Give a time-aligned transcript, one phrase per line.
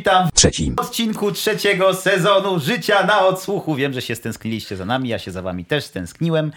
[0.00, 3.74] Witam w trzecim odcinku trzeciego sezonu Życia na odsłuchu.
[3.74, 6.52] Wiem, że się stęskniliście za nami, ja się za wami też stęskniłem.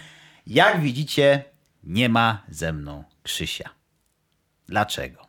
[0.46, 1.44] Jak widzicie,
[1.82, 3.70] nie ma ze mną Krzysia.
[4.68, 5.26] Dlaczego?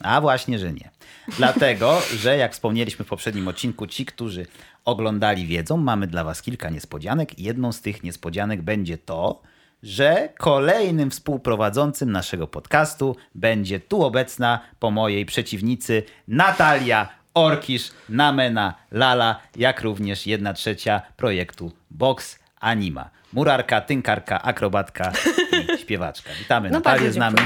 [0.00, 0.90] A właśnie, że nie.
[1.36, 4.46] Dlatego, że jak wspomnieliśmy w poprzednim odcinku, ci, którzy
[4.84, 7.38] oglądali wiedzą, mamy dla was kilka niespodzianek.
[7.38, 9.42] Jedną z tych niespodzianek będzie to,
[9.82, 19.40] że kolejnym współprowadzącym naszego podcastu będzie tu obecna po mojej przeciwnicy Natalia Orkisz, Namena Lala,
[19.56, 23.10] jak również jedna trzecia projektu Box Anima.
[23.32, 25.12] Murarka, tynkarka, akrobatka
[25.52, 26.30] i śpiewaczka.
[26.38, 27.36] Witamy, No Natalię z nami.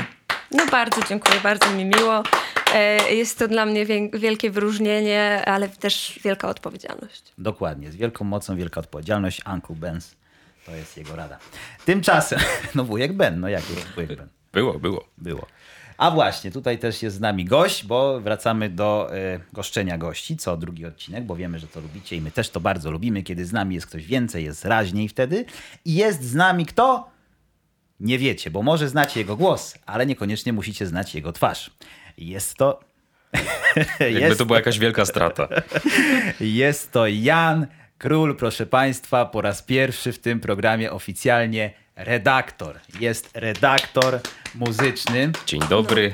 [0.51, 2.23] No bardzo dziękuję, bardzo mi miło.
[2.75, 7.23] E, Jest to dla mnie wielkie wyróżnienie, ale też wielka odpowiedzialność.
[7.39, 9.43] Dokładnie, z wielką mocą, wielka odpowiedzialność.
[9.55, 10.17] Uncle Benz,
[10.67, 11.39] to jest jego rada.
[11.85, 12.41] Tymczasem,
[12.75, 14.29] no wujek Ben, no jak jest wujek Ben?
[14.53, 15.05] Było, było.
[15.19, 15.47] Było.
[15.99, 20.57] A właśnie, tutaj też jest z nami gość, bo wracamy do e, goszczenia gości, co
[20.57, 23.53] drugi odcinek, bo wiemy, że to lubicie i my też to bardzo lubimy, kiedy z
[23.53, 25.45] nami jest ktoś więcej, jest raźniej wtedy.
[25.85, 27.11] I jest z nami kto?
[28.01, 31.71] Nie wiecie, bo może znacie jego głos, ale niekoniecznie musicie znać jego twarz.
[32.19, 32.81] Jest to...
[34.01, 35.49] Jakby jest, to była jakaś wielka strata.
[36.41, 37.67] jest to Jan
[38.05, 42.81] Król, proszę Państwa, po raz pierwszy w tym programie oficjalnie redaktor.
[43.01, 44.21] Jest redaktor
[44.55, 45.33] muzyczny.
[45.47, 46.13] Dzień dobry.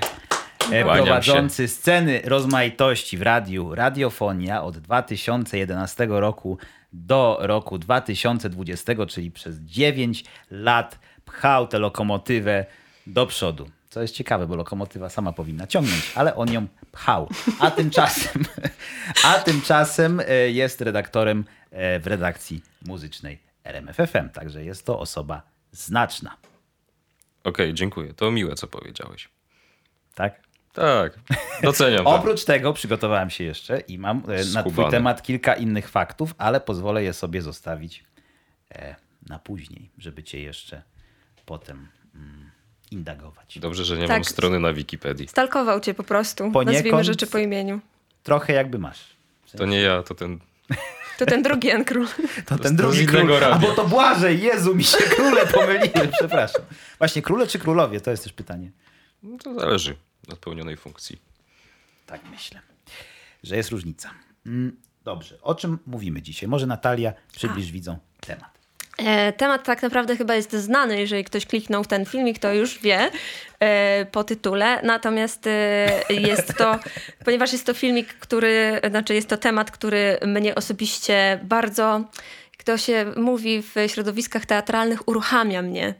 [0.58, 6.58] Kłaniam prowadzący sceny rozmaitości w radiu Radiofonia od 2011 roku
[6.92, 12.66] do roku 2020, czyli przez 9 lat pchał tę lokomotywę
[13.06, 13.70] do przodu.
[13.90, 17.28] Co jest ciekawe, bo lokomotywa sama powinna ciągnąć, ale on ją pchał.
[17.60, 18.42] A tymczasem,
[19.24, 25.42] a tymczasem e, jest redaktorem e, w redakcji muzycznej RMFFM, także jest to osoba
[25.72, 26.36] znaczna.
[27.44, 28.14] Okej, dziękuję.
[28.14, 29.28] To miłe, co powiedziałeś.
[30.14, 30.40] Tak?
[30.72, 31.18] Tak,
[31.62, 32.06] doceniam.
[32.16, 34.90] Oprócz tego przygotowałem się jeszcze i mam e, na twój Skubany.
[34.90, 38.04] temat kilka innych faktów, ale pozwolę je sobie zostawić
[39.28, 40.82] na później, żeby cię jeszcze
[41.46, 42.49] potem mm,
[42.90, 43.58] indagować.
[43.58, 44.16] Dobrze, że nie Tak.
[44.16, 45.28] mam strony na Wikipedii.
[45.28, 46.44] Stalkował cię po prostu.
[46.44, 47.80] Poniekąd- Nazwijmy rzeczy po imieniu.
[48.22, 48.98] Trochę jakby masz.
[49.56, 50.38] To nie ja, to ten...
[51.18, 52.06] To ten drugi Jan Król.
[52.46, 53.28] To ten drugi król.
[53.28, 53.50] radia.
[53.50, 56.62] Albo to Błażej, Jezu, mi się króle pomyliły, przepraszam.
[56.98, 58.00] Właśnie króle czy królowie?
[58.00, 58.70] To jest też pytanie.
[59.22, 59.96] No to zależy
[60.32, 61.18] od pełnionej funkcji.
[62.06, 62.60] Tak myślę,
[63.42, 64.10] że jest różnica.
[64.46, 66.48] Mm, Dobrze, o czym mówimy dzisiaj?
[66.48, 68.58] Może Natalia przybliż widzom temat.
[69.06, 72.78] E, Temat tak naprawdę chyba jest znany, jeżeli ktoś kliknął w ten filmik, to już
[72.78, 73.10] wie
[73.60, 74.82] e, po tytule.
[74.82, 75.50] Natomiast e,
[76.10, 76.78] jest to,
[77.24, 82.04] ponieważ jest to filmik, który, znaczy jest to temat, który mnie osobiście bardzo,
[82.52, 85.94] jak to się mówi w środowiskach teatralnych, uruchamia mnie.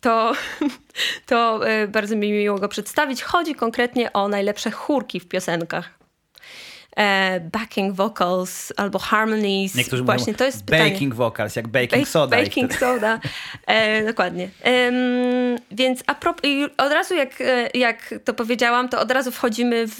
[0.00, 0.32] To,
[1.26, 3.22] to bardzo mi miło go przedstawić.
[3.22, 5.97] Chodzi konkretnie o najlepsze chórki w piosenkach.
[6.96, 9.74] E, backing vocals albo harmonies.
[9.74, 10.90] Niektórzy Właśnie mówią to jest pytanie.
[10.90, 12.36] baking vocals, jak baking Bak- soda.
[12.36, 13.20] Baking soda,
[13.66, 14.48] e, dokładnie.
[15.70, 19.96] Więc a prop- od razu jak, e, jak to powiedziałam, to od razu wchodzimy w,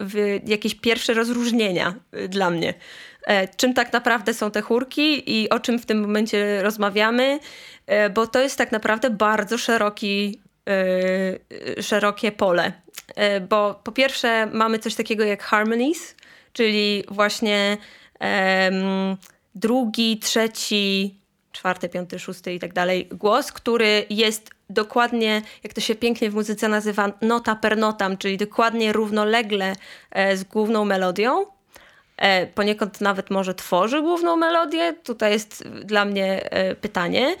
[0.00, 2.74] w jakieś pierwsze rozróżnienia e, dla mnie.
[3.26, 7.38] E, czym tak naprawdę są te chórki i o czym w tym momencie rozmawiamy,
[7.86, 10.40] e, bo to jest tak naprawdę bardzo szeroki,
[11.80, 12.72] szerokie pole.
[13.48, 16.14] Bo po pierwsze mamy coś takiego jak harmonies,
[16.58, 17.76] czyli właśnie
[18.18, 19.16] em,
[19.54, 21.14] drugi, trzeci,
[21.52, 26.34] czwarty, piąty, szósty i tak dalej głos, który jest dokładnie, jak to się pięknie w
[26.34, 29.72] muzyce nazywa, nota per notam, czyli dokładnie równolegle
[30.10, 31.46] e, z główną melodią.
[32.16, 34.94] E, Poniekąd nawet może tworzy główną melodię.
[35.04, 37.36] Tutaj jest dla mnie e, pytanie.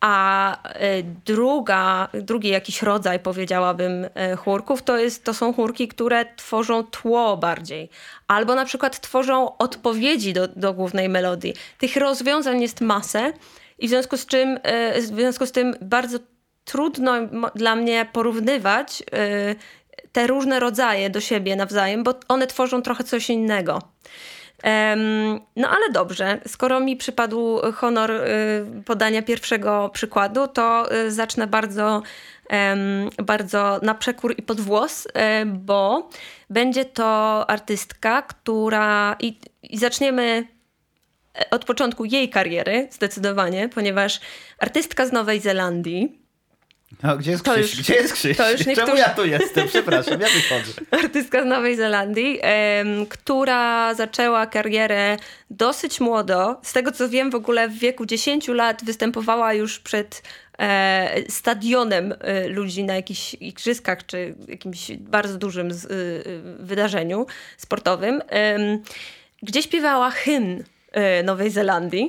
[0.00, 6.24] A e, druga, drugi jakiś rodzaj, powiedziałabym, e, chórków, to, jest, to są chórki, które
[6.36, 7.90] tworzą tło bardziej.
[8.28, 11.54] Albo na przykład tworzą odpowiedzi do, do głównej melodii.
[11.78, 13.32] Tych rozwiązań jest masę
[13.78, 16.18] i w związku z czym, e, w związku z tym bardzo
[16.64, 17.12] trudno
[17.54, 19.02] dla mnie porównywać
[20.12, 23.78] te różne rodzaje do siebie nawzajem, bo one tworzą trochę coś innego.
[25.56, 32.02] No ale dobrze, skoro mi przypadł honor y, podania pierwszego przykładu, to y, zacznę bardzo,
[33.22, 35.10] bardzo na przekór i pod włos, y,
[35.46, 36.08] bo
[36.50, 39.16] będzie to artystka, która.
[39.20, 40.48] I, i zaczniemy
[41.40, 44.20] e, od początku jej kariery, zdecydowanie, ponieważ
[44.58, 46.19] artystka z Nowej Zelandii,
[47.02, 47.70] O, gdzie jest To Krzyś?
[47.74, 48.36] już- Gdzie jest Krzyś?
[48.36, 49.68] to już Czemu niektórzy- ja tu jestem?
[49.68, 50.72] Przepraszam, ja wychodzę.
[51.04, 52.40] artystka z Nowej Zelandii,
[53.08, 55.16] która zaczęła karierę
[55.50, 56.60] dosyć młodo.
[56.62, 60.22] Z tego co wiem, w ogóle w wieku 10 lat występowała już przed
[60.58, 65.88] e, stadionem e, ludzi na jakichś igrzyskach czy jakimś bardzo dużym z, e,
[66.64, 67.26] wydarzeniu
[67.56, 68.22] sportowym,
[69.42, 70.64] gdzie śpiewała hymn
[71.24, 72.08] Nowej Zelandii.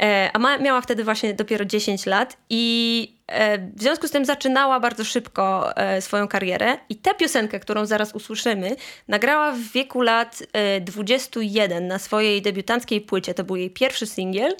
[0.00, 4.24] E, A ma, miała wtedy właśnie dopiero 10 lat i e, w związku z tym
[4.24, 6.78] zaczynała bardzo szybko e, swoją karierę.
[6.88, 8.76] I tę piosenkę, którą zaraz usłyszymy,
[9.08, 13.34] nagrała w wieku lat e, 21 na swojej debiutanckiej płycie.
[13.34, 14.56] To był jej pierwszy singiel,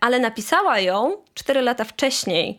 [0.00, 2.58] ale napisała ją 4 lata wcześniej.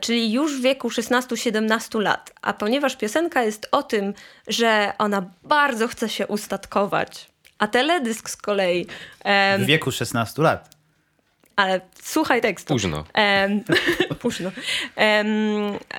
[0.00, 2.32] Czyli już w wieku 16-17 lat.
[2.42, 4.14] A ponieważ piosenka jest o tym,
[4.48, 7.28] że ona bardzo chce się ustatkować,
[7.60, 8.86] a teledysk z kolei
[9.24, 10.68] em, W wieku 16 lat.
[11.56, 12.74] ale słuchaj tekstu.
[12.74, 13.04] Późno.
[13.14, 13.60] Em,
[14.22, 14.50] późno.
[14.96, 15.26] Em,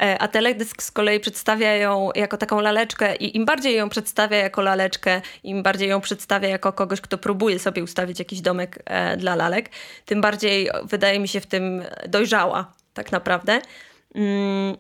[0.02, 4.38] e, a teledysk z kolei przedstawia ją jako taką laleczkę i im bardziej ją przedstawia
[4.38, 9.18] jako laleczkę, im bardziej ją przedstawia jako kogoś, kto próbuje sobie ustawić jakiś domek e,
[9.18, 9.70] dla lalek,
[10.06, 13.62] tym bardziej wydaje mi się w tym dojrzała tak naprawdę.
[14.16, 14.78] Mm,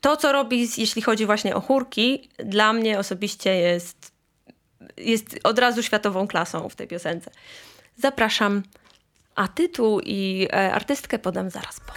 [0.00, 4.11] to, co robi, jeśli chodzi właśnie o chórki, dla mnie osobiście jest,
[4.96, 7.30] jest od razu światową klasą w tej piosence.
[7.96, 8.62] Zapraszam
[9.34, 11.92] a tytuł i e, artystkę podam zaraz po.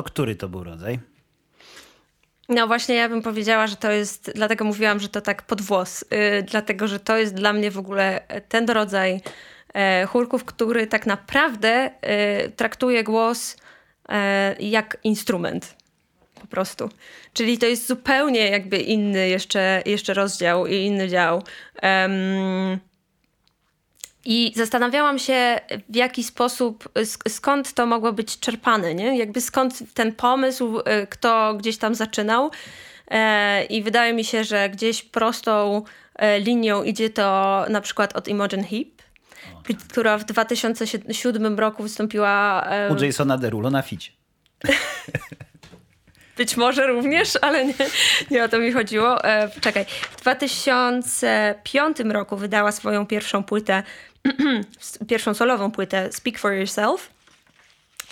[0.00, 0.98] To który to był rodzaj?
[2.48, 6.04] No właśnie, ja bym powiedziała, że to jest, dlatego mówiłam, że to tak pod włos,
[6.10, 9.20] yy, dlatego, że to jest dla mnie w ogóle ten rodzaj
[9.74, 13.56] e, chórków, który tak naprawdę e, traktuje głos
[14.08, 15.76] e, jak instrument.
[16.40, 16.90] Po prostu.
[17.32, 21.42] Czyli to jest zupełnie jakby inny jeszcze, jeszcze rozdział i inny dział.
[24.24, 29.18] I zastanawiałam się, w jaki sposób, sk- skąd to mogło być czerpane, nie?
[29.18, 32.50] Jakby skąd ten pomysł, y, kto gdzieś tam zaczynał.
[33.10, 35.82] E, I wydaje mi się, że gdzieś prostą
[36.16, 38.88] e, linią idzie to na przykład od Imogen Heap,
[39.68, 44.10] k- która w 2007 roku wystąpiła e, U Jasona Derulo na ficie.
[46.36, 47.74] Być może również, ale nie,
[48.30, 49.24] nie o to mi chodziło.
[49.24, 49.84] E, czekaj.
[50.10, 53.82] W 2005 roku wydała swoją pierwszą płytę,
[55.08, 57.10] pierwszą solową płytę Speak for Yourself.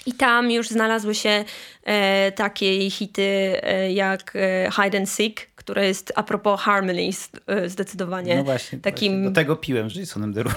[0.07, 1.45] I tam już znalazły się
[1.85, 3.23] e, takie hity
[3.63, 7.31] e, jak e, Hide and Seek, które jest a propos Harmonies
[7.67, 8.37] zdecydowanie.
[8.37, 9.29] No właśnie, takim właśnie.
[9.29, 10.55] Do tego piłem z Jasonem Derulo.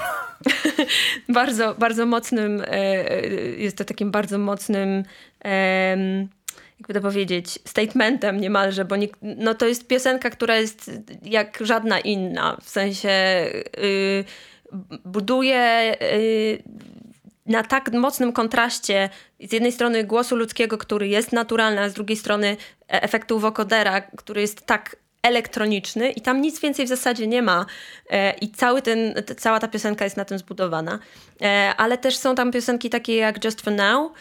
[1.29, 3.27] bardzo, bardzo mocnym, e, e,
[3.57, 5.03] jest to takim bardzo mocnym,
[6.79, 10.91] jakby to powiedzieć, statementem niemalże, bo nie, no to jest piosenka, która jest
[11.23, 13.09] jak żadna inna, w sensie
[13.77, 14.23] y,
[15.05, 16.63] buduje y,
[17.45, 19.09] na tak mocnym kontraście
[19.39, 24.01] z jednej strony głosu ludzkiego, który jest naturalny, a z drugiej strony e- efektu wokodera,
[24.01, 27.65] który jest tak elektroniczny i tam nic więcej w zasadzie nie ma
[28.09, 30.99] e, i cały ten, cała ta piosenka jest na tym zbudowana.
[31.41, 34.11] E, Ale też są tam piosenki takie jak Just For Now,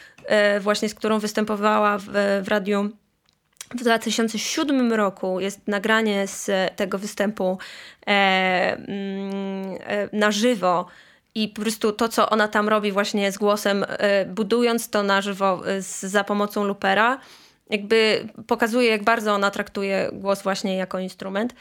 [0.61, 2.05] właśnie z którą występowała w,
[2.43, 2.91] w radiu
[3.71, 7.59] w 2007 roku jest nagranie z tego występu
[8.07, 8.89] e, mm,
[9.87, 10.87] e, na żywo
[11.35, 15.21] i po prostu to, co ona tam robi właśnie z głosem, e, budując to na
[15.23, 17.19] żywo e, z, za pomocą loopera,
[17.71, 21.55] jakby pokazuje, jak bardzo ona traktuje głos właśnie jako instrument.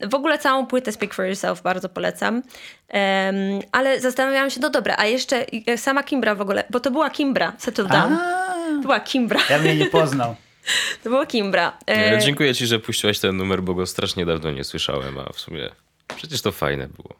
[0.00, 2.42] W ogóle całą płytę Speak For Yourself bardzo polecam.
[2.88, 3.34] Em,
[3.72, 7.10] ale zastanawiałam się, no dobra, a jeszcze e, sama Kimbra w ogóle, bo to była
[7.10, 8.12] Kimbra, Settle Down.
[8.12, 9.40] A, To była Kimbra.
[9.50, 10.34] ja mnie nie poznał.
[11.04, 11.78] To była Kimbra.
[11.90, 15.32] E, E, Dziękuję ci, że puściłaś ten numer, bo go strasznie dawno nie słyszałem, a
[15.32, 15.68] w sumie
[16.16, 17.14] przecież to fajne było.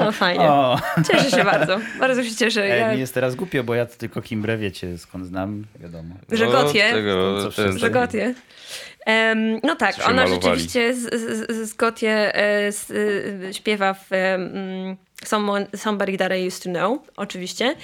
[0.00, 0.44] No fajnie.
[0.44, 0.78] O,
[1.12, 1.78] Cieszę się bardzo.
[2.00, 2.64] Bardzo się cieszę.
[2.64, 6.14] Ej, Ja, mi jest teraz głupio, bo ja to tylko Kimbrę wiecie, skąd znam, wiadomo.
[6.32, 6.90] że Gotie.
[6.92, 8.34] Tego, To co ten, wszyscy- Że Gotie.
[9.06, 10.34] Em, no tak, ona malowali.
[10.42, 12.90] rzeczywiście z, z, z Gotie e, z,
[13.48, 17.74] e, śpiewa w um, Someone, Somebody That I Used To Know, oczywiście.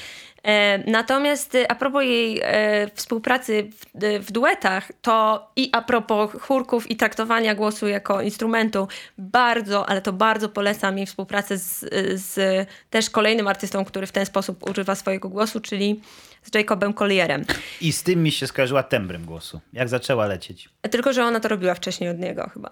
[0.43, 6.31] E, natomiast e, a propos jej e, współpracy w, w duetach, to i a propos
[6.41, 12.69] chórków i traktowania głosu jako instrumentu, bardzo, ale to bardzo polecam jej współpracę z, z
[12.91, 16.01] też kolejnym artystą, który w ten sposób używa swojego głosu, czyli
[16.43, 17.45] z Jacobem Collierem.
[17.81, 19.61] I z tym mi się skojarzyła tembrem głosu.
[19.73, 20.69] Jak zaczęła lecieć.
[20.91, 22.71] Tylko, że ona to robiła wcześniej od niego chyba.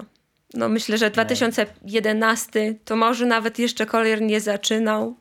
[0.54, 5.16] No myślę, że 2011 to może nawet jeszcze Collier nie zaczynał.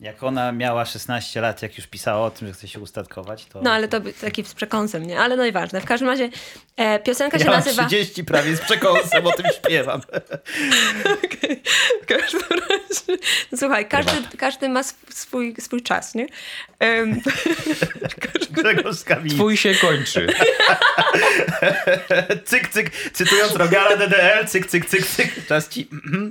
[0.00, 3.62] Jak ona miała 16 lat, jak już pisała o tym, że chce się ustatkować, to...
[3.62, 5.20] No ale to by- taki z przekąsem, nie?
[5.20, 5.80] Ale no i ważne.
[5.80, 6.28] W każdym razie
[6.76, 7.86] e, piosenka się ja nazywa...
[7.86, 10.00] 30 prawie z przekąsem, o tym śpiewam.
[12.02, 13.22] W każdym razie...
[13.56, 16.26] Słuchaj, każdy, każdy ma sw- swój, swój czas, nie?
[18.92, 19.36] Z Kamienicy.
[19.36, 20.26] Twój się kończy.
[22.44, 25.46] Cyk, cyk, cytując Rogala DDL, cyk, cyk, cyk, cyk.
[25.46, 25.88] Czas ci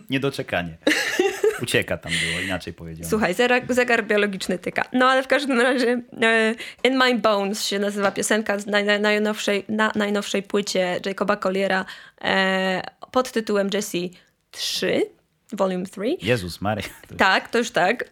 [0.09, 0.77] niedoczekanie.
[1.61, 3.09] Ucieka tam było, inaczej powiedziałem.
[3.09, 3.35] Słuchaj,
[3.69, 4.83] zegar, biologiczny tyka.
[4.93, 9.01] No ale w każdym razie e, In My Bones się nazywa piosenka z naj, naj,
[9.01, 11.85] najnowszej, na najnowszej płycie Jacoba Colliera
[12.21, 14.11] e, pod tytułem Jessie
[14.51, 15.01] 3,
[15.53, 16.01] Volume 3.
[16.21, 16.81] Jezus Mary.
[17.17, 18.09] Tak, to już tak.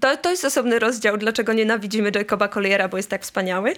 [0.00, 3.74] To, to jest osobny rozdział, dlaczego nienawidzimy Jacoba Colliera, bo jest tak wspaniały.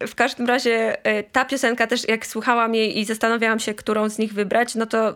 [0.00, 4.18] W każdym razie e, ta piosenka też, jak słuchałam jej i zastanawiałam się, którą z
[4.18, 5.14] nich wybrać, no to, e,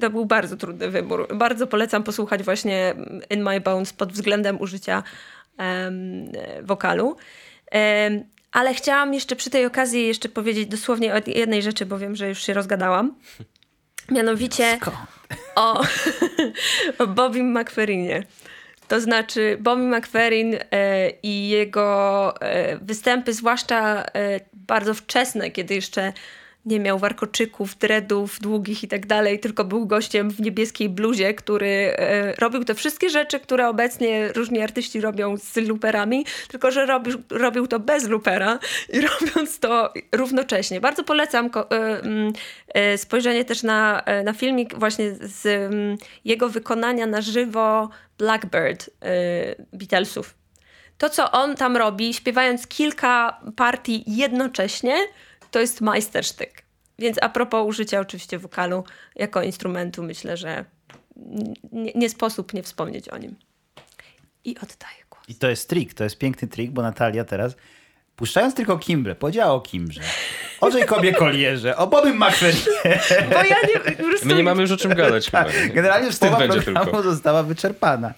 [0.00, 1.28] to był bardzo trudny wybór.
[1.34, 2.94] Bardzo polecam posłuchać właśnie
[3.30, 5.02] In My Bones pod względem użycia
[5.58, 5.92] e,
[6.62, 7.16] wokalu.
[7.70, 12.16] Em, ale chciałam jeszcze przy tej okazji jeszcze powiedzieć dosłownie o jednej rzeczy, bo wiem,
[12.16, 13.14] że już się rozgadałam.
[14.10, 14.96] Mianowicie Skąd?
[15.54, 15.84] o,
[16.98, 18.22] o Bobim McFerrinie.
[18.88, 26.12] To znaczy Bobby McFerrin e, i jego e, występy, zwłaszcza e, bardzo wczesne, kiedy jeszcze
[26.66, 31.66] nie miał warkoczyków, dreadów długich i tak dalej, tylko był gościem w niebieskiej bluzie, który
[31.96, 36.86] e, robił te wszystkie rzeczy, które obecnie różni artyści robią z luperami, tylko że
[37.30, 38.58] robił, to bez lupera
[38.92, 40.80] i robiąc to równocześnie.
[40.80, 42.32] Bardzo polecam e, mm,
[42.74, 48.90] e, spojrzenie też na, na filmik właśnie z mm, jego wykonania na żywo Blackbird
[49.72, 50.34] Beatlesów.
[50.98, 54.96] To, co on tam robi, śpiewając kilka partii jednocześnie,
[55.56, 56.62] to jest majstersztyk.
[56.98, 58.84] Więc a propos użycia oczywiście wokalu
[59.14, 60.64] jako instrumentu, myślę, że
[61.72, 63.36] nie, nie sposób nie wspomnieć o nim.
[64.44, 65.24] I oddaję głos.
[65.28, 67.56] I to jest trik, to jest piękny trik, bo Natalia teraz,
[68.16, 70.00] puszczając tylko Kimbrę, powiedziała o Kimbrze,
[70.60, 73.00] o Jacobie Collierze, o Bobym McFerrinie.
[73.32, 75.44] Bo ja nie, prostu My nie mamy już o czym gadać chyba.
[75.44, 77.02] Tak, generalnie już połowa będzie programu tylko.
[77.02, 78.14] została wyczerpana.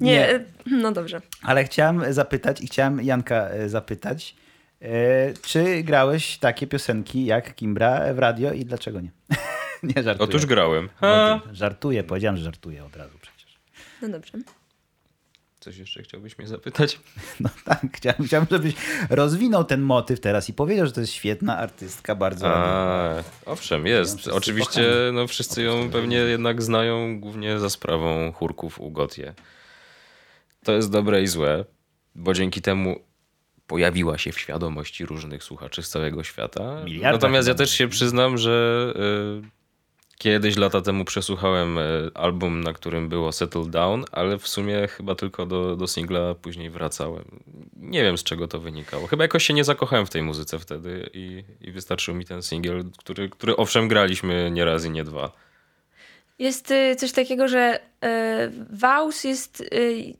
[0.00, 1.20] Nie, e, no dobrze.
[1.42, 4.34] Ale chciałem zapytać i chciałem Janka e, zapytać,
[5.42, 9.10] czy grałeś takie piosenki jak Kimbra w radio i dlaczego nie?
[9.82, 10.28] nie żartuję.
[10.28, 10.88] Otóż grałem.
[11.52, 13.58] Żartuję, powiedziałem, że żartuję od razu przecież.
[14.02, 14.32] No dobrze.
[15.60, 17.00] Coś jeszcze chciałbyś mnie zapytać?
[17.40, 18.74] No tak, chciałem, chciałem, żebyś
[19.10, 22.46] rozwinął ten motyw teraz i powiedział, że to jest świetna artystka, bardzo.
[22.48, 23.14] A,
[23.46, 24.18] owszem, jest.
[24.18, 24.82] wszyscy Oczywiście
[25.12, 29.34] no, wszyscy ją pewnie jednak znają głównie za sprawą chórków u Gotie.
[30.64, 31.64] To jest dobre i złe,
[32.14, 33.09] bo dzięki temu
[33.70, 36.84] pojawiła się w świadomości różnych słuchaczy z całego świata.
[36.84, 38.94] Miliarda Natomiast ja też się przyznam, że
[39.44, 39.48] y,
[40.18, 45.14] kiedyś lata temu przesłuchałem y, album, na którym było Settle Down, ale w sumie chyba
[45.14, 47.24] tylko do, do singla później wracałem.
[47.76, 49.06] Nie wiem z czego to wynikało.
[49.06, 52.84] Chyba jakoś się nie zakochałem w tej muzyce wtedy i, i wystarczył mi ten singiel,
[52.98, 55.32] który, który owszem graliśmy nie raz i nie dwa.
[56.38, 58.08] Jest y, coś takiego, że y,
[58.70, 60.14] Waus jest, y,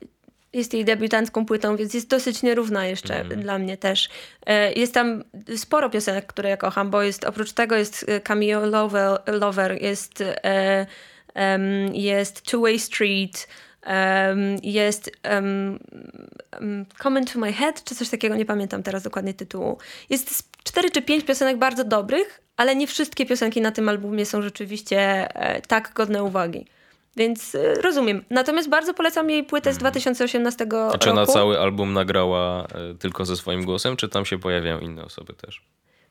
[0.53, 4.07] jest jej debiutancką płytą, więc jest dosyć nierówna jeszcze dla mnie też.
[4.07, 5.25] Y, jest tam
[5.57, 10.25] sporo piosenek, które ja kocham, bo jest oprócz tego jest y, Cameo Lover, Lover jest,
[11.35, 13.49] em, jest Two Way Street,
[14.63, 15.11] jest
[17.03, 19.79] Come Into My Head, czy coś takiego, nie pamiętam teraz dokładnie tytułu.
[20.11, 24.43] Jest cztery czy pięć piosenek bardzo dobrych, ale nie wszystkie piosenki na tym albumie są
[24.43, 25.01] rzeczywiście
[25.35, 26.67] e, tak godne uwagi.
[27.17, 28.25] Więc e, rozumiem.
[28.31, 31.33] Natomiast bardzo polecam jej płytę z 2018 A czy ona roku.
[31.33, 35.63] cały album nagrała y, tylko ze swoim głosem, czy tam się pojawiają inne osoby też?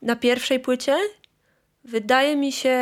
[0.02, 0.98] Na pierwszej płycie
[1.84, 2.80] wydaje mi się,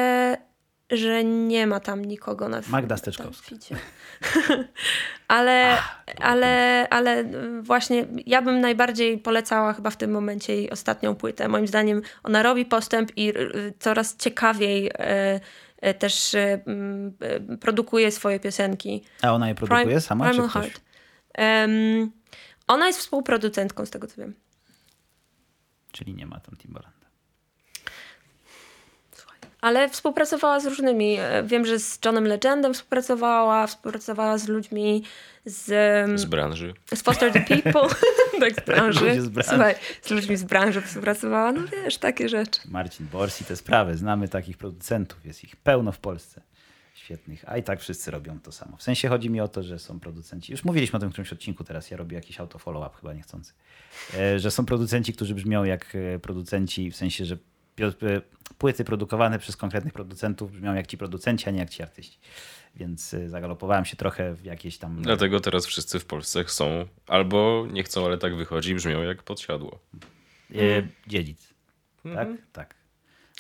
[0.90, 3.56] że nie ma tam nikogo na Magda Steczkowska.
[5.28, 5.78] ale,
[6.20, 7.24] ale, ale
[7.62, 11.48] właśnie ja bym najbardziej polecała chyba w tym momencie jej ostatnią płytę.
[11.48, 15.40] Moim zdaniem ona robi postęp i y, coraz ciekawiej e,
[16.00, 16.40] też e,
[17.50, 19.04] e, produkuje swoje piosenki.
[19.22, 20.64] A ona je produkuje Prim- sama, czy Primal ktoś?
[20.64, 20.82] Heart.
[21.34, 22.12] Em,
[22.68, 24.36] ona jest współproducentką, z tego co wiem.
[25.92, 26.97] Czyli nie ma tam Timbalanda.
[29.62, 31.16] Ale współpracowała z różnymi.
[31.20, 35.04] e, Wiem, że z Johnem Legendem współpracowała, współpracowała z ludźmi
[35.46, 35.66] z,
[36.20, 36.74] Z branży.
[36.96, 37.96] z Foster the People,
[38.40, 39.22] tak z branży.
[39.22, 39.50] Z branży.
[39.50, 42.60] Słuchaj, z ludźmi z branży współpracowała, no wiesz, takie rzeczy.
[42.66, 43.98] Marcin Borsi, te sprawy.
[43.98, 46.42] Znamy takich producentów, jest ich pełno w Polsce.
[46.96, 47.44] Świetnych.
[47.48, 48.78] A i tak wszyscy robią to samo.
[48.78, 50.52] W sensie chodzi mi o to, że są producenci.
[50.52, 51.92] Już mówiliśmy o tym w którymś odcinku teraz.
[51.92, 53.54] Ja robię jakiś auto follow-up, chyba niechcący.
[54.18, 57.38] E, Że są producenci, którzy brzmią jak e, producenci, w sensie, że
[58.58, 62.20] płyty produkowane przez konkretnych producentów brzmią jak ci producenci, a nie jak ci artyści.
[62.76, 65.02] Więc e, zagalopowałem się trochę w jakieś tam.
[65.02, 69.80] Dlatego teraz wszyscy w Polsce chcą, albo nie chcą, ale tak wychodzi, brzmią jak podsiadło.
[70.56, 70.58] E,
[71.08, 71.54] dziedzic.
[72.16, 72.28] Tak?
[72.54, 72.76] Tak.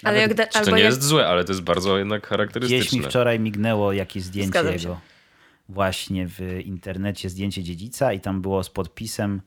[0.03, 2.37] Ale jak, da, to nie jak, jest złe, ale to jest bardzo jednak Gdzieś mi
[2.37, 3.09] charakterystyczne.
[3.09, 5.01] wczoraj mignęło jakieś zdjęcie jego
[5.69, 9.41] właśnie w internecie, zdjęcie dziedzica i tam było z podpisem,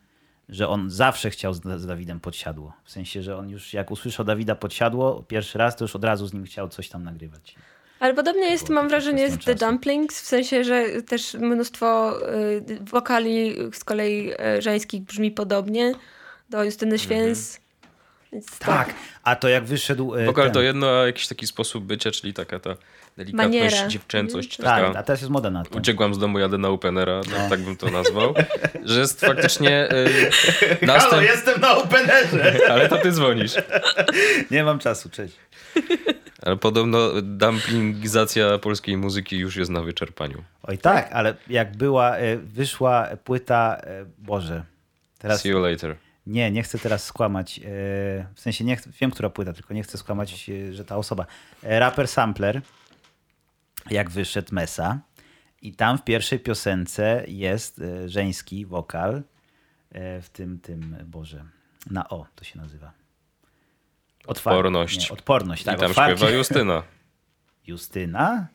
[0.50, 2.72] że on zawsze chciał z, z Dawidem podsiadło.
[2.84, 6.26] W sensie, że on już jak usłyszał Dawida podsiadło pierwszy raz, to już od razu
[6.26, 7.54] z nim chciał coś tam nagrywać.
[8.00, 9.54] Ale podobnie jest, mam wrażenie, z The.
[9.54, 15.94] Dumplings, w sensie, że też mnóstwo y, wokali z kolei y, żeńskich brzmi podobnie
[16.50, 17.59] do Justyny Święs.
[18.32, 18.94] Więc to- Tak,
[19.24, 20.14] a to jak wyszedł...
[20.14, 22.76] e, Wokal ten- to jedno, a jakiś taki sposób bycia, czyli taka ta
[23.16, 23.88] delikatność, Maniera.
[23.88, 24.98] dziewczęcość, Tak, taka...
[24.98, 25.78] a teraz jest moda na to.
[25.78, 28.34] Uciekłam z domu, jadę na openera, no, tak bym to nazwał.
[28.84, 29.88] Że jest faktycznie
[30.82, 31.22] y, następ...
[31.22, 32.56] jestem na openerze!
[32.72, 33.52] Ale to ty dzwonisz.
[34.50, 35.36] Nie mam czasu, cześć.
[36.42, 40.42] Ale podobno dumplingizacja polskiej muzyki już jest na wyczerpaniu.
[40.62, 43.80] Oj tak, ale jak była, e, wyszła płyta,
[44.18, 44.62] Boże,
[45.18, 45.40] teraz...
[45.40, 45.96] See you later.
[46.30, 47.58] Nie, nie chcę teraz skłamać.
[47.58, 47.62] e,
[48.34, 51.26] W sensie nie chcę, wiem, która płyta, tylko nie chcę skłamać, e, że ta osoba.
[51.62, 52.62] E, Rapper Sampler,
[53.90, 54.98] jak wyszedł Mesa,
[55.62, 59.22] i tam w pierwszej piosence jest żeński wokal
[60.22, 61.44] w tym, tym, Boże,
[61.90, 62.92] na O to się nazywa.
[64.26, 65.10] Otwar- Odporność.
[65.10, 65.76] Nie, odporność, tak.
[65.76, 66.16] I tam otwarcie.
[66.16, 66.82] śpiewa Justyna.
[67.66, 68.46] Justyna?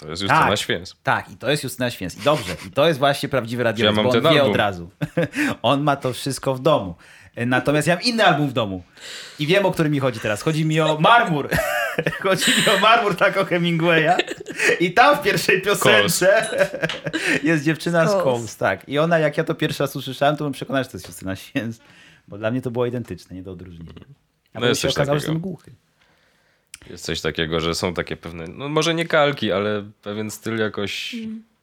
[0.00, 0.58] To jest Justyna Tak.
[0.58, 0.96] Święs.
[1.02, 2.16] Tak, i to jest Justyna Święc.
[2.16, 4.50] I dobrze, i to jest właśnie prawdziwy radio, Ja mam bo on ten wie album.
[4.50, 4.90] od razu.
[5.62, 6.94] on ma to wszystko w domu.
[7.46, 8.82] Natomiast ja mam inny album w domu.
[9.38, 10.42] I wiem, o który mi chodzi teraz.
[10.42, 11.48] Chodzi mi o Marmur.
[12.22, 14.10] chodzi mi o Marmur, tak o Hemingwaya.
[14.80, 16.48] I tam w pierwszej piosence
[17.42, 18.56] jest dziewczyna z Coles.
[18.56, 18.88] Tak.
[18.88, 21.36] I ona, jak ja to pierwszy raz usłyszałem, to byłem przekonany, że to jest Justyna
[21.36, 21.78] Święc.
[22.28, 23.92] Bo dla mnie to było identyczne, nie do odróżnienia.
[24.54, 25.74] A No jest się okazało, że jestem głuchy.
[26.90, 31.16] Jest coś takiego, że są takie pewne, no może nie kalki, ale pewien styl jakoś,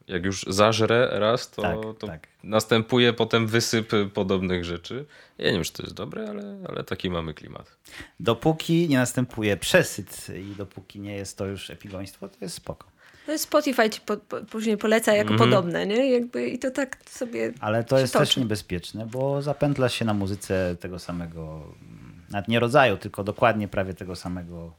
[0.08, 2.26] jak już zażre raz, to, Tak, to tak.
[2.42, 5.04] następuje potem wysyp podobnych rzeczy.
[5.38, 7.76] Ja nie wiem, czy to jest dobre, ale, ale taki mamy klimat.
[8.20, 12.86] Dopóki nie następuje przesyt i dopóki nie jest to już epigoństwo, to jest spoko.
[13.28, 15.50] Jest Spotify ci po, po, później poleca jako Mhm.
[15.50, 16.10] podobne, nie?
[16.12, 18.40] Jakby, I to tak sobie Ale to się jest też toczy.
[18.40, 21.42] niebezpieczne, bo zapętla się na muzyce tego samego,
[21.82, 24.72] mm, nawet nie rodzaju, tylko dokładnie prawie tego samego,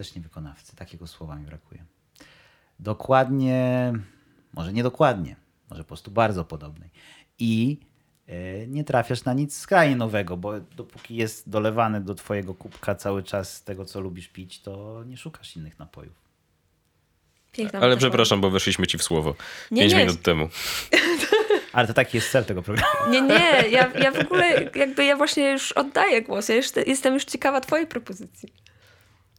[0.00, 1.84] też nie wykonawcy, takiego słowa mi brakuje.
[2.78, 3.92] Dokładnie,
[4.52, 5.36] może nie dokładnie,
[5.70, 6.90] może po prostu bardzo podobnej.
[7.38, 7.78] I
[8.26, 13.22] e, nie trafiasz na nic skrajnie nowego, bo dopóki jest dolewany do twojego kubka cały
[13.22, 16.14] czas tego, co lubisz pić, to nie szukasz innych napojów.
[17.52, 19.34] piękna Ale przepraszam, bo weszliśmy ci w słowo.
[19.70, 19.98] Nie, Pięć nie.
[19.98, 20.48] minut temu.
[21.72, 23.10] Ale to taki jest cel tego programu.
[23.10, 26.48] Nie, nie, ja, ja w ogóle jakby ja właśnie już oddaję głos.
[26.48, 28.52] Ja jeszcze, jestem już ciekawa twojej propozycji.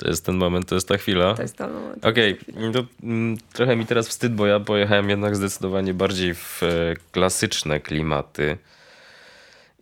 [0.01, 1.33] To jest ten moment, to jest ta chwila.
[1.33, 2.05] To jest to moment.
[2.05, 2.37] Okej,
[2.73, 6.67] to mm, trochę mi teraz wstyd, bo ja pojechałem jednak zdecydowanie bardziej w e,
[7.11, 8.57] klasyczne klimaty.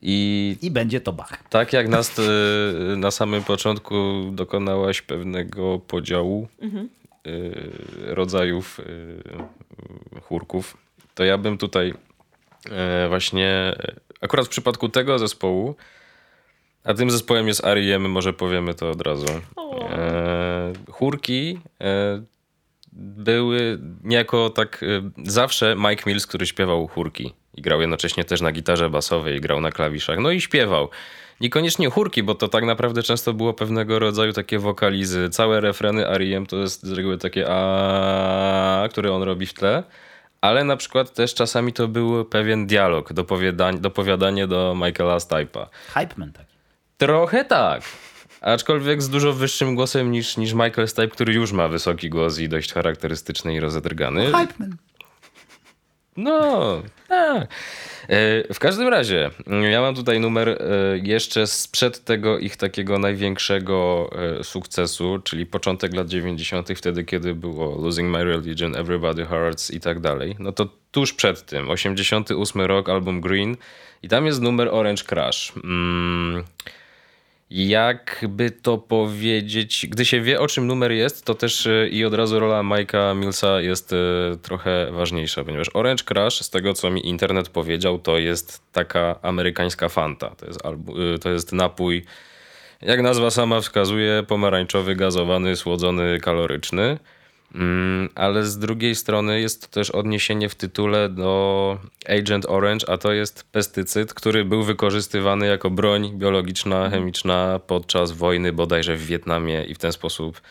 [0.02, 1.44] I I będzie to Bach.
[1.50, 2.24] tak jak nas e,
[2.98, 3.96] na samym początku
[4.32, 6.70] dokonałaś pewnego podziału e,
[8.16, 10.78] rodzajów e, chórków,
[11.16, 11.94] to ja bym tutaj
[12.72, 13.76] e, właśnie,
[14.22, 15.76] akurat w przypadku tego zespołu,
[16.84, 19.26] a tym zespołem jest R.E.M., może powiemy to od razu.
[19.92, 22.22] E, chórki e,
[22.94, 28.52] były niejako tak e, zawsze Mike Mills, który śpiewał chórki i grał jednocześnie też na
[28.52, 30.20] gitarze basowej i grał na klawiszach.
[30.20, 30.90] No i śpiewał.
[31.42, 35.30] Niekoniecznie chórki, bo to tak naprawdę często było pewnego rodzaju takie wokalizy.
[35.30, 36.46] Całe refreny R.E.M.
[36.46, 39.84] to jest z reguły takie a, które on robi w tle.
[40.42, 45.68] Ale na przykład też czasami to był pewien dialog, dopowiadanie, dopowiadanie do Michaela Stipe'a.
[45.94, 46.49] Hype man taki.
[47.00, 47.82] Trochę tak.
[48.42, 52.50] Aczkolwiek z dużo wyższym głosem niż, niż Michael Stipe, który już ma wysoki głos i
[52.50, 54.26] dość charakterystyczny i rozedrgany.
[54.26, 54.76] Hype man.
[56.18, 57.48] No, tak.
[58.10, 59.30] E, W każdym razie,
[59.72, 60.58] ja mam tutaj numer e,
[61.04, 64.10] jeszcze sprzed tego ich takiego największego
[64.40, 69.80] e, sukcesu, czyli początek lat 90., wtedy, kiedy było Losing My Religion, Everybody Hurts i
[69.80, 70.36] tak dalej.
[70.40, 73.58] No to tuż przed tym, 88 rok, album Green
[74.04, 75.54] i tam jest numer Orange Crush.
[75.64, 76.44] Mm.
[77.50, 82.14] Jakby to powiedzieć, gdy się wie o czym numer jest, to też e, i od
[82.14, 83.96] razu rola Mike'a Millsa jest e,
[84.42, 89.90] trochę ważniejsza, ponieważ Orange Crush, z tego co mi internet powiedział, to jest taka amerykańska
[89.90, 90.30] fanta.
[90.30, 92.06] To jest, e, to jest napój,
[92.82, 96.98] jak nazwa sama wskazuje, pomarańczowy, gazowany, słodzony, kaloryczny.
[97.56, 101.78] Mm, ale z drugiej strony jest to też odniesienie w tytule do
[102.20, 108.54] Agent Orange, a to jest pestycyd, który był wykorzystywany jako broń biologiczna, chemiczna podczas wojny
[108.54, 110.42] bodajże w Wietnamie i w ten sposób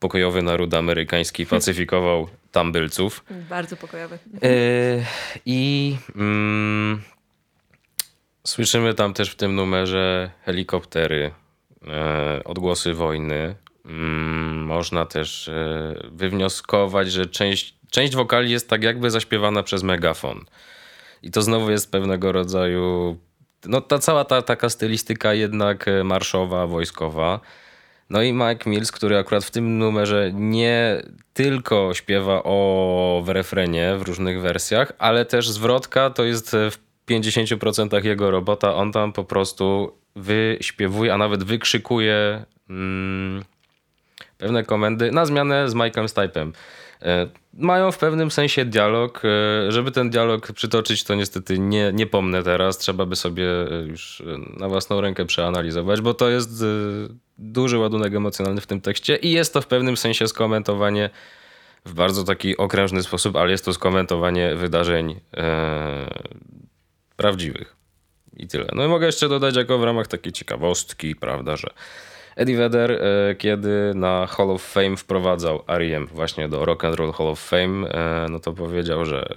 [0.00, 3.24] pokojowy naród amerykański pacyfikował tambylców.
[3.48, 4.18] Bardzo pokojowy.
[4.42, 5.04] Yy,
[5.46, 7.02] I mm,
[8.44, 11.30] słyszymy tam też w tym numerze helikoptery,
[11.88, 13.54] e, odgłosy wojny.
[13.84, 20.44] Mm, można też e, wywnioskować, że część, część wokali jest tak jakby zaśpiewana przez megafon.
[21.22, 23.16] I to znowu jest pewnego rodzaju.
[23.66, 27.40] No, ta cała ta taka stylistyka jednak e, marszowa, wojskowa.
[28.10, 31.02] No i Mike Mills, który akurat w tym numerze nie
[31.34, 36.78] tylko śpiewa o w refrenie w różnych wersjach, ale też zwrotka to jest w
[37.10, 38.74] 50% jego robota.
[38.74, 43.44] On tam po prostu wyśpiewuje, a nawet wykrzykuje mm,
[44.40, 46.52] pewne komendy na zmianę z Mike'em Stipe'em.
[47.02, 49.22] E, Mają w pewnym sensie dialog.
[49.24, 52.78] E, Żeby ten dialog przytoczyć, to niestety nie, nie pomnę teraz.
[52.78, 54.22] Trzeba by sobie e, już
[54.56, 56.64] na własną rękę przeanalizować, bo to jest
[57.38, 61.10] duży ładunek emocjonalny w tym tekście i jest to w pewnym sensie skomentowanie
[61.84, 65.20] w bardzo taki okrężny sposób, ale jest to skomentowanie wydarzeń
[67.16, 67.76] prawdziwych.
[68.36, 68.68] I tyle.
[68.74, 71.70] No i mogę jeszcze dodać jako w ramach takiej ciekawostki, prawda, że
[72.36, 76.06] Eddie Vedder, e, kiedy na Hall of Fame wprowadzał R.E.M.
[76.06, 79.34] właśnie do Rock and Roll Hall of Fame, e, no to powiedział, że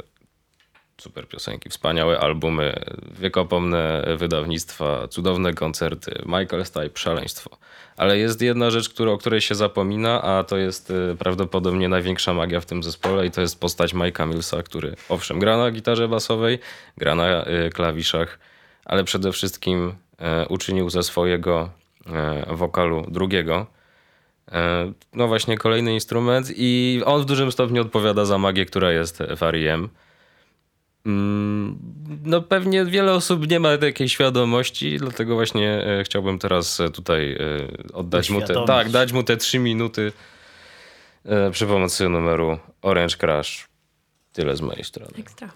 [0.98, 2.80] super piosenki, wspaniałe albumy,
[3.20, 7.58] wiekopomne wydawnictwa, cudowne koncerty, Michael Stipe, szaleństwo.
[7.98, 12.62] Ale jest jedna rzecz, o której się zapomina, a to jest e, prawdopodobnie największa magia
[12.62, 16.60] w tym zespole i to jest postać Mike'a Millsa, który owszem gra na gitarze basowej,
[16.98, 18.40] gra na klawiszach,
[18.86, 19.96] ale przede wszystkim
[20.50, 21.70] uczynił ze swojego
[22.48, 23.66] wokalu drugiego
[24.52, 29.20] e, no właśnie kolejny instrument i on w dużym stopniu odpowiada za magię, która jest
[29.38, 29.90] w R.E.M.
[31.06, 31.78] Mm,
[32.26, 37.32] No pewnie wiele osób nie ma takiej świadomości, dlatego właśnie e, chciałbym teraz e, tutaj
[37.34, 40.12] e, oddać mu te, tak, dać mu te trzy minuty
[41.26, 43.68] e, przy pomocy numeru Orange Crush.
[44.34, 45.12] Tyle z mojej strony.
[45.20, 45.50] Ekstra.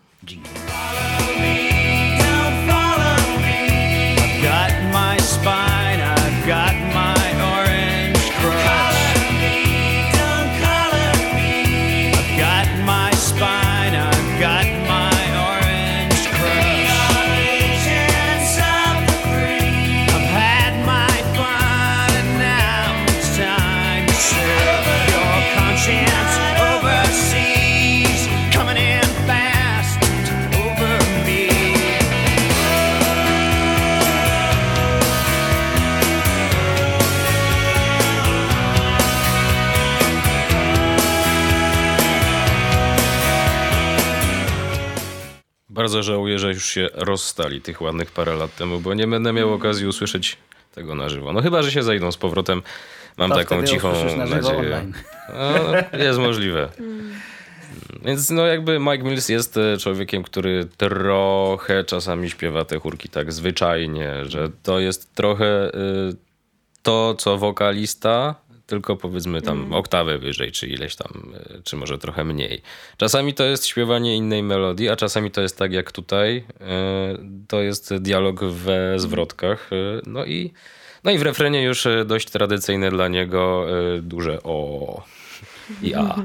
[45.88, 49.54] Bardzo żałuję, że już się rozstali tych ładnych parę lat temu, bo nie będę miał
[49.54, 50.38] okazji usłyszeć
[50.76, 51.34] tego na żywo.
[51.34, 52.62] No chyba, że się zejdą z powrotem.
[53.18, 54.92] Mam To taką cichą na nadzieję.
[55.34, 56.70] No, jest możliwe.
[58.06, 63.34] Więc no jakby Mike Mills jest e, człowiekiem, który trochę czasami śpiewa te chórki tak
[63.34, 65.72] zwyczajnie, że to jest trochę y,
[66.84, 68.36] to, co wokalista,
[68.68, 72.62] tylko powiedzmy tam oktawę wyżej, czy ileś tam, y, czy może trochę mniej.
[72.98, 76.44] Czasami to jest śpiewanie innej melodii, a czasami to jest tak jak tutaj, y,
[77.48, 80.54] to jest dialog we zwrotkach, y, no i
[81.04, 83.66] no i w refrenie już dość tradycyjne dla niego
[84.02, 85.04] duże o
[85.82, 86.16] i a.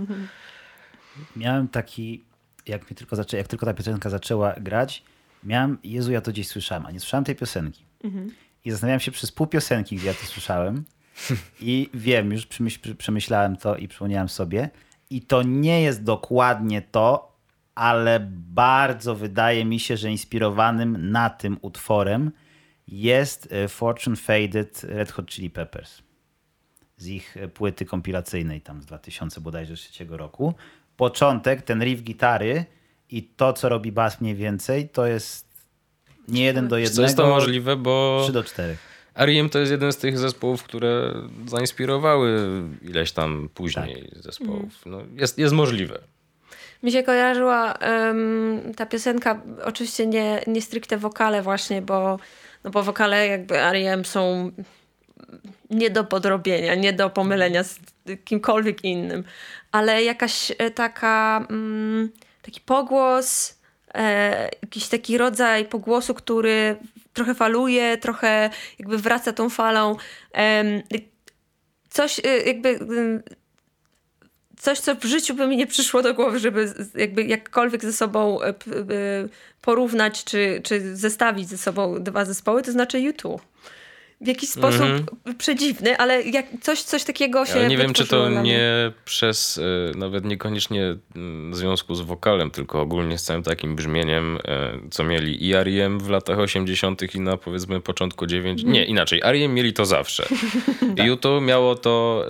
[1.37, 2.25] Miałem taki,
[2.67, 5.03] jak, mi tylko zaczę, jak tylko ta piosenka zaczęła grać,
[5.45, 7.85] miałem, Jezu, ja to gdzieś słyszałem, a nie słyszałem tej piosenki.
[8.65, 10.85] I zastanawiałem się przez pół piosenki, gdzie ja to słyszałem.
[11.61, 14.71] I wiem, już przemyśl, przemyślałem to i przypomniałem sobie.
[15.11, 17.37] I to nie jest dokładnie to,
[17.75, 22.33] ale bardzo wydaje mi się, że inspirowanym na tym utworem
[22.89, 26.03] jest e, Fortune Faded Red Hot Chili Peppers
[26.97, 30.55] z ich e, płyty kompilacyjnej tam z 2000 bodajże trzeciego roku.
[30.97, 32.65] Początek, ten riff gitary
[33.11, 35.47] i to, co robi bas mniej więcej, to jest
[36.29, 38.77] nie jeden do Co jednego, jest to możliwe, bo 3 do 4.
[39.15, 39.49] R.E.M.
[39.49, 41.15] to jest jeden z tych zespołów, które
[41.47, 42.49] zainspirowały
[42.83, 44.87] ileś tam później zespołów.
[44.87, 45.99] No, jest, jest możliwe.
[46.83, 52.19] Mi się kojarzyła em, ta piosenka, oczywiście nie, nie stricte wokale właśnie, bo,
[52.65, 54.05] no bo wokale jakby R.E.M.
[54.05, 54.53] są
[55.71, 57.79] nie do podrobienia, nie do pomylenia z
[58.25, 59.25] kimkolwiek innym,
[59.73, 62.11] ale jakaś e, taka, mm,
[62.43, 63.59] taki pogłos,
[63.95, 66.77] e, jakiś taki rodzaj pogłosu, który
[67.13, 69.97] trochę faluje, trochę jakby wraca tą falą.
[71.91, 73.23] Coś e, jakby em,
[74.63, 78.43] coś, co w życiu by mi nie przyszło do głowy, żeby jakby jakkolwiek ze sobą
[78.43, 78.55] e,
[79.61, 83.43] porównać, czy, czy zestawić ze sobą dwa zespoły, to znaczy YouTube.
[84.23, 84.87] W jakiś sposób
[85.39, 89.59] przedziwny, ale jak coś, coś takiego się Ale nie wiem, czy to nie przez,
[89.95, 94.79] e, nawet niekoniecznie mm, w związku z wokalem, tylko ogólnie z całym takim brzmieniem, e,
[94.91, 96.01] co mieli i R.E.M.
[96.01, 97.15] w latach 80.
[97.15, 98.61] i na powiedzmy początku 9.
[98.61, 98.73] Mhm.
[98.73, 99.21] Nie, inaczej.
[99.25, 99.55] R.E.M.
[99.55, 100.27] mieli to zawsze.
[100.97, 101.07] Tak.
[101.07, 102.25] I YouTube miało to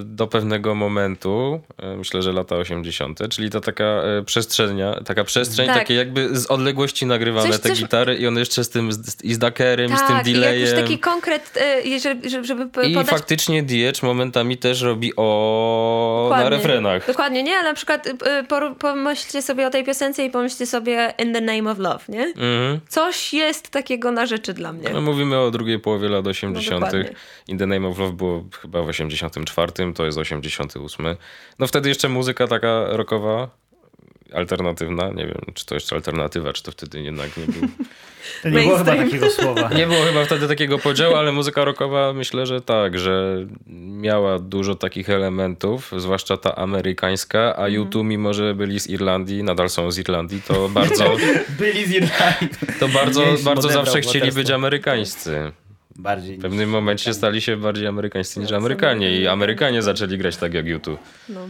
[0.00, 1.60] e, do pewnego momentu,
[1.96, 5.78] myślę, że lata 80., czyli to taka przestrzenia, taka przestrzeń, Tak.
[5.78, 9.24] takie jakby z odległości nagrywane Coś- te coś- gitary i one jeszcze z tym, z,
[9.24, 10.60] i z dakerem, i z tym Tak, delayem.
[10.60, 16.28] jakiś taki konkret, e, żeby, żeby, żeby I podać faktycznie DH momentami też robi o
[16.30, 17.06] na refrenach.
[17.06, 17.56] Dokładnie, nie?
[17.56, 18.08] Ale na przykład
[18.48, 22.24] por- pomyślcie sobie o tej piosence i pomyślcie sobie In the Name of Love, nie?
[22.24, 22.80] Mhm.
[22.88, 24.90] Coś jest takiego na rzeczy dla mnie.
[24.92, 26.70] No, mówimy o drugiej połowie lat 80.
[26.70, 27.16] No, dokładnie.
[27.48, 31.06] In the Name of Love było chyba w 84, to jest 88.
[31.58, 33.48] No wtedy jeszcze muzyka taka rockowa,
[34.34, 35.08] alternatywna.
[35.08, 37.66] Nie wiem, czy to jeszcze alternatywa, czy to wtedy jednak nie było.
[38.42, 39.68] To nie było chyba takiego słowa.
[39.78, 44.74] Nie było chyba wtedy takiego podziału, ale muzyka rockowa myślę, że tak, że miała dużo
[44.74, 47.64] takich elementów, zwłaszcza ta amerykańska, Mhm.
[47.64, 51.16] a YouTube, mimo że byli z Irlandii, nadal są z Irlandii, to bardzo,
[51.58, 52.48] Byli z Irlandii.
[52.80, 55.52] to bardzo, bardzo zawsze chcieli być amerykańscy.
[55.96, 60.54] Bardziej W pewnym momencie stali się bardziej amerykańscy niż Amerykanie i Amerykanie zaczęli grać tak
[60.54, 61.00] jak YouTube.
[61.28, 61.40] No.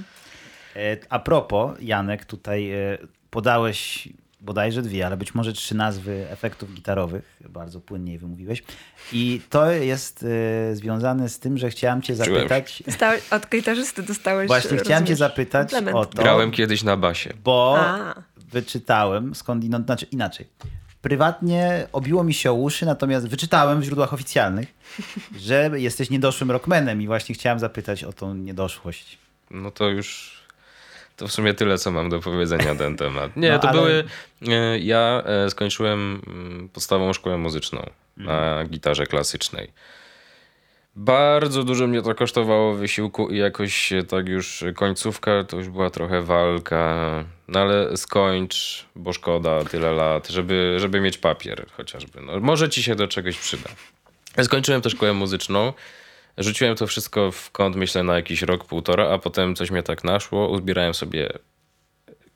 [0.76, 2.98] E, A propos, Janek, tutaj e,
[3.30, 4.08] podałeś
[4.40, 7.36] bodajże dwie, ale być może trzy nazwy efektów gitarowych.
[7.48, 8.62] Bardzo płynnie je wymówiłeś.
[9.12, 10.24] I to jest
[10.70, 12.82] e, związane z tym, że chciałem cię zapytać.
[12.86, 17.32] Dostałeś, od gitarzysty dostałeś Właśnie chciałem cię rozumiesz, zapytać o to, Grałem kiedyś na basie.
[17.44, 18.14] bo A.
[18.36, 20.46] wyczytałem skądinąd, znaczy inaczej.
[21.02, 24.74] Prywatnie obiło mi się o uszy, natomiast wyczytałem w źródłach oficjalnych,
[25.36, 29.18] że jesteś niedoszłym rockmanem i właśnie chciałem zapytać o tą niedoszłość.
[29.50, 30.35] No to już.
[31.16, 33.36] To w sumie tyle, co mam do powiedzenia na ten temat.
[33.36, 34.04] Nie, No, to ale- były.
[34.48, 39.72] e, Ja e, skończyłem mm, podstawową szkołę muzyczną na gitarze klasycznej.
[40.98, 46.22] Bardzo dużo mnie to kosztowało wysiłku i jakoś tak już końcówka to już była trochę
[46.22, 47.24] walka.
[47.48, 52.20] No ale skończ, bo szkoda tyle lat, żeby, żeby mieć papier chociażby.
[52.22, 53.70] No, może ci się do czegoś przyda.
[54.42, 55.72] Skończyłem tę szkołę muzyczną.
[56.38, 60.04] Rzuciłem to wszystko w kąt, myślę, na jakiś rok, półtora, a potem coś mnie tak
[60.04, 60.48] naszło.
[60.48, 61.28] Uzbierałem sobie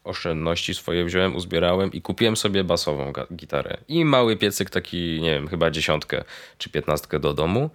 [0.04, 3.76] oszczędności swoje, wziąłem, uzbierałem i kupiłem sobie basową gitarę.
[3.88, 6.24] I mały piecyk, taki, nie wiem, chyba dziesiątkę
[6.58, 7.70] czy piętnastkę do domu.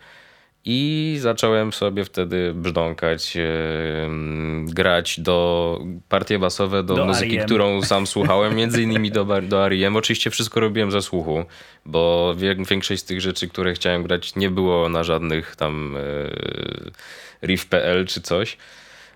[0.67, 7.45] I zacząłem sobie wtedy brzdąkać, em, grać do partie basowe do, Do muzyki, R.E.M..
[7.45, 9.95] którą sam słuchałem, między innymi do, do R.E.M.
[9.95, 11.45] Oczywiście wszystko robiłem ze słuchu,
[11.85, 12.35] bo
[12.69, 18.21] większość z tych rzeczy, które chciałem grać, nie było na żadnych tam e, riff.pl czy
[18.21, 18.57] coś.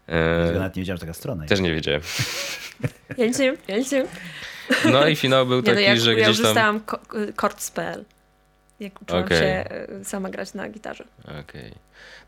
[0.07, 2.01] E, Ja nawet nie wiedziałem, że taka strona też nie wiedziałem.
[3.17, 4.05] Ja nic nie, ja nic nie.
[4.91, 6.45] No i finał był Nie, no taki, ja, że ja gdzieś już tam...
[6.45, 6.99] dostałam ko-
[7.37, 8.05] chords.pl.
[8.79, 9.37] Jak uczyłam Okej.
[9.37, 11.03] się e, sama grać na gitarze.
[11.41, 11.71] Okej.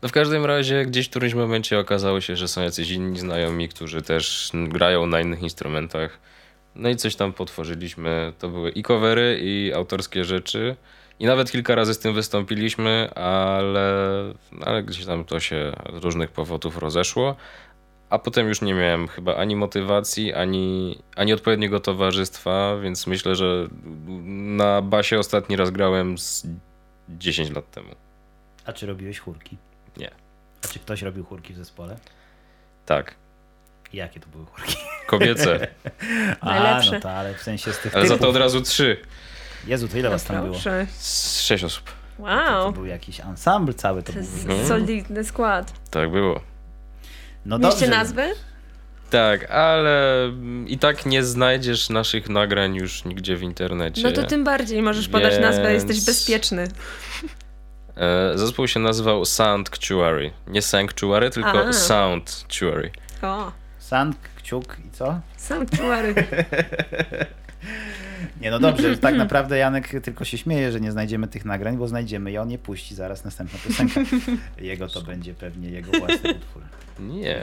[0.02, 3.68] No w każdym razie gdzieś w którymś momencie okazało się, że są jacyś inni znajomi,
[3.68, 6.18] którzy też grają na innych instrumentach.
[6.74, 8.32] No i coś tam potworzyliśmy.
[8.38, 10.76] To były i covery, i autorskie rzeczy.
[11.18, 13.94] I nawet kilka razy z tym wystąpiliśmy, ale,
[14.60, 17.36] ale gdzieś tam to się z różnych powodów rozeszło.
[18.12, 23.66] A potem już nie miałem chyba ani motywacji, ani, ani odpowiedniego towarzystwa, więc myślę, że
[24.56, 26.46] na basie ostatni raz grałem z
[27.08, 27.88] 10 lat temu.
[28.66, 29.56] A czy robiłeś chórki?
[29.96, 30.10] Nie.
[30.64, 31.96] A czy ktoś robił chórki w zespole?
[32.86, 33.14] Tak.
[33.92, 34.76] Jakie to były chórki?
[35.06, 35.68] Kobiece.
[36.40, 36.92] A, Najlepsze.
[36.92, 38.30] no to, ale w sensie z tych Ale za to typów.
[38.34, 38.96] od razu trzy.
[39.66, 40.50] Jezu, to ile was tam było?
[40.52, 40.86] Proszę.
[40.98, 41.84] Z sześć osób.
[42.16, 42.72] To Wow.
[42.72, 44.22] był jakiś ensemble cały to To był.
[44.22, 44.68] jest Mhm.
[44.68, 45.72] solidny skład.
[45.90, 46.40] Tak było.
[47.44, 47.88] No dobrze.
[47.88, 48.22] nazwy?
[49.10, 50.30] Tak, ale
[50.66, 54.02] i tak nie znajdziesz naszych nagrań już nigdzie w internecie.
[54.02, 56.68] No to tym bardziej możesz podać nazwę, jesteś bezpieczny.
[57.96, 60.30] E, Zespół się nazywał Sanctuary.
[60.46, 61.72] Nie Sanctuary, tylko A.
[61.72, 62.90] Soundtuary.
[63.22, 65.20] O, Sand, kciuk i co?
[65.36, 66.14] sanctuary.
[68.40, 71.88] Nie, no dobrze, tak naprawdę Janek tylko się śmieje, że nie znajdziemy tych nagrań, bo
[71.88, 74.00] znajdziemy je, on je puści zaraz następna piosenka.
[74.60, 76.62] Jego to będzie pewnie jego własny utwór.
[76.98, 77.42] Nie.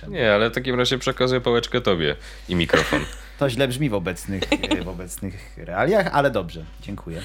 [0.00, 0.12] Czemu?
[0.12, 2.16] Nie, ale w takim razie przekazuję pałeczkę tobie
[2.48, 3.00] i mikrofon.
[3.38, 4.42] To źle brzmi w obecnych,
[4.84, 7.20] w obecnych realiach, ale dobrze, dziękuję.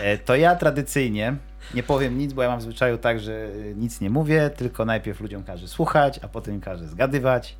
[0.00, 1.36] E, To ja tradycyjnie
[1.74, 4.84] nie powiem nic, bo ja mam w zwyczaju tak, że e, nic nie mówię, tylko
[4.84, 7.56] najpierw ludziom każę słuchać, a potem każę zgadywać.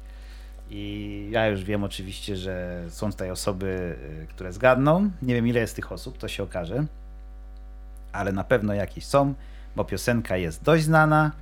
[0.70, 5.10] I ja już wiem oczywiście, że są tutaj osoby, e, które zgadną.
[5.22, 6.84] Nie wiem ile jest tych osób, to się okaże.
[8.12, 9.34] Ale na pewno jakieś są,
[9.76, 11.32] bo piosenka jest dość znana.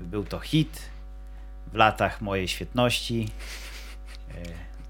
[0.00, 0.82] Był to hit
[1.72, 3.28] w latach mojej świetności.
[4.30, 4.34] E,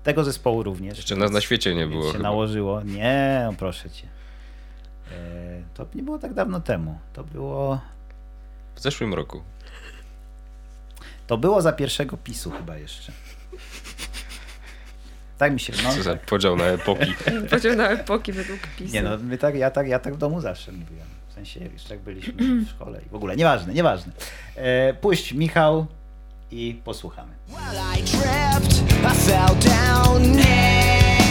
[0.02, 0.96] Tego zespołu również.
[0.96, 2.22] Jeszcze nas na świecie nie było się chyba.
[2.22, 2.82] nałożyło.
[2.82, 4.06] Nie, no proszę cię.
[5.12, 6.98] E, To nie było tak dawno temu.
[7.12, 7.80] To było.
[8.74, 9.42] W zeszłym roku.
[11.26, 13.12] To było za pierwszego pisu chyba jeszcze.
[15.38, 15.72] Tak mi się.
[15.84, 17.14] No, Co za podział na epoki.
[17.50, 18.94] Podział na epoki według PiSu.
[18.94, 21.06] nie no, my tak, ja, tak, ja tak w domu zawsze mówiłem.
[21.28, 22.32] W sensie jeszcze jak byliśmy
[22.64, 23.36] w szkole i w ogóle.
[23.36, 24.12] Nieważne, nieważne.
[24.56, 25.86] E, puść Michał
[26.50, 27.32] i posłuchamy.
[27.48, 28.82] Well, I tripped,
[29.12, 31.30] I fell down naked.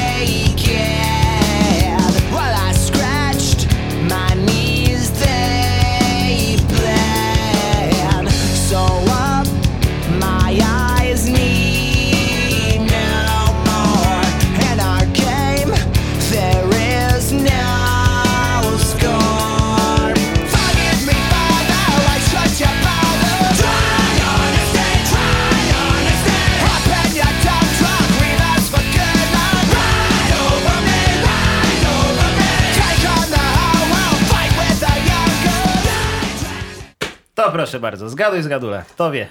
[37.52, 38.82] Proszę bardzo, zgaduj zgadula.
[38.82, 39.28] Kto wie?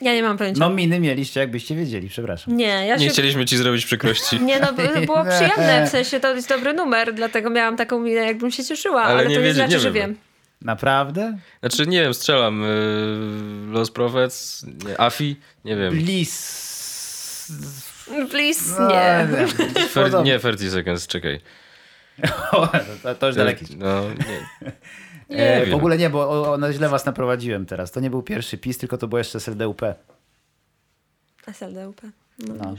[0.00, 0.60] Ja nie mam pojęcia.
[0.60, 2.56] No miny mieliście, jakbyście wiedzieli, przepraszam.
[2.56, 3.10] Nie, ja Nie się...
[3.12, 4.40] chcieliśmy ci zrobić przykrości.
[4.40, 8.20] Nie, no by- było przyjemne, w sensie to jest dobry numer, dlatego miałam taką minę,
[8.20, 10.16] jakbym się cieszyła, Ale ale, nie to nie wiedzie- znaczy, nie że wiem.
[10.62, 11.38] Naprawdę?
[11.60, 12.62] Znaczy nie wiem, strzelam.
[12.62, 15.94] Yy, Los Prophets, nie, Afi, nie wiem.
[15.94, 16.64] Lis.
[18.30, 19.46] Please, No, nie.
[19.88, 21.40] Fer, nie, 30 Seconds, czekaj.
[22.52, 22.68] O,
[23.02, 23.64] to, to już daleki.
[23.76, 24.72] No, nie.
[25.28, 25.70] E, wiem.
[25.70, 27.90] w ogóle nie, bo o, o, no, źle was naprowadziłem teraz.
[27.90, 29.82] To nie był pierwszy PiS, tylko to było jeszcze SLDUP.
[31.52, 32.00] SLDUP.
[32.38, 32.74] No, No.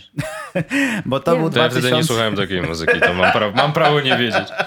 [1.05, 1.39] Bo to Nie.
[1.39, 1.97] był To ja wtedy 2000...
[1.97, 4.47] nie słuchałem takiej muzyki, to mam, pra mam prawo nie wiedzieć.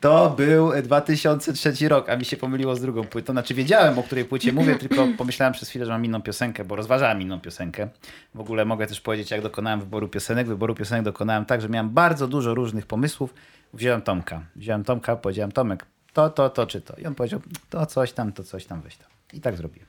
[0.00, 3.32] To był 2003 rok, a mi się pomyliło z drugą płytą.
[3.32, 6.76] Znaczy wiedziałem, o której płycie mówię, tylko pomyślałem przez chwilę, że mam inną piosenkę, bo
[6.76, 7.88] rozważałem inną piosenkę.
[8.34, 10.46] W ogóle mogę też powiedzieć, jak dokonałem wyboru piosenek.
[10.46, 13.34] Wyboru piosenek dokonałem tak, że miałem bardzo dużo różnych pomysłów.
[13.74, 14.42] Wziąłem Tomka.
[14.56, 16.94] Wziąłem Tomka, powiedziałem Tomek, to, to, to czy to.
[16.96, 19.08] I on powiedział, to coś tam, to coś tam, weź tam.
[19.32, 19.88] I tak zrobiłem.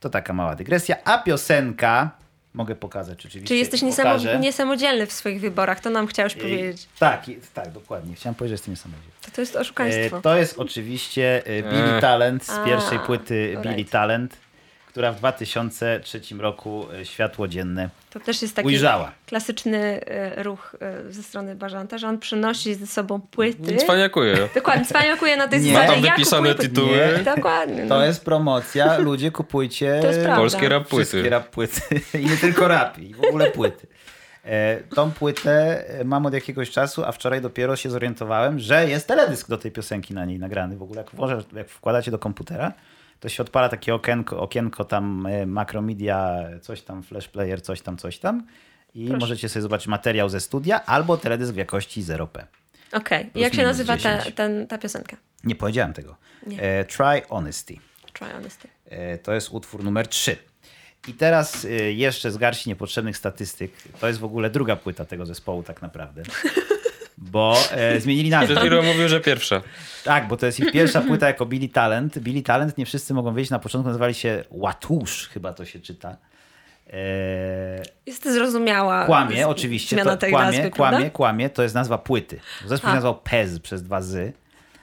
[0.00, 0.96] To taka mała dygresja.
[1.04, 2.10] A piosenka,
[2.54, 3.48] mogę pokazać oczywiście.
[3.48, 6.88] Czyli jesteś niesamo- niesamodzielny w swoich wyborach, to nam chciałeś powiedzieć.
[6.98, 8.14] Tak, i- tak, dokładnie.
[8.14, 9.12] Chciałem powiedzieć, że jestem niesamodzielny.
[9.22, 10.18] To, to jest oszukaństwo.
[10.18, 12.00] E, To jest oczywiście e, Billy.
[12.00, 13.56] Talent z A, pierwszej płyty.
[13.62, 14.36] Billy Talent,
[14.92, 19.12] która w 2003 roku e, światło dzienne To też jest taki ujrzała.
[19.26, 23.76] klasyczny e, ruch e, ze strony Bażanta, że on przynosi ze sobą płyty.
[23.76, 24.48] Cwaniakuję.
[24.54, 25.72] Dokładnie, cwaniakuje na tej Nie.
[25.72, 25.92] zasadzie.
[25.92, 26.96] Tam wypisane tytuły.
[26.96, 27.34] Nie.
[27.36, 27.82] Dokładnie.
[27.82, 28.04] To no.
[28.04, 30.00] jest promocja, ludzie kupujcie.
[30.36, 31.30] Polskie rap wszystkie płyty.
[31.30, 31.80] rap płyty
[32.14, 33.86] i nie tylko rap, i w ogóle płyty.
[34.44, 39.48] E, tą płytę mam od jakiegoś czasu, a wczoraj dopiero się zorientowałem, że jest teledysk
[39.48, 40.76] do tej piosenki na niej nagrany.
[40.76, 42.72] W ogóle jak, włożę, jak wkładacie do komputera,
[43.22, 47.96] to się odpala takie okienko, okienko tam e, Macromedia, coś tam, Flash Player, coś tam,
[47.96, 48.46] coś tam.
[48.94, 49.20] I Proszę.
[49.20, 52.44] możecie sobie zobaczyć materiał ze studia albo teledysk w jakości 0p.
[52.92, 54.34] Okej, Plus jak się nazywa ta, 10.
[54.34, 55.16] ten, ta piosenka?
[55.44, 56.16] Nie powiedziałem tego.
[56.46, 56.62] Nie.
[56.62, 57.76] E, Try Honesty.
[58.12, 58.68] Try Honesty.
[58.86, 60.36] E, To jest utwór numer 3.
[61.08, 63.72] I teraz e, jeszcze z garści niepotrzebnych statystyk.
[64.00, 66.22] To jest w ogóle druga płyta tego zespołu tak naprawdę.
[67.30, 68.46] Bo e, zmienili nazwę.
[68.46, 69.60] Przed chwilą mówił, że pierwsza.
[70.04, 72.18] Tak, bo to jest ich pierwsza płyta jako Billy Talent.
[72.18, 76.16] Billy Talent, nie wszyscy mogą wiedzieć, na początku nazywali się Łatusz, chyba to się czyta.
[76.92, 76.96] E,
[78.06, 79.06] Jest zrozumiała.
[79.06, 80.04] kłamie, z- oczywiście.
[80.04, 82.40] To, tej kłamie, nazwy, kłamie, kłamie, to jest nazwa płyty.
[82.66, 84.32] Zespół się nazywał Pez przez dwa zy.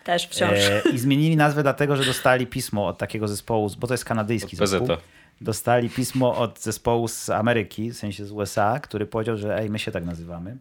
[0.03, 0.51] Też wciąż.
[0.59, 4.55] E, I zmienili nazwę dlatego, że dostali pismo od takiego zespołu, bo to jest kanadyjski
[4.55, 4.65] Od PZ-a.
[4.79, 4.97] zespół.
[5.41, 9.79] Dostali pismo od zespołu z Ameryki, w sensie z USA, który powiedział, że ej, my
[9.79, 10.57] się tak nazywamy.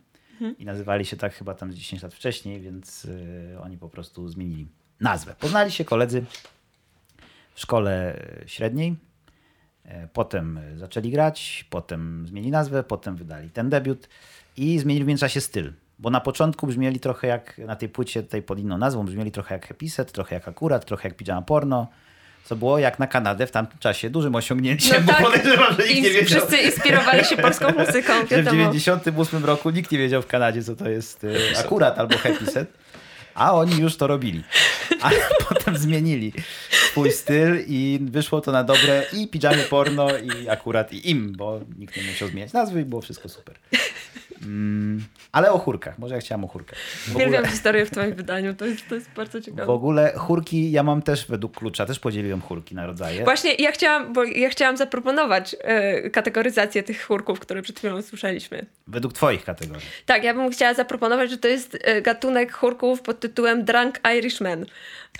[0.58, 4.28] I nazywali się tak chyba tam z 10 lat wcześniej, więc y, oni po prostu
[4.28, 4.68] zmienili
[5.00, 5.34] nazwę.
[5.40, 6.24] Poznali się koledzy
[7.54, 8.96] w szkole średniej,
[9.84, 14.08] e, potem zaczęli grać, potem zmienili nazwę, potem wydali ten debiut
[14.56, 15.72] i zmienili w międzyczasie styl.
[15.98, 19.54] Bo na początku brzmieli trochę jak na tej płycie tej pod inną nazwą, brzmieli trochę
[19.54, 21.88] jak Happyset, trochę jak Akurat, trochę jak Pijama Porno,
[22.48, 25.22] co było jak na Kanadę w tamtym czasie dużym osiągnięciem, No bo tak.
[25.22, 26.24] podejrzewam, że nikt nie wiedział.
[26.40, 28.56] wszyscy inspirowali się polską muzyką, Że w wiadomo.
[28.56, 32.68] 98 roku nikt nie wiedział w Kanadzie, co to jest e, akurat albo happy set,
[33.34, 34.42] a oni już to robili.
[35.00, 35.16] Ale
[35.48, 36.32] potem zmienili
[36.70, 41.60] swój styl i wyszło to na dobre i pijamy porno i akurat i im, bo
[41.78, 43.54] nikt nie musiał zmieniać nazwy i było wszystko super.
[44.42, 46.78] Mm, ale o chórkach, może ja chciałem o chórkach.
[46.78, 49.66] W ogóle, Uwielbiam historię w twoim wydaniu, to jest, to jest bardzo ciekawe.
[49.66, 53.24] w ogóle chórki ja mam też według klucza, też podzieliłem chórki na rodzaje.
[53.24, 58.66] Właśnie ja chciałam, bo ja chciałam zaproponować e, kategoryzację tych chórków, które przed chwilą słyszeliśmy.
[58.86, 59.86] Według twoich kategorii.
[60.06, 64.66] Tak, ja bym chciała zaproponować, że to jest e, gatunek chórków pod tytułem Drunk Irishman.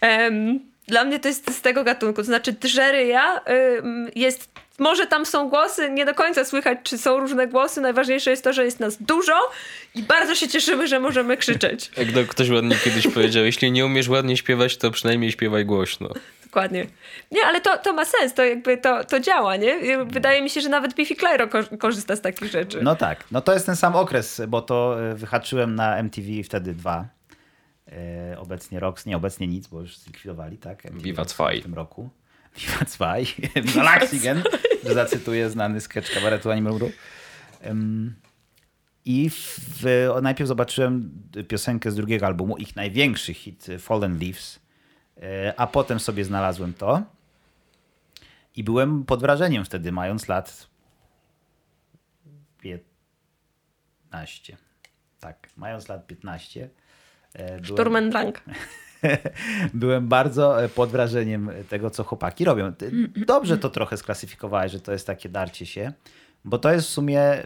[0.01, 3.41] Em, dla mnie to jest z tego gatunku, to znaczy drżeryja
[3.79, 8.31] ym, jest, może tam są głosy, nie do końca słychać, czy są różne głosy, najważniejsze
[8.31, 9.35] jest to, że jest nas dużo
[9.95, 11.91] i bardzo się cieszymy, że możemy krzyczeć.
[11.97, 16.09] Jak to ktoś ładnie kiedyś powiedział, jeśli nie umiesz ładnie śpiewać, to przynajmniej śpiewaj głośno.
[16.45, 16.87] Dokładnie.
[17.33, 19.99] Nie, ale to, to ma sens, to jakby to, to działa, nie?
[20.05, 22.79] Wydaje mi się, że nawet Biffy Clyro ko- korzysta z takich rzeczy.
[22.83, 26.75] No tak, no to jest ten sam okres, bo to e, wyhaczyłem na MTV wtedy
[26.75, 27.05] dwa.
[27.93, 30.87] E, obecnie Rox, nie obecnie nic, bo już zlikwidowali, tak?
[30.87, 31.61] MTV Viva Rocks zwei.
[31.61, 32.11] W tym roku.
[32.59, 33.25] Viva zwei.
[33.63, 34.43] Viva Laxigen,
[34.85, 36.79] że zacytuję znany sketch kabaretu Animal
[37.65, 38.15] um,
[39.05, 41.11] I w, najpierw zobaczyłem
[41.49, 44.61] piosenkę z drugiego albumu, ich największy hit Fallen Leaves,
[45.23, 47.03] e, a potem sobie znalazłem to
[48.57, 50.67] i byłem pod wrażeniem wtedy, mając lat
[52.61, 54.57] 15.
[55.21, 56.69] Tak, mając lat 15.
[57.35, 58.41] e, Byłem, Drunk.
[59.75, 62.73] byłem bardzo e, pod wrażeniem tego, co chłopaki robią.
[62.73, 62.91] Ty
[63.27, 65.93] Dobrze to trochę sklasyfikowałeś, że to jest takie darcie się,
[66.45, 67.43] bo to jest w sumie,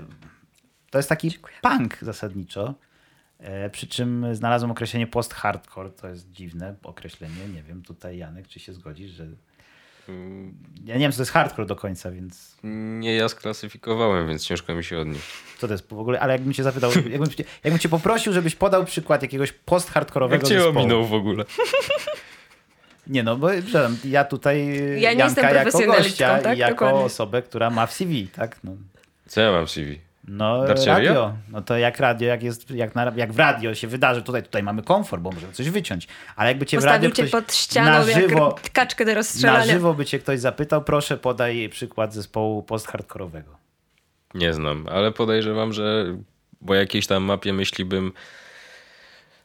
[0.90, 1.30] to jest taki
[1.62, 2.74] punk zasadniczo.
[3.38, 7.48] E, Przy czym znalazłem określenie post-hardcore, to jest dziwne określenie.
[7.54, 9.26] Nie wiem, tutaj Janek, czy się zgodzisz, że.
[10.84, 12.56] Ja nie wiem, co to jest hardcore do końca, więc
[13.00, 15.24] Nie ja sklasyfikowałem, więc ciężko mi się odnieść.
[15.58, 16.20] co to jest w ogóle.
[16.20, 20.48] Ale jakbym cię zapytał, jakbym, cię- jakbym cię poprosił, żebyś podał przykład jakiegoś post-hardkorowego Jak
[20.48, 20.78] cię zespołu.
[20.78, 21.44] ominął w ogóle?
[23.06, 23.48] Nie no, bo
[24.04, 24.66] ja tutaj
[25.00, 25.54] Ja nie Janka jestem
[25.86, 26.56] jako gościa tak?
[26.56, 27.00] i jako Dokładnie.
[27.00, 28.56] osobę, która ma w CV, tak?
[28.64, 28.72] No,
[29.26, 29.98] Co ja mam w CV?
[30.28, 30.94] No Darcieria?
[30.94, 31.34] radio.
[31.48, 34.62] No to jak radio, jak jest, jak, na, jak w radio się wydarzy, tutaj, tutaj
[34.62, 36.08] mamy komfort, bo możemy coś wyciąć.
[36.36, 39.10] Ale jakby cię w radio Postawił cię ktoś pod ścianą na żywo, jak kaczkę do
[39.10, 39.72] na rozstrzelania.
[39.72, 43.56] żywo by cię ktoś zapytał, proszę podaj przykład zespołu post-hardkorowego.
[44.34, 46.16] Nie znam, ale podejrzewam, że
[46.66, 48.12] po jakiejś tam mapie myśli bym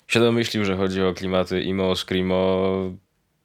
[0.07, 2.67] się domyślił, że chodzi o klimaty emo, screamo,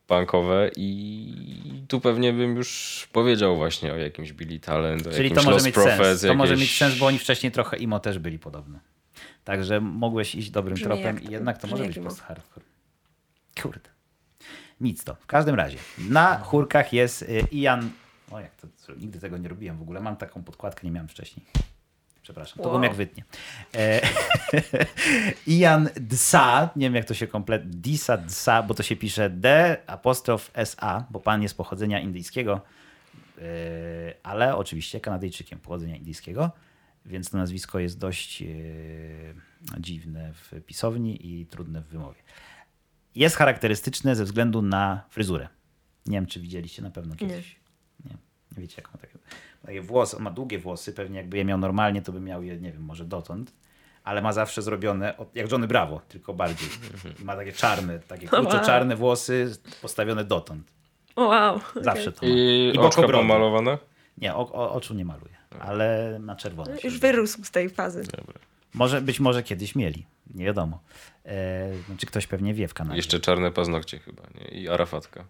[0.06, 5.42] punkowe i tu pewnie bym już powiedział właśnie o jakimś Billy Talent, Czyli jakimś to
[5.42, 6.22] może Lost mieć sens.
[6.22, 8.80] To może jakieś- mieć sens, bo oni wcześniej trochę imo też byli podobne.
[9.44, 12.64] Także mogłeś iść dobrym Brzmi tropem jak- i jednak to może być post-hardcore.
[13.62, 13.90] Kurde.
[14.80, 15.14] Nic to.
[15.14, 15.78] W każdym razie.
[15.98, 17.90] Na chórkach jest y, Ian...
[18.30, 18.66] O jak to...
[18.96, 20.00] Nigdy tego nie robiłem w ogóle.
[20.00, 21.46] Mam taką podkładkę, nie miałem wcześniej.
[22.22, 22.82] Przepraszam, to Wow.
[22.82, 23.24] jak wytnie.
[23.74, 24.00] E,
[25.46, 29.76] Ian Dsa, nie wiem jak to się kompletnie, Disa Dsa, bo to się pisze D
[29.86, 32.60] apostrof SA, bo pan jest pochodzenia indyjskiego,
[33.38, 33.42] e,
[34.22, 36.50] ale oczywiście Kanadyjczykiem pochodzenia indyjskiego,
[37.06, 38.46] więc to nazwisko jest dość e,
[39.80, 42.22] dziwne w pisowni i trudne w wymowie.
[43.14, 45.48] Jest charakterystyczne ze względu na fryzurę.
[46.06, 47.56] Nie wiem, czy widzieliście na pewno kiedyś.
[48.04, 48.10] Nie.
[48.56, 49.00] Nie wiecie, jak ma
[49.66, 50.16] takie, ma włosy.
[50.16, 52.82] On ma długie włosy, pewnie jakby je miał normalnie, to by miał je, nie wiem,
[52.82, 53.52] może dotąd.
[54.04, 56.68] Ale ma zawsze zrobione, od, jak Johnny Bravo, tylko bardziej.
[57.20, 59.52] I ma takie czarne, takie kruczo-czarne włosy
[59.82, 60.72] postawione dotąd.
[61.16, 61.60] O, wow.
[61.80, 62.32] Zawsze to ma.
[62.32, 63.78] I, I oczka pomalowane?
[64.18, 66.76] Nie, o, o, oczu nie maluje, ale na czerwono.
[66.76, 68.04] się Już wyrósł z tej fazy.
[68.74, 70.82] Może, być może kiedyś mieli, nie wiadomo.
[71.26, 72.96] E, znaczy ktoś pewnie wie w Kanadzie.
[72.96, 74.60] Jeszcze czarne paznokcie chyba, nie?
[74.60, 75.24] I arafatka.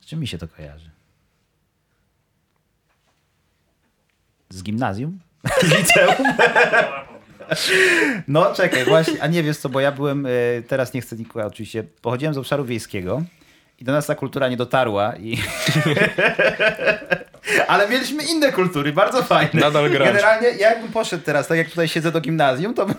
[0.00, 0.90] Z czym mi się to kojarzy?
[4.54, 5.18] Z gimnazjum?
[5.62, 6.26] Liceum?
[8.28, 10.30] No czekaj, właśnie, a nie wiesz co, bo ja byłem, e,
[10.68, 13.22] teraz nie chcę nikogo, oczywiście, pochodziłem z obszaru wiejskiego
[13.78, 15.38] i do nas ta kultura nie dotarła i...
[17.68, 19.60] Ale mieliśmy inne kultury, bardzo fajne.
[19.60, 20.08] Nadal grać.
[20.08, 22.94] Generalnie ja jakbym poszedł teraz, tak jak tutaj siedzę do gimnazjum, to bym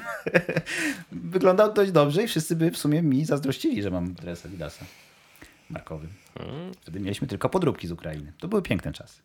[1.36, 4.86] wyglądał dość dobrze i wszyscy by w sumie mi zazdrościli, że mam dres Adidasa
[5.70, 6.10] markowym.
[6.82, 8.34] Wtedy mieliśmy tylko podróbki z Ukrainy.
[8.40, 9.22] To były piękne czasy.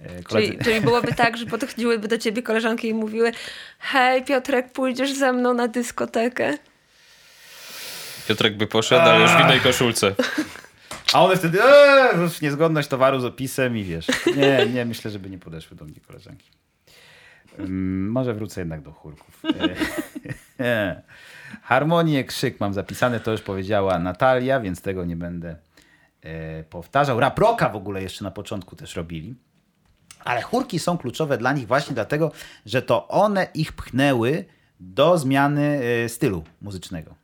[0.00, 0.48] E, Koledzy...
[0.52, 3.32] Czyli, czyli byłoby tak, że podchodziłyby do ciebie koleżanki i mówiły
[3.78, 6.58] hej Piotrek, pójdziesz ze mną na dyskotekę?
[8.28, 10.14] Piotrek by poszedł, ale już w innej koszulce.
[11.12, 14.06] A one wtedy, eee, niezgodność towaru z opisem i wiesz.
[14.36, 16.50] Nie, nie, myślę, żeby nie podeszły do mnie koleżanki.
[18.08, 19.42] Może wrócę jednak do chórków.
[20.60, 21.02] E,
[21.62, 25.56] Harmonię, krzyk mam zapisane, to już powiedziała Natalia, więc tego nie będę
[26.22, 27.20] e, powtarzał.
[27.20, 29.34] Raproka w ogóle jeszcze na początku też robili.
[30.24, 32.32] Ale chórki są kluczowe dla nich właśnie dlatego,
[32.66, 34.44] że to one ich pchnęły
[34.80, 37.14] do zmiany e, stylu muzycznego.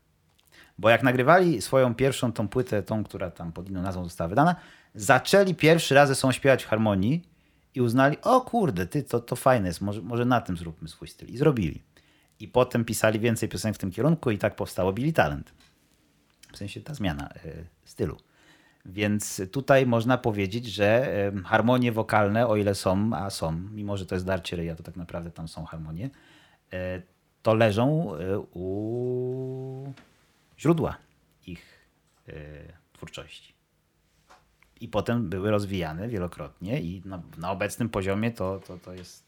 [0.78, 4.56] Bo jak nagrywali swoją pierwszą tą płytę, tą, która tam pod inną nazwą została wydana,
[4.94, 7.28] zaczęli pierwszy raz ze sobą śpiewać w harmonii
[7.74, 11.08] i uznali, o kurde, ty, to, to fajne jest, może, może na tym zróbmy swój
[11.08, 11.28] styl.
[11.28, 11.82] I zrobili.
[12.40, 15.52] I potem pisali więcej piosenek w tym kierunku i tak powstało Billy Talent.
[16.52, 18.16] W sensie ta zmiana y, stylu.
[18.88, 21.12] Więc tutaj można powiedzieć, że
[21.44, 24.96] harmonie wokalne, o ile są, a są, mimo że to jest darcie ryja, to tak
[24.96, 26.10] naprawdę tam są harmonie,
[26.72, 27.02] e,
[27.42, 29.92] to leżą e, u
[30.58, 30.96] źródła
[31.46, 31.88] ich
[32.28, 32.32] e,
[32.92, 33.54] twórczości.
[34.80, 39.26] I potem były rozwijane wielokrotnie i na, na obecnym poziomie to, to, to, jest,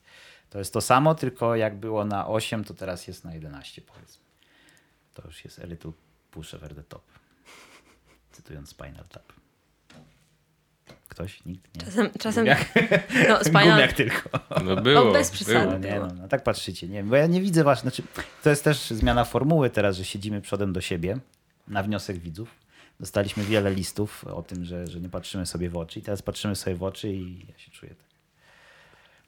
[0.50, 4.24] to jest to samo, tylko jak było na 8, to teraz jest na 11 powiedzmy.
[5.14, 5.92] To już jest a little
[6.74, 7.02] the top.
[8.32, 9.32] Cytując Spinal Tap.
[11.10, 11.44] Ktoś?
[11.46, 11.74] Nikt?
[11.76, 11.82] Nie.
[11.84, 12.68] Czasem, czasem Gumiak?
[13.28, 14.38] no, Spinal, Gumiak tylko.
[14.64, 15.58] No było, O, bez przesady.
[15.58, 15.72] było.
[15.72, 18.02] No, nie, no, no, tak patrzycie, nie, bo ja nie widzę was, znaczy,
[18.42, 21.18] to jest też zmiana formuły teraz, że siedzimy przodem do siebie
[21.68, 22.54] na wniosek widzów.
[23.00, 26.56] Dostaliśmy wiele listów o tym, że, że nie patrzymy sobie w oczy i teraz patrzymy
[26.56, 28.06] sobie w oczy i ja się czuję tak.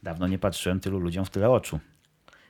[0.02, 1.80] Dawno nie patrzyłem tylu ludziom w tyle oczu.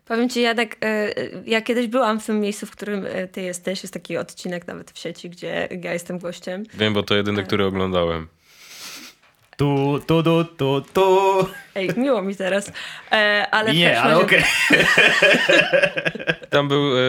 [0.05, 3.83] Powiem ci, Jadek, y, ja kiedyś byłam w tym miejscu, w którym y, ty jesteś.
[3.83, 6.65] Jest taki odcinek nawet w sieci, gdzie ja jestem gościem.
[6.75, 8.29] Wiem, bo to jedyny, który oglądałem.
[9.63, 11.07] Tu, tu, tu, tu, tu.
[11.75, 12.73] Ej, miło mi teraz.
[13.13, 14.43] E, ale Nie, ale razie- okej.
[16.51, 17.01] Tam był e,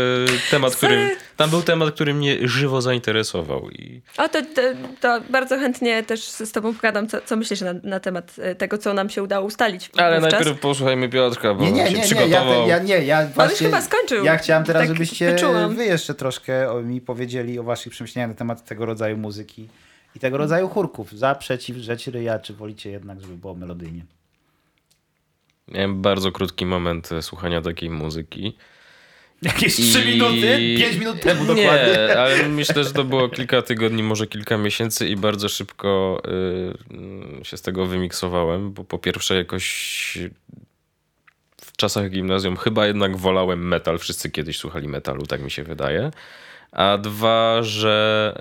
[0.52, 0.96] temat, Sorry.
[0.96, 3.70] który, tam był temat, który mnie żywo zainteresował.
[3.70, 4.62] I O, to, to,
[5.02, 8.78] to bardzo chętnie też z tobą pogadam, co, co myślisz na, na temat e, tego,
[8.78, 10.40] co nam się udało ustalić Ale wówczas.
[10.40, 12.68] najpierw posłuchajmy Piotrka, bo Nie, nie, on się nie, nie, przygotował.
[12.68, 14.24] ja, te- ja, nie, ja właśnie, chyba skończył.
[14.26, 15.76] Ja chciałem teraz, Tak żebyście wyczułam.
[15.76, 19.70] wy jeszcze troszkę o- mi powiedzieli o waszych przemyśleniach na temat tego rodzaju muzyki
[20.16, 21.12] i tego rodzaju chórków.
[21.12, 24.06] Za, przeciw, rzecz ryja, czy wolicie jednak, żeby było melodyjnie?
[25.68, 28.58] Miałem bardzo krótki moment e, słuchania takiej muzyki.
[29.42, 30.76] Jakieś I- trzy minuty?
[30.78, 31.94] Pięć minut temu dokładnie.
[32.08, 36.22] Nie, ale myślę, że to było kilka tygodni, może kilka miesięcy i bardzo szybko
[37.42, 40.18] y, się z tego wymiksowałem, bo po pierwsze jakoś
[41.62, 44.00] w czasach gimnazjum chyba jednak wolałem metal.
[44.00, 46.12] Wszyscy kiedyś słuchali metalu, tak mi się wydaje.
[46.72, 48.34] A dwa, że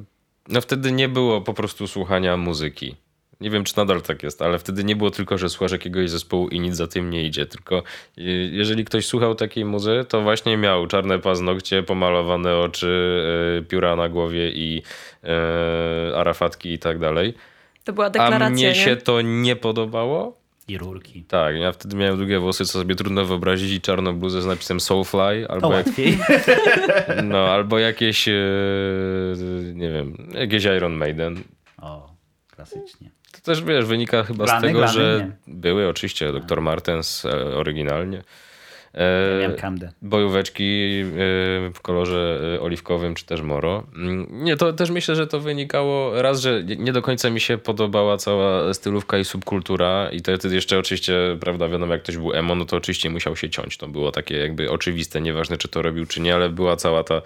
[0.00, 0.15] y,
[0.48, 2.96] no wtedy nie było po prostu słuchania muzyki.
[3.40, 6.48] Nie wiem, czy nadal tak jest, ale wtedy nie było tylko, że słuchasz jakiegoś zespołu
[6.48, 7.46] i nic za tym nie idzie.
[7.46, 7.82] Tylko
[8.18, 8.22] y,
[8.52, 13.22] jeżeli ktoś słuchał takiej muzy, to właśnie miał czarne paznokcie, pomalowane oczy,
[13.60, 14.82] y, pióra na głowie i
[15.24, 17.34] y, arafatki i tak dalej.
[17.84, 18.74] To była A deklaracja, mnie nie?
[18.74, 20.45] się to nie podobało.
[20.68, 21.24] I rurki.
[21.24, 24.80] Tak, ja wtedy miałem długie włosy, co sobie trudno wyobrazić i czarną bluzę z napisem
[24.80, 26.18] Soulfly, To albo, jak, łatwiej.
[27.24, 28.32] no, albo jakieś, e,
[29.74, 31.42] nie wiem, jakieś Iron Maiden.
[31.82, 32.12] O,
[32.50, 33.10] klasycznie.
[33.32, 35.54] To też, wiesz, wynika chyba z tego, glany, że nie.
[35.54, 36.60] były oczywiście Dr.
[36.60, 38.22] Martens e, oryginalnie.
[38.96, 39.56] E,
[40.02, 40.64] bojóweczki
[41.00, 41.04] e,
[41.74, 43.86] w kolorze e, oliwkowym, czy też moro.
[43.96, 47.58] Mm, Nie, to też myślę, że to wynikało raz, że nie do końca mi się
[47.58, 52.32] podobała cała stylówka i subkultura i to wtedy jeszcze oczywiście, prawda, wiadomo, jak ktoś był
[52.34, 53.76] emo, no to oczywiście musiał się ciąć.
[53.76, 57.22] To było takie jakby oczywiste, nieważne czy to robił, czy nie, ale była cała ta,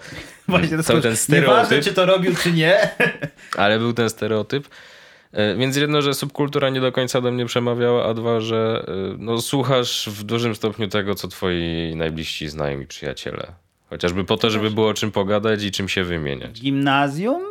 [0.47, 1.89] Właśnie cały ten jest Nieważne, stereotyp.
[1.89, 2.89] czy to robił, czy nie.
[3.57, 4.67] Ale był ten stereotyp.
[5.33, 9.15] E, Więc jedno, że subkultura nie do końca do mnie przemawiała, a dwa, że e,
[9.17, 13.53] no, słuchasz w dużym stopniu tego, co twoi najbliżsi znajomi przyjaciele.
[13.89, 16.61] Chociażby po to, żeby było o czym pogadać i czym się wymieniać.
[16.61, 17.41] Gimnazjum?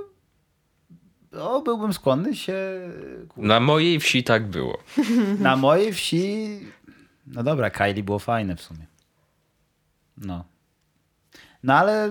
[1.40, 2.54] O, byłbym skłonny się...
[3.28, 4.78] kur- Na mojej wsi tak było.
[5.38, 6.48] Na mojej wsi...
[7.26, 8.86] No dobra, Kylie było fajne w sumie.
[10.16, 10.44] No.
[11.62, 12.10] No ale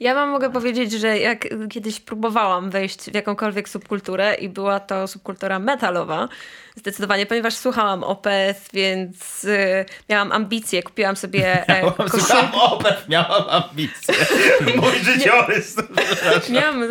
[0.00, 5.08] Ja wam mogę powiedzieć, że jak kiedyś próbowałam wejść w jakąkolwiek subkulturę i była to
[5.08, 6.28] subkultura metalowa,
[6.76, 12.48] zdecydowanie, ponieważ słuchałam Opeth, więc y, miałam ambicje, kupiłam sobie e, Słucham koszulkę.
[12.52, 14.14] Opeth, miałam ambicje.
[14.76, 15.76] Mój życiorys.
[16.50, 16.82] Miałam,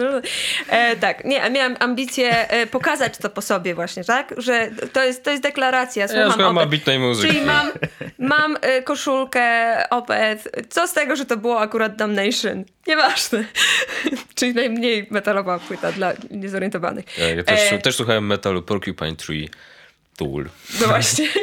[0.69, 4.33] e, tak, nie, miałam ambicje e, pokazać to po sobie właśnie, tak?
[4.37, 6.63] Że to jest, to jest deklaracja, Ja słucham słucham Opeth.
[6.63, 7.33] ambitnej muzyki.
[7.33, 7.71] Czyli mam,
[8.19, 10.47] mam e, koszulkę Opeth.
[10.69, 12.63] Co z tego, że to było akurat Damnation?
[12.95, 13.45] Nieważne.
[14.35, 17.05] Czyli najmniej metalowa płyta dla niezorientowanych.
[17.17, 19.49] Ja, ja też, E, też słuchałem metalu Porcupine Tree,
[20.17, 20.45] Tool.
[20.81, 21.27] No właśnie.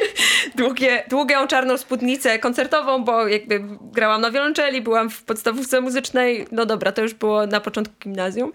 [0.55, 6.46] Długie, długą czarną spódnicę koncertową, bo jakby grałam na wiolonczeli, byłam w podstawówce muzycznej.
[6.53, 8.53] No dobra, to już było na początku gimnazjum.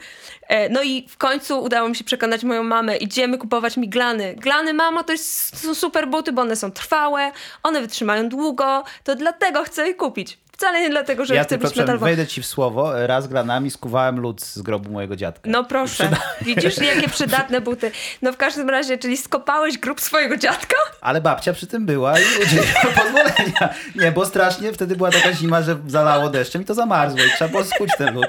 [0.47, 4.35] E, No i w końcu udało mi się przekonać moją mamę, idziemy kupować mi glany.
[4.37, 7.31] Glany, mamo, to jest, są super buty, bo one są trwałe,
[7.63, 10.37] one wytrzymają długo, to dlatego chcę je kupić.
[10.57, 12.05] Wcale nie dlatego, że Ja chcę być metalowa.
[12.05, 13.07] wejdę ci w słowo.
[13.07, 15.49] Raz glanami skuwałem lód z grobu mojego dziadka.
[15.49, 16.09] No proszę,
[16.41, 17.91] widzisz jakie przydatne buty.
[18.21, 20.75] No w każdym razie, czyli skopałeś grób swojego dziadka?
[21.01, 23.69] Ale babcia przy tym była i udzieliła pozwolenia.
[23.95, 27.51] Nie, bo strasznie wtedy była taka zima, że zalało deszczem i to zamarzło i trzeba
[27.51, 28.27] było skuć ten lód.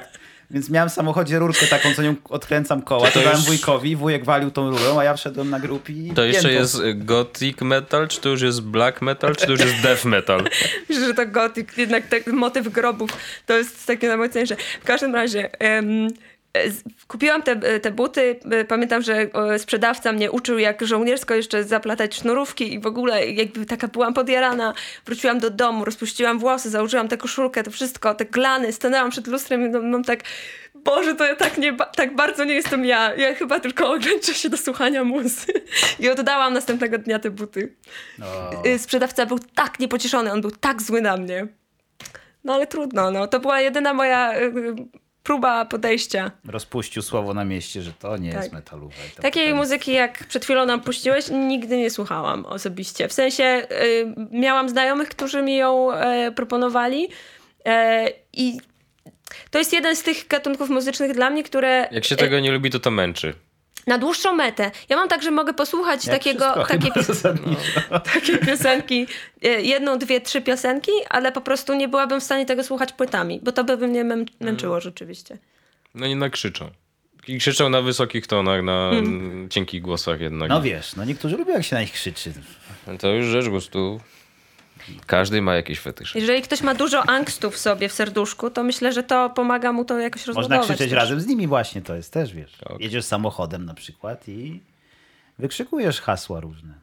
[0.50, 3.96] Więc miałem w samochodzie rurkę taką, co nią odkręcam koła, to, to dałem już- wujkowi,
[3.96, 6.58] wujek walił tą rurą, a ja wszedłem na grup i To jeszcze piętą.
[6.60, 10.44] jest gothic metal, czy to już jest black metal, czy to już jest death metal?
[10.88, 13.10] Myślę, że to gotyk, jednak ten motyw grobów
[13.46, 14.56] to jest takie najmocniejsze.
[14.80, 16.12] W każdym razie z-
[17.08, 18.40] kupiłam te, te buty.
[18.50, 23.26] E, Pamiętam, że e, sprzedawca mnie uczył, jak żołniersko jeszcze zaplatać sznurówki i w ogóle
[23.26, 24.74] jakby taka byłam podjarana.
[25.06, 29.66] Wróciłam do domu, rozpuściłam włosy, założyłam tę koszulkę, to wszystko, te glany, stanęłam przed lustrem
[29.66, 30.20] i no, mam tak
[30.74, 33.14] Boże, to ja tak, nie, tak bardzo nie jestem ja.
[33.14, 35.46] Ja chyba tylko ograniczę się do słuchania muzy.
[36.00, 37.76] I oddałam następnego dnia te buty.
[38.22, 41.46] O, Y, sprzedawca był tak niepocieszony, on był tak zły na mnie.
[42.44, 43.26] No ale trudno, no.
[43.26, 44.32] To była jedyna moja
[45.28, 46.30] próba podejścia.
[46.48, 48.40] rozpuścił słowo na mieście, że to nie Tak.
[48.42, 48.94] jest metalowe.
[49.22, 53.08] Takiej potem- muzyki, jak przed chwilą nam puściłeś, nigdy nie słuchałam osobiście.
[53.08, 57.08] W sensie y, miałam znajomych, którzy mi ją e, proponowali
[57.66, 58.58] e, i
[59.50, 62.52] to jest jeden z tych gatunków muzycznych dla mnie, które Jak się e, tego nie
[62.52, 63.34] lubi, to to męczy.
[63.88, 64.70] Na dłuższą metę.
[64.88, 67.80] Ja mam tak, że mogę posłuchać Jak takiego, takie, zasadniczo.
[68.14, 69.06] takie piosenki,
[69.42, 73.40] e, jedną, dwie, trzy piosenki, ale po prostu nie byłabym w stanie tego słuchać płytami,
[73.42, 75.38] bo to by mnie mę- męczyło rzeczywiście.
[75.94, 76.70] No nie nakrzyczą.
[77.28, 79.48] I krzyczą na wysokich tonach, na mm.
[79.48, 80.48] cienkich głosach jednak.
[80.48, 82.32] No wiesz, no niektórzy lubią jak się na nich krzyczy.
[82.98, 84.00] To już rzecz gustu.
[85.06, 86.18] Każdy ma jakieś fetysze.
[86.18, 89.84] Jeżeli ktoś ma dużo angstu w sobie, w serduszku, to myślę, że to pomaga mu
[89.84, 90.66] to jakoś Można rozbudować.
[90.66, 90.96] krzyczeć też.
[90.98, 92.52] razem z nimi właśnie, to jest też, wiesz.
[92.68, 92.80] Tak.
[92.80, 94.60] Jedziesz samochodem na przykład i
[95.38, 96.74] wykrzykujesz hasła różne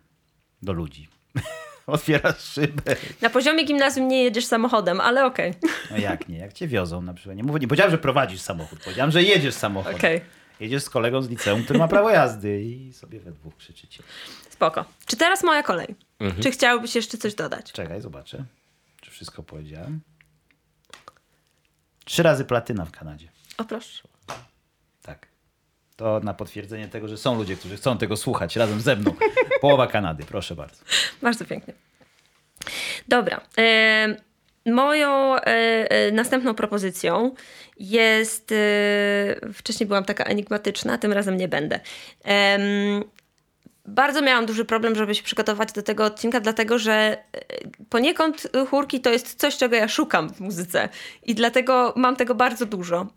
[0.62, 1.08] do ludzi.
[1.88, 2.96] Otwierasz szybę.
[3.22, 5.54] Na poziomie gimnazjum nie jedziesz samochodem, ale okej.
[5.92, 7.38] No jak nie, jak cię wiozą na przykład.
[7.38, 9.98] Nie, mówię, nie powiedziałem, że prowadzisz samochód, powiedziałem, że jedziesz samochodem.
[9.98, 10.22] Okej.
[10.60, 14.04] Jedziesz z kolegą z liceum, który ma prawo jazdy i sobie we dwóch krzyczycie.
[14.50, 14.86] Spoko.
[15.06, 15.96] Czy teraz moja kolej?
[16.20, 16.44] Mhm.
[16.44, 17.72] Czy chciałbyś jeszcze coś dodać?
[17.72, 18.46] Czekaj, zobaczę,
[19.02, 20.02] czy wszystko powiedziałem.
[22.06, 23.28] Trzy razy platyna w Kanadzie.
[23.58, 24.08] O proszę.
[25.02, 25.28] Tak.
[25.96, 29.16] To na potwierdzenie tego, że są ludzie, którzy chcą tego słuchać razem ze mną.
[29.62, 30.84] Połowa Kanady, proszę bardzo.
[31.22, 31.74] Bardzo pięknie.
[33.08, 33.42] Dobra.
[33.58, 34.16] E,
[34.66, 35.42] moją e,
[35.92, 37.36] e, następną propozycją
[37.80, 38.52] jest.
[38.52, 38.56] E,
[39.54, 41.80] wcześniej byłam taka enigmatyczna, tym razem nie będę.
[43.88, 47.18] Bardzo miałam duży problem, żeby się przygotować do tego odcinka, dlatego że e,
[47.90, 50.90] poniekąd chórki to jest coś, czego ja szukam w muzyce
[51.24, 53.08] i dlatego mam tego bardzo dużo.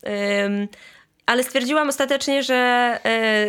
[1.26, 3.46] Ale stwierdziłam ostatecznie, że e,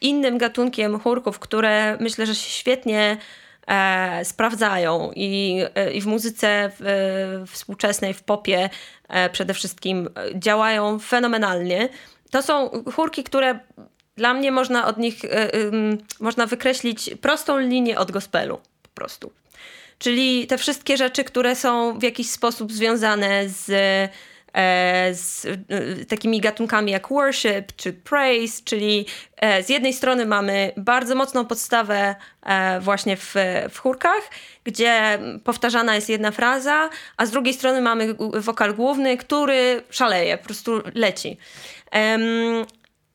[0.00, 3.16] innym gatunkiem chórków, które myślę, że się świetnie
[3.66, 5.62] e, sprawdzają i,
[6.00, 6.70] w muzyce
[7.46, 8.70] współczesnej, w popie
[9.32, 11.88] przede wszystkim działają fenomenalnie,
[12.30, 13.58] to są chórki, które
[14.16, 15.16] dla mnie można od nich,
[15.54, 19.32] ym, można wykreślić prostą linię od gospelu po prostu.
[19.98, 26.40] Czyli te wszystkie rzeczy, które są w jakiś sposób związane z, e, z e, takimi
[26.40, 29.06] gatunkami jak worship czy praise, czyli
[29.36, 33.34] e, z jednej strony mamy bardzo mocną podstawę e, właśnie w,
[33.70, 34.30] w chórkach,
[34.64, 40.44] gdzie powtarzana jest jedna fraza, a z drugiej strony mamy wokal główny, który szaleje, po
[40.44, 41.36] prostu leci.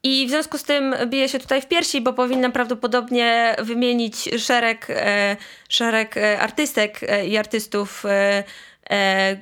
[0.04, 4.88] I w związku z tym biję się tutaj w piersi, bo powinnam prawdopodobnie wymienić szereg,
[4.89, 5.38] e,
[5.70, 8.04] szereg e, artystek e, i artystów,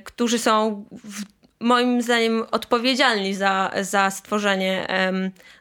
[0.04, 1.22] którzy są w,
[1.60, 4.86] moim zdaniem odpowiedzialni za, za stworzenie,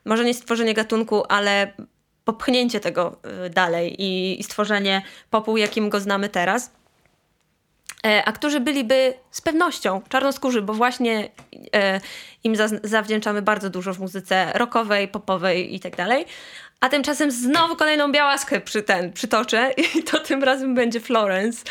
[0.05, 1.73] może nie stworzenie gatunku, ale
[2.23, 3.19] popchnięcie tego
[3.49, 6.71] dalej i, i stworzenie popu, jakim go znamy teraz.
[8.05, 11.29] E, a którzy byliby z pewnością czarnoskórzy, bo właśnie
[11.75, 12.01] e,
[12.43, 16.25] im za, zawdzięczamy bardzo dużo w muzyce rockowej, popowej i tak dalej.
[16.79, 21.63] A tymczasem znowu kolejną białaskę przy ten, przytoczę i to tym razem będzie Florence.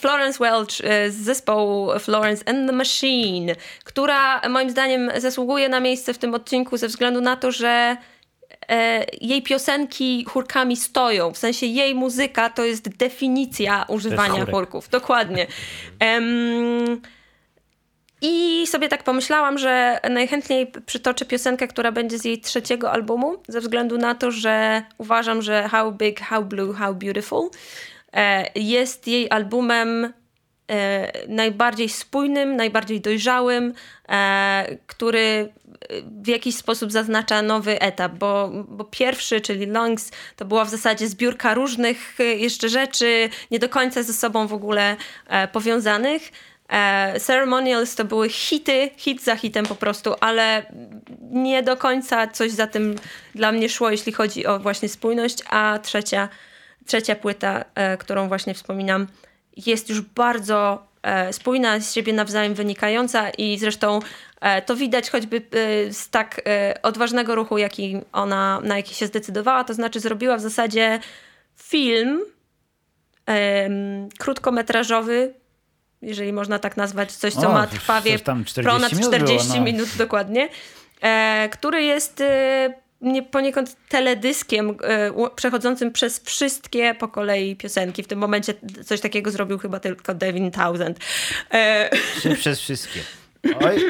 [0.00, 6.14] Florence Welch e, z zespołu Florence and the Machine, która moim zdaniem zasługuje na miejsce
[6.14, 7.96] w tym odcinku ze względu na to, że
[9.20, 11.32] jej piosenki chórkami stoją.
[11.32, 14.50] W sensie jej muzyka to jest definicja używania chórek.
[14.50, 14.88] chórków.
[14.88, 15.46] Dokładnie.
[16.00, 17.00] Em,
[18.22, 23.60] I sobie tak pomyślałam, że najchętniej przytoczę piosenkę, która będzie z jej trzeciego albumu, ze
[23.60, 27.50] względu na to, że uważam, że How Big, How Blue, How Beautiful
[28.12, 30.12] e, jest jej albumem
[30.70, 33.74] e, najbardziej spójnym, najbardziej dojrzałym,
[34.08, 35.52] e, który
[36.22, 41.08] w jakiś sposób zaznacza nowy etap, bo, bo pierwszy, czyli Lungs, to była w zasadzie
[41.08, 46.22] zbiórka różnych e, jeszcze rzeczy, nie do końca ze sobą w ogóle e, powiązanych.
[46.68, 50.72] E, Ceremonials to były hity, hit za hitem po prostu, ale
[51.20, 52.96] nie do końca coś za tym
[53.34, 56.28] dla mnie szło, jeśli chodzi o właśnie spójność, a trzecia,
[56.86, 57.64] trzecia płyta,
[57.98, 59.06] którą właśnie wspominam,
[59.56, 60.88] jest już bardzo
[61.32, 64.00] spójna, z siebie nawzajem wynikająca i zresztą
[64.66, 69.64] to widać choćby e, z tak e, odważnego ruchu, jaki ona, na jaki się zdecydowała,
[69.64, 71.00] to znaczy zrobiła w zasadzie
[71.56, 72.20] film
[73.26, 75.34] em, krótkometrażowy,
[76.02, 79.58] jeżeli można tak nazwać, coś, co O, ma trwawie tam 40 ponad minut 40 było,
[79.58, 79.64] no.
[79.64, 80.48] minut dokładnie,
[81.00, 88.02] e, który jest e, nie, poniekąd teledyskiem e, przechodzącym przez wszystkie po kolei piosenki.
[88.02, 90.98] W tym momencie coś takiego zrobił chyba tylko Devin Townsend.
[91.52, 91.90] E,
[92.34, 93.00] przez wszystkie.
[93.64, 93.84] Oj,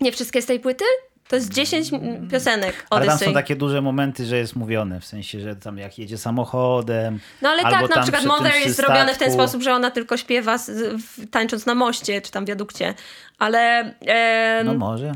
[0.00, 0.84] nie wszystkie z tej płyty?
[1.28, 3.28] To jest 10 m- piosenek ale tam Odyssey.
[3.28, 7.20] są takie duże momenty, że jest mówione, w sensie, że tam jak jedzie samochodem.
[7.42, 10.58] No ale tak, na przykład Mother jest zrobione w ten sposób, że ona tylko śpiewa
[10.58, 10.70] z,
[11.02, 12.94] w, tańcząc na moście, czy tam wiadukcie.
[13.38, 13.94] Ale...
[14.00, 15.12] em, No może.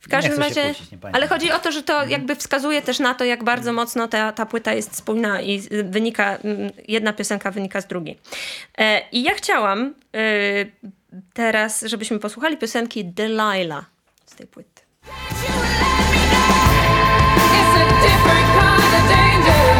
[0.00, 3.24] W każdym razie, kłócić, ale chodzi o to, że to jakby wskazuje też na to,
[3.24, 6.38] jak bardzo mocno ta, ta płyta jest spójna i wynika,
[6.88, 8.18] jedna piosenka wynika z drugiej.
[8.78, 10.20] E, I ja chciałam e,
[11.32, 13.90] teraz, żebyśmy posłuchali piosenki Delilah
[14.26, 14.82] z tej płyty.
[17.52, 19.79] It's a different kind of danger,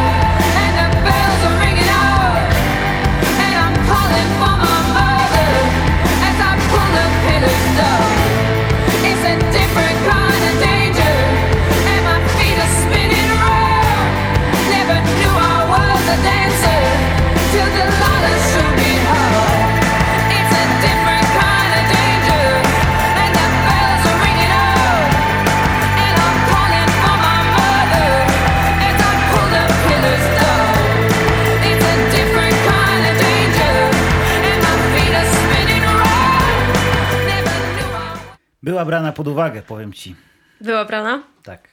[38.63, 40.17] Była brana pod uwagę, powiem ci.
[40.61, 41.23] Była brana?
[41.43, 41.69] Tak.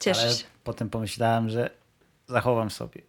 [0.00, 0.44] Cieszę Ale się.
[0.64, 1.70] potem pomyślałem, że
[2.26, 3.02] zachowam sobie.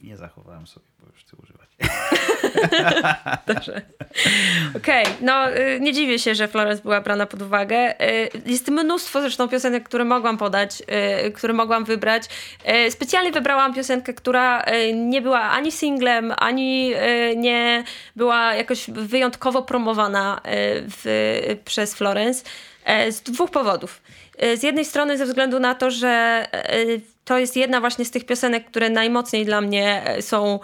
[0.00, 1.55] I nie zachowałem sobie, bo już ty używać.
[3.46, 3.82] Dobrze.
[4.76, 8.00] Okej, no y, nie dziwię się, że Florence była brana pod uwagę.
[8.00, 10.82] Y, Jest mnóstwo zresztą piosenek, które mogłam podać,
[11.26, 12.22] y, które mogłam wybrać.
[12.90, 14.64] Specjalnie wybrałam piosenkę, która
[14.94, 16.94] nie była ani singlem, ani
[17.36, 17.84] nie
[18.16, 22.44] była jakoś wyjątkowo promowana w, przez Florence.
[23.10, 24.02] Z dwóch powodów.
[24.56, 26.46] Z jednej strony ze względu na to, że
[27.24, 30.60] to jest jedna właśnie z tych piosenek, które najmocniej dla mnie są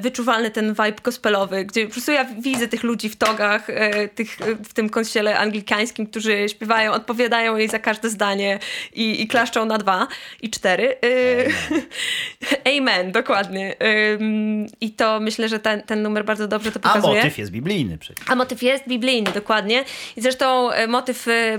[0.00, 4.40] wyczuwalny ten vibe gospelowy, gdzie po prostu ja widzę tych ludzi w togach, e, tych,
[4.40, 8.58] e, w tym kościele anglikańskim, którzy śpiewają, odpowiadają jej za każde zdanie
[8.94, 10.08] i, i klaszczą na dwa
[10.42, 10.96] i cztery.
[12.64, 13.76] E, Amen, dokładnie.
[14.80, 17.16] I to myślę, że ten, ten numer bardzo dobrze to A pokazuje.
[17.16, 18.26] motyw jest biblijny przecież.
[18.28, 19.84] A motyw jest biblijny, dokładnie.
[20.16, 21.58] I zresztą e, motyw e, e, e,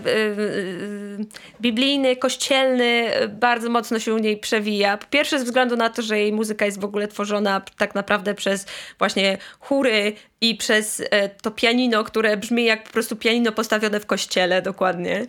[1.62, 4.98] biblijny, kościelny e, bardzo mocno się u niej przewija.
[4.98, 8.36] Po pierwsze ze względu na to, że jej muzyka jest w ogóle tworzona tak naprawdę
[8.36, 8.66] przez
[9.00, 14.06] właśnie chóry i przez e, to pianino, które brzmi jak po prostu pianino postawione w
[14.06, 15.26] kościele, dokładnie.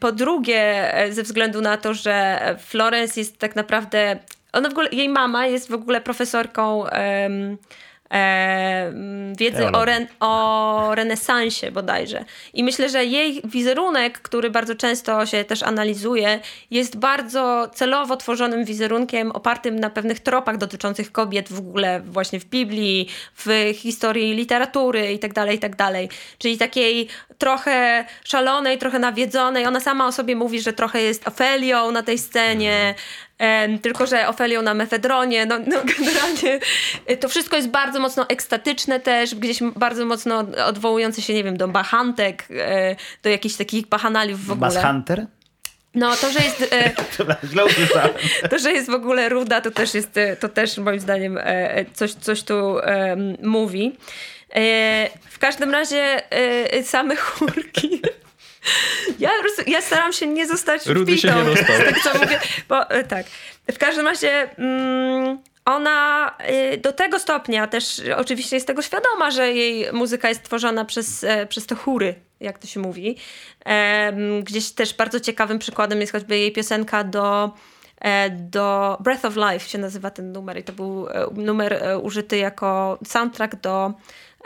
[0.00, 4.18] Po drugie, e, ze względu na to, że Florence jest tak naprawdę.
[4.52, 6.84] Ona w ogóle, jej mama jest w ogóle profesorką
[8.10, 12.24] em, wiedzy o, ren, o renesansie bodajże.
[12.54, 16.40] I myślę, że jej wizerunek, który bardzo często się też analizuje,
[16.70, 22.44] jest bardzo celowo tworzonym wizerunkiem opartym na pewnych tropach dotyczących kobiet w ogóle właśnie w
[22.44, 25.74] Biblii, w historii literatury i tak dalej, i tak.
[26.38, 29.66] Czyli takiej trochę szalonej, trochę nawiedzonej.
[29.66, 32.94] Ona sama o sobie mówi, że trochę jest Ofelią na tej scenie, Em,
[33.82, 36.60] tylko, że Ofelią na mefedronie, no, no generalnie
[37.10, 41.56] y, to wszystko jest bardzo mocno ekstatyczne też, gdzieś bardzo mocno odwołujące się, nie wiem,
[41.56, 44.70] do bachantek, e, do jakichś takich bachanaliów w ogóle.
[44.70, 45.26] Bass Hunter?
[45.94, 46.74] No to, że jest...
[47.50, 48.10] Źle usłyszałem.
[48.50, 51.38] to, że jest w ogóle ruda, to też jest, to też moim zdaniem
[51.94, 52.76] coś, coś tu
[53.42, 53.96] mówi.
[55.30, 56.22] W każdym razie
[56.82, 58.00] same chórki.
[59.18, 59.30] Ja,
[59.66, 61.78] ja staram się nie zostać Rudy się nie dostał.
[61.78, 62.40] tego, co mówię.
[62.68, 63.26] Bo, e, tak.
[63.72, 69.52] W każdym razie mm, ona e, do tego stopnia też oczywiście jest tego świadoma, że
[69.52, 73.16] jej muzyka jest tworzona przez, e, przez te chóry, jak to się mówi.
[74.42, 77.50] Gdzieś też bardzo ciekawym przykładem jest choćby jej piosenka do
[78.30, 83.56] do Breath of Life się nazywa ten numer i to był numer użyty jako soundtrack
[83.56, 83.92] do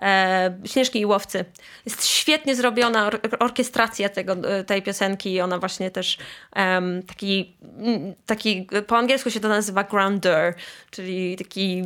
[0.03, 1.45] e, Śnieżki i Łowcy.
[1.87, 6.19] Jest świetnie zrobiona or orkiestracja tego, e, tej piosenki ona właśnie też
[6.53, 10.55] em, taki, mm, taki, po angielsku się to nazywa grandeur,
[10.91, 11.83] czyli taki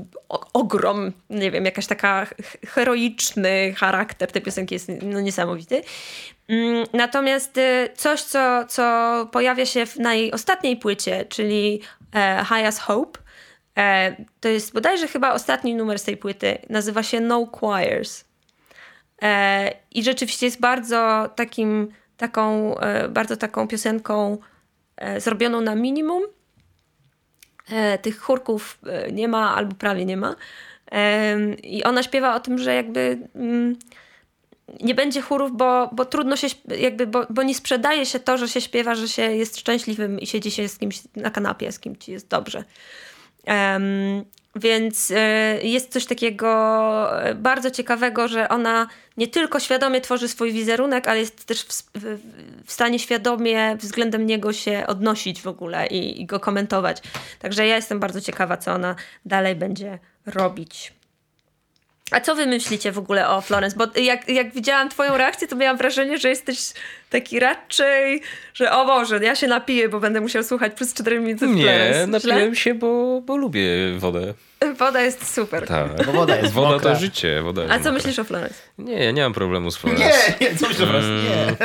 [0.53, 2.27] ogrom, nie wiem, jakaś taka
[2.67, 5.83] heroiczny charakter tej piosenki jest no, niesamowity.
[6.49, 11.81] Mm, Natomiast y, coś, co, co pojawia się w, na jej ostatniej płycie, czyli
[12.15, 13.22] e, High as Hope,
[14.41, 16.59] to jest bodajże chyba ostatni numer z tej płyty.
[16.71, 18.25] Nazywa się No Choirs.
[19.23, 24.39] E, I rzeczywiście jest bardzo takim, taką, e, bardzo taką piosenką
[24.97, 26.23] e, zrobioną na minimum.
[27.71, 30.37] E, tych chórków e, nie ma albo prawie nie ma.
[31.63, 33.77] I ona śpiewa o tym, że jakby mm,
[34.81, 36.47] nie będzie chórów, bo, bo trudno się,
[36.79, 40.27] jakby, bo, bo nie sprzedaje się to, że się śpiewa, że się jest szczęśliwym i
[40.27, 42.65] siedzi się z kimś na kanapie, z kim ci jest dobrze.
[43.45, 44.25] Em,
[44.57, 48.87] więc e, jest coś takiego e, bardzo ciekawego, że ona
[49.17, 52.19] nie tylko świadomie tworzy swój wizerunek, ale jest też w, w,
[52.67, 57.03] w stanie świadomie względem niego się odnosić w ogóle i, i go komentować.
[57.39, 60.93] Także ja jestem bardzo ciekawa, co ona dalej będzie robić.
[62.13, 63.77] A co wy myślicie w ogóle o Florence?
[63.77, 66.59] Bo jak, jak widziałam twoją reakcję, to miałam wrażenie, że jesteś
[67.11, 68.23] taki raczej,
[68.55, 72.07] że o Boże, ja się napiję, bo będę musiał słuchać przez 4 minuty Nie, Florence.
[72.07, 74.35] napiłem się, bo, bo lubię wodę.
[74.79, 75.67] Woda jest super.
[75.67, 76.07] Tak.
[76.07, 76.95] Bo woda jest Woda mokra.
[76.95, 77.43] to życie.
[77.43, 77.93] Woda jest A co mokra.
[77.93, 78.55] myślisz o Florence?
[78.79, 80.35] Nie, ja nie mam problemu z Florence.
[80.41, 81.25] Nie, nie, co myślę, mm.
[81.25, 81.57] nie.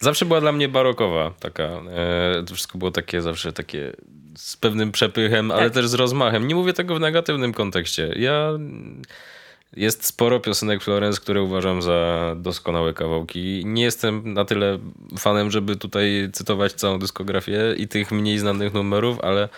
[0.00, 1.64] Zawsze była dla mnie barokowa taka.
[1.64, 3.92] E, to wszystko było takie zawsze takie
[4.36, 5.72] z pewnym przepychem, ale Tak.
[5.72, 6.48] też z rozmachem.
[6.48, 8.12] Nie mówię tego w negatywnym kontekście.
[8.16, 8.50] Ja
[9.76, 13.62] jest sporo piosenek Florence, które uważam za doskonałe kawałki.
[13.66, 14.78] Nie jestem na tyle
[15.18, 19.48] fanem, żeby tutaj cytować całą dyskografię i tych mniej znanych numerów, ale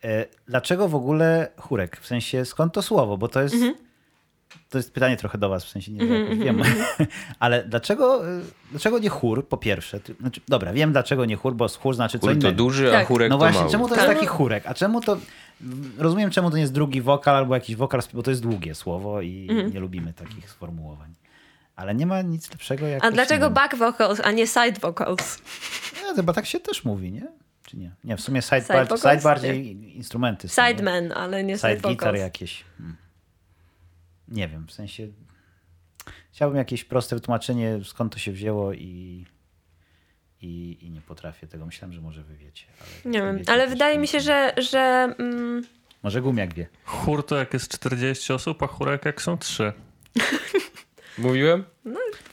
[0.04, 2.00] e, dlaczego w ogóle chórek?
[2.00, 3.16] W sensie skąd to słowo?
[3.16, 3.54] Bo to jest,
[4.70, 6.62] to jest pytanie trochę do was, w sensie nie wiem, wiem,
[7.38, 8.40] ale dlaczego, e,
[8.70, 10.00] dlaczego nie chór po pierwsze?
[10.20, 12.48] Znaczy, dobra, wiem dlaczego nie chór, bo chór znaczy co Chór innego.
[12.50, 13.08] to duży, a Tak.
[13.08, 13.72] chórek No to właśnie, mały.
[13.72, 14.14] czemu to jest Tak.
[14.16, 14.66] taki chórek?
[14.66, 15.16] A czemu to.
[15.98, 19.20] Rozumiem, czemu to nie jest drugi wokal albo jakiś wokal, bo to jest długie słowo
[19.20, 19.72] i Mhm.
[19.74, 21.14] nie lubimy takich sformułowań.
[21.76, 23.04] Ale nie ma nic lepszego jak.
[23.04, 25.38] A dlaczego back vocals, a nie side vocals?
[26.08, 27.26] Nie, chyba tak się też mówi, nie?
[27.66, 27.90] Czy nie?
[28.04, 29.02] Nie, w sumie side, Side bar- vocals?
[29.02, 30.48] side bardziej instrumenty.
[30.48, 30.68] są, nie?
[30.68, 32.18] Sideman, ale nie side, Side gitar vocals.
[32.20, 32.64] jakieś.
[32.78, 32.96] Hmm.
[34.28, 35.08] Nie wiem, w sensie.
[36.32, 39.26] Chciałbym jakieś proste wytłumaczenie, skąd to się wzięło i.
[40.42, 41.66] I, I nie potrafię tego.
[41.66, 42.66] Myślałem, że może wy wiecie.
[42.80, 45.62] Ale Nie wiem, ale wydaje mi się, że, że mm,
[46.02, 46.66] Może gumiak wie.
[46.84, 49.72] Chór to jak jest 40 osób, a chórek jak są 3.
[51.18, 51.64] Mówiłem?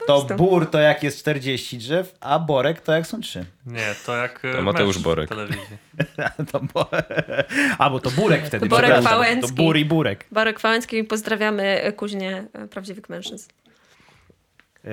[0.08, 0.36] To prostu.
[0.36, 3.46] bór to jak jest 40 drzew, a borek to jak są 3.
[3.66, 5.26] Nie, to jak e, To Mateusz Borek.
[5.26, 5.78] w telewizji.
[6.52, 6.90] To bo...
[7.78, 8.70] A, bo to burek wtedy.
[8.70, 9.02] To Borek.
[9.02, 9.50] Wałęcki.
[9.50, 10.26] To bór i burek.
[10.32, 13.50] Barek Fałęcki pozdrawiamy e, kuźnie e, prawdziwych mężczyzn.
[14.84, 14.92] Yy,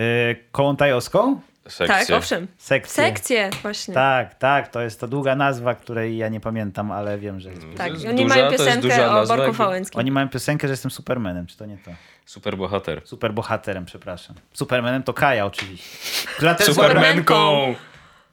[0.53, 1.41] Kołątajowską?
[1.69, 1.87] Sekcję.
[2.07, 2.47] Tak, owszem.
[2.59, 3.05] Sekcję.
[3.05, 3.95] Sekcje właśnie.
[3.95, 7.63] Tak, tak, to jest to długa nazwa, której ja nie pamiętam, ale wiem, że jest.
[7.63, 9.99] To Tak, jest oni duża- mają to piosenkę o Borku Fałęckim.
[9.99, 11.91] Oni mają piosenkę, że jestem Supermanem, czy to nie to?
[12.29, 13.03] Super bohater.
[13.05, 14.37] Superbohaterem, przepraszam.
[14.53, 15.97] Supermanem to Kaja oczywiście.
[16.37, 17.75] Która też Supermanką.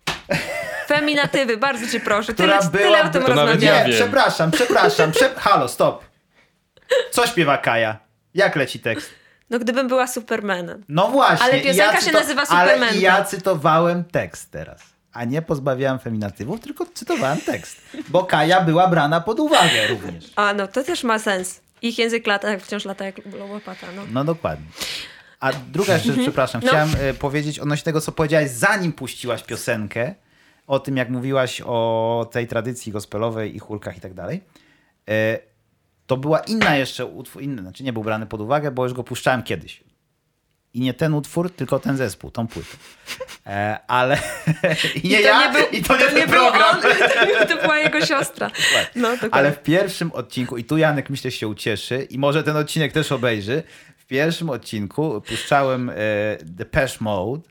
[0.88, 2.34] Feminatywy, bardzo cię proszę.
[2.34, 3.66] Która Tyle, była- tyle o tym rozmawiamy.
[3.66, 4.02] ja Nie, wiem.
[4.02, 5.12] przepraszam, przepraszam.
[5.12, 5.30] Prze...
[5.36, 6.04] Halo, stop.
[7.12, 7.98] Co śpiewa Kaja?
[8.34, 9.10] Jak leci tekst?
[9.50, 10.84] No gdybym była Supermanem.
[10.90, 11.46] No właśnie.
[11.46, 12.96] Ale piosenka się nazywa Ale Supermanką.
[12.96, 14.82] i ja cytowałem tekst teraz.
[15.14, 17.82] A nie pozbawiałem feminatywów, tylko cytowałem tekst.
[18.08, 20.26] Bo Kaja była brana pod uwagę również.
[20.36, 21.65] A no, to też ma sens.
[21.88, 23.16] Ich język lata, wciąż lata jak
[23.50, 23.88] łopata.
[23.96, 24.02] No.
[24.12, 24.66] No dokładnie.
[25.40, 26.68] A druga jeszcze, przepraszam, No.
[26.68, 30.16] chciałem e, powiedzieć odnośnie tego, co powiedziałaś, zanim puściłaś piosenkę,
[30.68, 34.42] o tym, jak mówiłaś o tej tradycji gospelowej i chórkach i tak dalej.
[35.10, 35.40] E,
[36.08, 39.04] To była inna jeszcze utwór, inny, znaczy nie był brany pod uwagę, bo już go
[39.04, 39.84] puszczałem kiedyś.
[40.76, 42.78] I nie ten utwór, tylko ten zespół, tą płytę.
[43.46, 44.18] E, ale
[45.04, 46.78] i nie to ja, nie był, i to nie ten był program.
[47.42, 48.52] on, to była jego siostra.
[48.96, 49.10] No.
[49.32, 53.12] Ale w pierwszym odcinku, i tu Janek myślę się ucieszy, i może ten odcinek też
[53.12, 53.64] obejrzy,
[53.98, 55.94] w pierwszym odcinku puszczałem e,
[56.44, 57.42] Depeche Mode.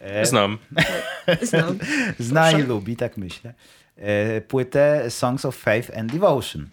[0.00, 0.58] E, Znam.
[1.42, 1.78] Znam.
[2.18, 3.54] Zna i lubi, tak myślę.
[3.96, 6.68] E, płytę Songs of Faith and Devotion.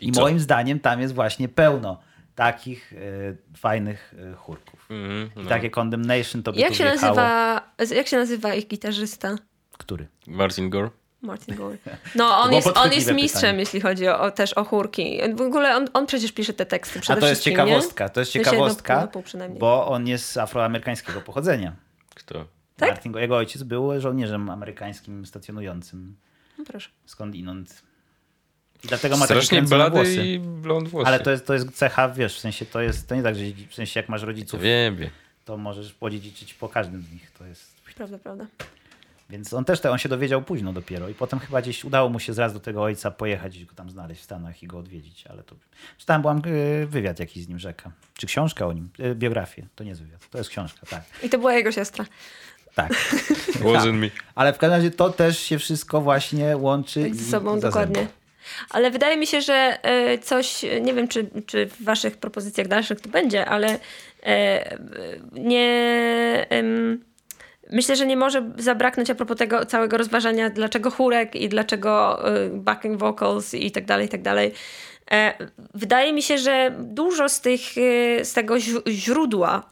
[0.00, 0.20] I, co?
[0.20, 2.00] moim zdaniem tam jest właśnie pełno
[2.34, 4.71] takich e, fajnych e, chórków.
[5.36, 5.48] I no.
[5.48, 7.16] takie Condemnation to by Jak tu się, wjechało.
[7.16, 9.36] nazywa, jak się nazywa ich gitarzysta?
[9.78, 10.06] Który?
[10.26, 10.90] Martin Gore.
[11.22, 11.76] Martin Gore.
[12.14, 13.58] No, on jest, on jest mistrzem, pytanie.
[13.58, 15.20] jeśli chodzi o, o, też o chórki.
[15.34, 18.04] W ogóle on, on przecież pisze te teksty przede A to jest wszystkim, ciekawostka.
[18.04, 18.10] Nie?
[18.10, 21.76] To jest no, ciekawostka, pół pół bo on jest z afroamerykańskiego pochodzenia.
[22.14, 22.44] Kto?
[22.76, 22.88] Tak?
[22.90, 26.16] Martin, jego ojciec był żołnierzem amerykańskim stacjonującym
[26.58, 26.90] No, proszę.
[27.06, 27.82] skądinąd.
[28.84, 30.26] I dlatego ma takie Strasznie kręcone blady włosy.
[30.26, 31.08] i blond włosy.
[31.08, 33.44] Ale to jest, to jest cecha, wiesz, w sensie to jest, to nie tak, że
[33.68, 35.10] w sensie jak masz rodziców, Wiem, wiem.
[35.44, 37.30] to możesz podziedziczyć po każdym z nich.
[37.30, 37.72] To jest...
[37.96, 38.46] Prawda, prawda.
[39.30, 42.20] Więc on też te, on się dowiedział późno dopiero i potem chyba gdzieś udało mu
[42.20, 45.26] się zraz do tego ojca pojechać i go tam znaleźć w Stanach i go odwiedzić,
[45.26, 45.56] ale to...
[45.98, 47.90] Czytałem byłam y, wywiad jakiś z nim rzeka.
[48.14, 48.88] Czy książka o nim?
[49.00, 49.66] Y, biografię.
[49.74, 51.02] To nie jest wywiad, to jest książka, tak.
[51.22, 52.04] I to była jego siostra.
[52.74, 52.92] Tak.
[53.52, 54.10] Wasn't me.
[54.34, 58.06] Ale w każdym razie to też się wszystko właśnie łączy i ze sobą dokładnie.
[58.70, 63.00] Ale wydaje mi się, że e, coś, nie wiem czy, czy w waszych propozycjach dalszych
[63.00, 63.78] to będzie, ale
[64.22, 64.78] e,
[65.32, 66.46] nie...
[67.70, 72.48] Myślę, że nie może zabraknąć a propos tego całego rozważania, dlaczego chórek i dlaczego e,
[72.48, 74.52] backing vocals i tak dalej, i tak dalej.
[75.74, 77.60] Wydaje mi się, że dużo z, tych,
[78.22, 78.54] z tego
[78.88, 79.70] źródła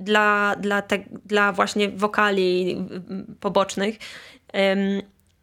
[0.00, 2.84] dla, dla, te, dla właśnie wokali
[3.40, 3.96] pobocznych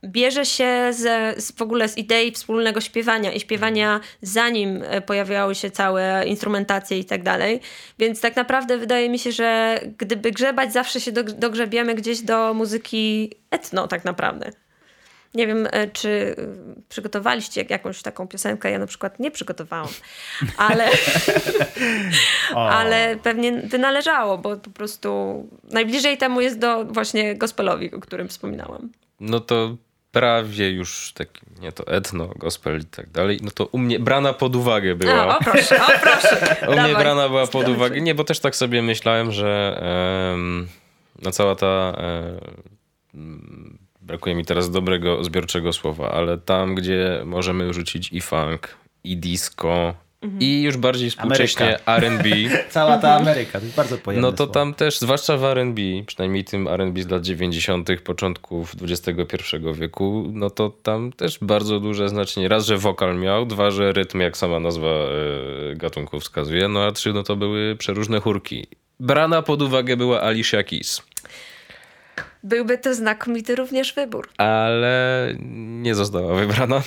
[0.06, 1.04] bierze się z,
[1.44, 7.00] z w ogóle z idei wspólnego śpiewania i śpiewania zanim e, pojawiały się całe instrumentacje
[7.00, 7.62] i tak dalej.
[8.00, 12.54] Więc tak naprawdę wydaje mi się, że gdyby grzebać, zawsze się dog- dogrzebiemy gdzieś do
[12.54, 14.52] muzyki etno tak naprawdę.
[15.34, 16.36] Nie wiem, e, czy y,
[16.90, 18.72] przygotowaliście jakąś taką piosenkę.
[18.72, 19.90] Ja na przykład nie przygotowałam,
[20.58, 20.90] ale,
[22.56, 25.10] ale pewnie by należało, bo po prostu
[25.64, 28.90] najbliżej temu jest do właśnie gospelowi, o którym wspominałam.
[29.20, 29.78] No to
[30.12, 34.34] prawie już taki, nie to etno, gospel i tak dalej, no to u mnie brana
[34.34, 35.14] pod uwagę była.
[35.14, 36.56] A, o proszę, o proszę.
[36.74, 38.02] U mnie brana była pod uwagę.
[38.02, 39.80] Nie, bo też tak sobie myślałem, że
[40.34, 40.68] em,
[41.22, 41.94] no cała ta.
[43.14, 49.18] Mm, brakuje mi teraz dobrego, zbiorczego słowa, ale tam, gdzie możemy rzucić i funk, i
[49.18, 49.94] disco.
[50.40, 52.24] I już bardziej współcześnie RB.
[52.70, 54.54] Cała ta Ameryka, to jest bardzo pojemne No to słowo.
[54.54, 59.16] tam też, zwłaszcza w R&B, przynajmniej tym R&B z lat 90., początków XXI
[59.74, 62.48] wieku, no to tam też bardzo duże znaczenie.
[62.48, 66.92] Raz, że wokal miał, dwa, że rytm, jak sama nazwa e, gatunku wskazuje, no a
[66.92, 68.68] trzy, no to były przeróżne chórki.
[69.00, 71.02] Brana pod uwagę była Alicia Keys,
[72.44, 74.30] Byłby to znakomity również wybór.
[74.38, 75.34] ale
[75.82, 76.82] nie została wybrana.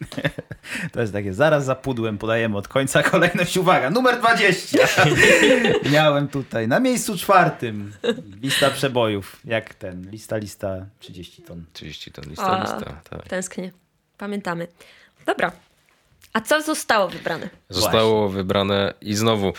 [0.92, 3.56] To jest takie, zaraz za pudłem podajemy od końca kolejność.
[3.56, 4.78] Uwaga, numer 20.
[5.92, 7.92] Miałem tutaj na miejscu czwartym
[8.42, 9.40] lista przebojów.
[9.44, 11.64] Jak ten, lista, lista 30 ton.
[11.72, 12.62] 30 to lista, A.
[12.62, 13.28] lista, tak.
[13.28, 13.72] Tęsknię.
[14.18, 14.68] Pamiętamy.
[15.26, 15.52] Dobra.
[16.32, 17.50] A co zostało wybrane?
[17.68, 19.52] Zostało wybrane i znowu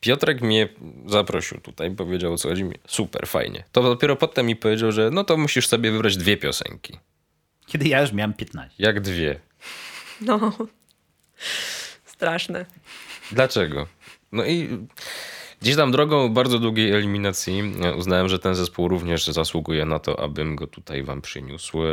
[0.00, 0.68] Piotrek mnie
[1.06, 2.64] zaprosił tutaj, powiedział o co chodzi.
[2.86, 3.64] Super, fajnie.
[3.72, 6.98] To dopiero potem mi powiedział, że no to musisz sobie wybrać dwie piosenki.
[7.66, 8.74] Kiedy ja już miałem 15.
[8.78, 9.40] Jak dwie?
[10.20, 10.52] No.
[12.04, 12.66] Straszne.
[13.32, 13.86] Dlaczego?
[14.32, 14.68] No i
[15.62, 20.20] gdzieś tam drogą bardzo długiej eliminacji e, uznałem, że ten zespół również zasługuje na to,
[20.20, 21.82] abym go tutaj wam przyniósł.
[21.82, 21.88] E,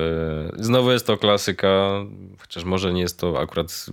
[0.56, 1.90] Znowu jest to klasyka,
[2.40, 3.86] chociaż może nie jest to akurat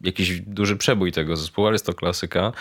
[0.00, 2.52] jakiś duży przebój tego zespołu, ale jest to klasyka.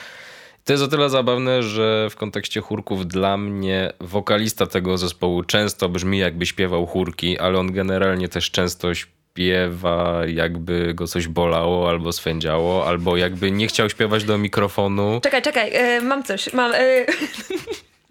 [0.65, 5.89] To jest o tyle zabawne, że w kontekście chórków dla mnie wokalista tego zespołu często
[5.89, 9.18] brzmi jakby śpiewał chórki, ale on generalnie też często śpiewa
[10.27, 15.19] jakby go coś bolało albo swędziało, albo jakby nie chciał śpiewać do mikrofonu.
[15.23, 15.69] Czekaj, czekaj.
[15.75, 16.53] E, mam coś.
[16.53, 16.71] Mam...
[16.75, 17.05] E,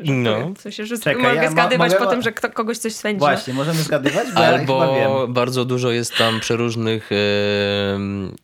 [0.04, 0.52] No.
[0.56, 3.18] w sensie, że Czekaj, mogę ja zgadywać mogę- po tym, że kto, kogoś coś swędzi.
[3.18, 4.26] Właśnie, możemy zgadywać?
[4.34, 5.04] Bo ja chyba wiem.
[5.12, 7.16] Albo bardzo dużo jest tam przeróżnych e,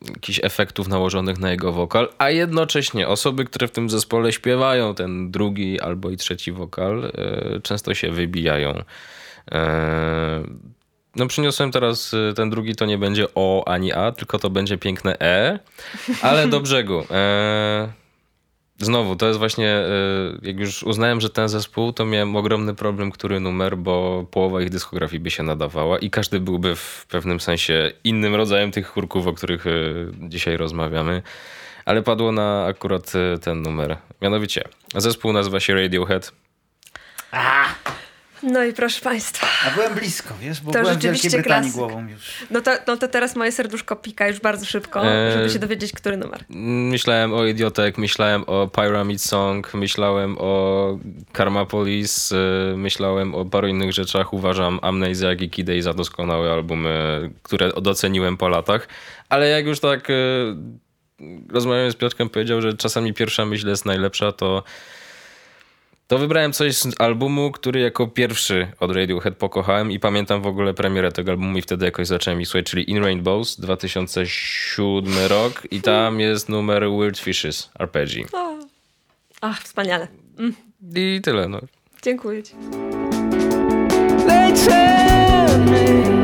[0.09, 5.31] jakichś efektów nałożonych na jego wokal, a jednocześnie osoby, które w tym zespole śpiewają ten
[5.31, 8.81] drugi albo i trzeci wokal, e, często się wybijają.
[9.51, 10.43] E,
[11.15, 14.77] no przyniosłem teraz e, ten drugi, to nie będzie O ani A, tylko to będzie
[14.77, 15.59] piękne E,
[16.21, 17.03] ale do brzegu.
[17.11, 18.05] E,
[18.77, 19.87] Znowu, to jest właśnie, e,
[20.41, 24.69] jak już uznałem, że ten zespół, to miałem ogromny problem, który numer, bo połowa ich
[24.69, 29.33] dyskografii by się nadawała i każdy byłby w pewnym sensie innym rodzajem tych chórków, o
[29.33, 29.71] których e,
[30.29, 31.21] dzisiaj rozmawiamy.
[31.85, 33.97] Ale padło na akurat e, ten numer.
[34.21, 34.63] Mianowicie,
[34.95, 36.31] zespół nazywa się Radiohead.
[38.43, 39.47] No i proszę Państwa.
[39.67, 41.73] A byłem blisko, wiesz, bo To byłem w Wielkiej Brytanii klasyk.
[41.73, 42.31] głową już.
[42.51, 45.33] No to, no to teraz moje serduszko pika już bardzo szybko, Eee.
[45.33, 46.43] żeby się dowiedzieć, który numer.
[46.49, 50.97] Myślałem o Idiotek, myślałem o Pyramid Song, myślałem o
[51.31, 52.35] Karma Police,
[52.73, 54.33] y, myślałem o paru innych rzeczach.
[54.33, 58.87] Uważam Amnesiac i Kid za doskonałe albumy, które doceniłem po latach.
[59.29, 60.13] Ale jak już tak y,
[61.49, 64.63] rozmawiałem z Piotrkiem, powiedział, że czasami pierwsza myśl jest najlepsza, to
[66.07, 70.73] to wybrałem coś z albumu, który jako pierwszy od Radiohead pokochałem i pamiętam w ogóle
[70.73, 75.81] premierę tego albumu i wtedy jakoś zacząłem ich słuchać, czyli In Rainbows, 2007 rok i
[75.81, 78.25] tam jest numer Weird Fishes, Arpeggi.
[79.41, 80.07] Ach, wspaniale.
[80.95, 81.59] I tyle, no.
[82.01, 82.53] Dziękuję Ci.
[84.27, 86.14] They tell me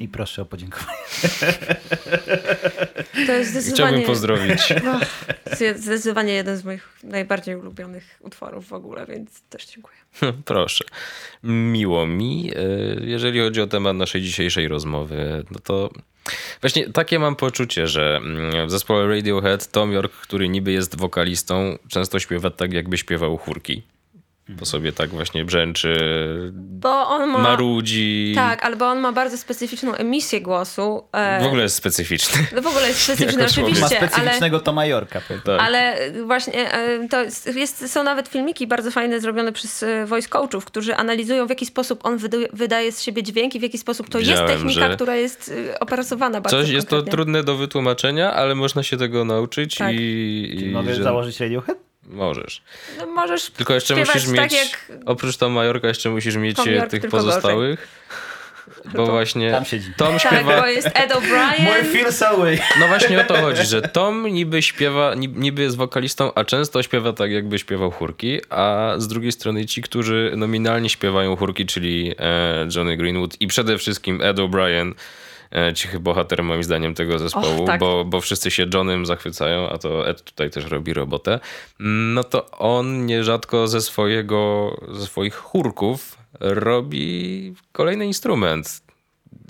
[0.00, 0.98] I proszę o podziękowanie.
[3.26, 4.60] To jest Chciałbym zdecydowanie, pozdrowić.
[5.56, 9.96] zde- zdecydowanie jeden z moich najbardziej ulubionych utworów w ogóle, więc też dziękuję.
[10.44, 10.84] Proszę.
[11.42, 12.50] Miło mi.
[12.56, 15.90] E, Jeżeli chodzi o temat naszej dzisiejszej rozmowy, no to
[16.60, 21.78] właśnie takie mam poczucie, że mm, w zespole Radiohead Tom York, który niby jest wokalistą,
[21.88, 23.82] często śpiewa tak, jakby śpiewał chórki.
[24.58, 25.96] Po sobie tak właśnie brzęczy,
[26.54, 27.38] Bo on ma...
[27.38, 28.32] marudzi.
[28.34, 31.04] Tak, albo on ma bardzo specyficzną emisję głosu.
[31.12, 32.46] e, W ogóle jest specyficzny.
[32.56, 33.38] No w ogóle jest specyficzny.
[33.42, 34.08] Ma oczywiście, ale...
[34.08, 35.20] specyficznego Toma Yorka.
[35.28, 35.42] pewnie.
[35.42, 35.60] Tak.
[35.60, 35.96] Ale
[36.26, 40.64] właśnie e, to jest, jest, są nawet filmiki bardzo fajne zrobione przez e, voice coachów,
[40.64, 44.08] którzy analizują w jaki sposób on wydaje, wydaje z siebie dźwięk i w jaki sposób
[44.10, 48.32] to Widziałem, jest technika, która jest e, opracowana bardzo Coś jest to trudne do wytłumaczenia,
[48.32, 49.94] ale można się tego nauczyć Tak.
[49.94, 51.87] i, i Mogę że- założyć Radiohead?
[52.08, 52.62] Możesz.
[52.98, 56.68] No, możesz Tylko jeszcze musisz mieć, tak jak oprócz Tom Majorka, jeszcze musisz mieć Tom
[56.68, 57.88] e, York, tych pozostałych.
[58.94, 59.92] Bo właśnie Tam siedzi.
[59.96, 60.60] Tom tak, śpiewa...
[60.60, 61.62] bo jest Ed O'Brien.
[61.64, 62.58] More feels away.
[62.80, 66.82] No właśnie o to chodzi, że Tom niby śpiewa, ni- niby jest wokalistą, a często
[66.82, 72.14] śpiewa tak, jakby śpiewał chórki, a z drugiej strony ci, którzy nominalnie śpiewają chórki, czyli
[72.18, 74.92] e, Johnny Greenwood i przede wszystkim Ed O'Brien,
[75.74, 77.80] cichy bohater moim zdaniem tego zespołu, Och, tak.
[77.80, 81.40] bo, bo wszyscy się Johnem zachwycają, a to Ed tutaj też robi robotę,
[81.78, 88.88] no to on nierzadko ze swojego, ze swoich chórków robi kolejny instrument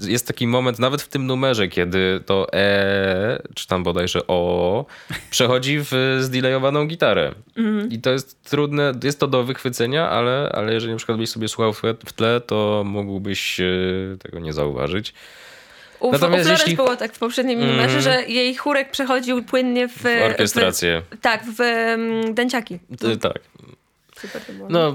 [0.00, 4.86] jest taki moment, nawet w tym numerze, kiedy to E, czy tam bodajże O,
[5.30, 7.34] przechodzi w zdelayowaną gitarę.
[7.90, 11.48] I to jest trudne, jest to do wychwycenia, ale, ale jeżeli na przykład byś sobie
[11.48, 13.66] słuchał w w tle, to mógłbyś e,
[14.18, 15.14] tego nie zauważyć.
[16.00, 17.76] U, Natomiast u Florence jeśli- było tak w poprzednim Mhm.
[17.76, 19.92] numerze, że jej chórek przechodził płynnie w...
[20.02, 21.02] W orkiestrację.
[21.10, 21.60] W, tak, w
[22.20, 22.78] um, dęciaki.
[23.12, 23.38] E, Tak.
[24.20, 24.68] Super to było.
[24.70, 24.94] No,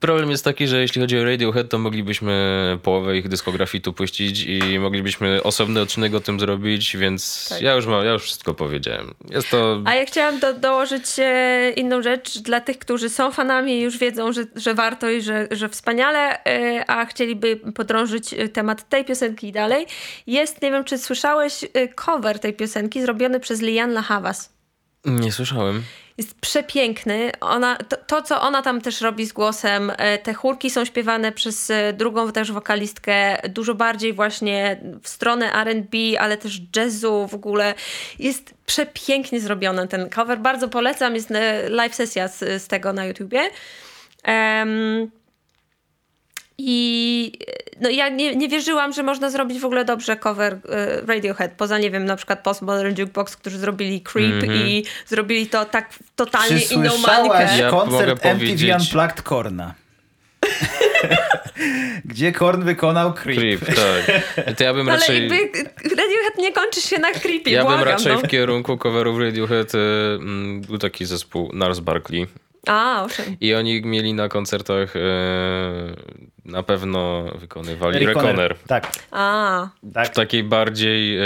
[0.00, 4.42] problem jest taki, że jeśli chodzi o Radiohead, to moglibyśmy połowę ich dyskografii tu puścić
[4.42, 7.60] i moglibyśmy osobny odcinek o tym zrobić, więc Tak.
[7.60, 9.14] ja już mam, ja już wszystko powiedziałem.
[9.30, 13.72] Jest to A ja chciałam do, dołożyć e, inną rzecz dla tych, którzy są fanami
[13.72, 18.48] i już wiedzą, że, że warto i że, że wspaniale, e, a chcieliby podrążyć e,
[18.48, 19.86] temat tej piosenki dalej.
[20.26, 21.64] Jest, nie wiem czy słyszałeś,
[21.94, 24.56] cover tej piosenki zrobiony przez Lian LaHavas.
[25.04, 25.82] Nie słyszałem.
[26.18, 27.32] Jest przepiękny.
[27.40, 31.32] Ona, to, to, co ona tam też robi z głosem, e, te chórki są śpiewane
[31.32, 37.34] przez e, drugą też wokalistkę, dużo bardziej właśnie w stronę R&B, ale też jazzu w
[37.34, 37.74] ogóle.
[38.18, 40.38] Jest przepięknie zrobiony ten cover.
[40.38, 41.14] Bardzo polecam.
[41.14, 43.40] Jest e, live sesja z, z tego na YouTubie.
[44.22, 45.10] Em,
[46.58, 47.32] I
[47.80, 51.52] no, ja nie, nie wierzyłam, że można zrobić w ogóle dobrze cover e, Radiohead.
[51.52, 56.60] Poza, nie wiem, na przykład Postmodern Jukebox, którzy zrobili Creep i zrobili to tak totalnie
[56.60, 57.48] Czy inną mańkę.
[57.58, 59.74] Ja koncert MTV powiedzieć- Unplugged Korna?
[62.04, 63.38] Gdzie Korn wykonał Creep.
[63.38, 64.56] Creep, tak.
[64.56, 65.20] To ja bym Ale raczej...
[65.20, 65.36] jakby
[65.84, 68.18] Radiohead nie kończy się na Creepie, Ja bym błagam, raczej no.
[68.18, 72.26] w kierunku coverów Radiohead y, mm, był taki zespół Nars Barkley
[72.66, 73.36] A, owszem.
[73.40, 75.00] i oni mieli na koncertach e,
[76.44, 78.24] na pewno wykonywali Reconer.
[78.26, 78.56] Reconer.
[78.66, 80.06] Tak, A, tak.
[80.08, 81.18] W takiej bardziej,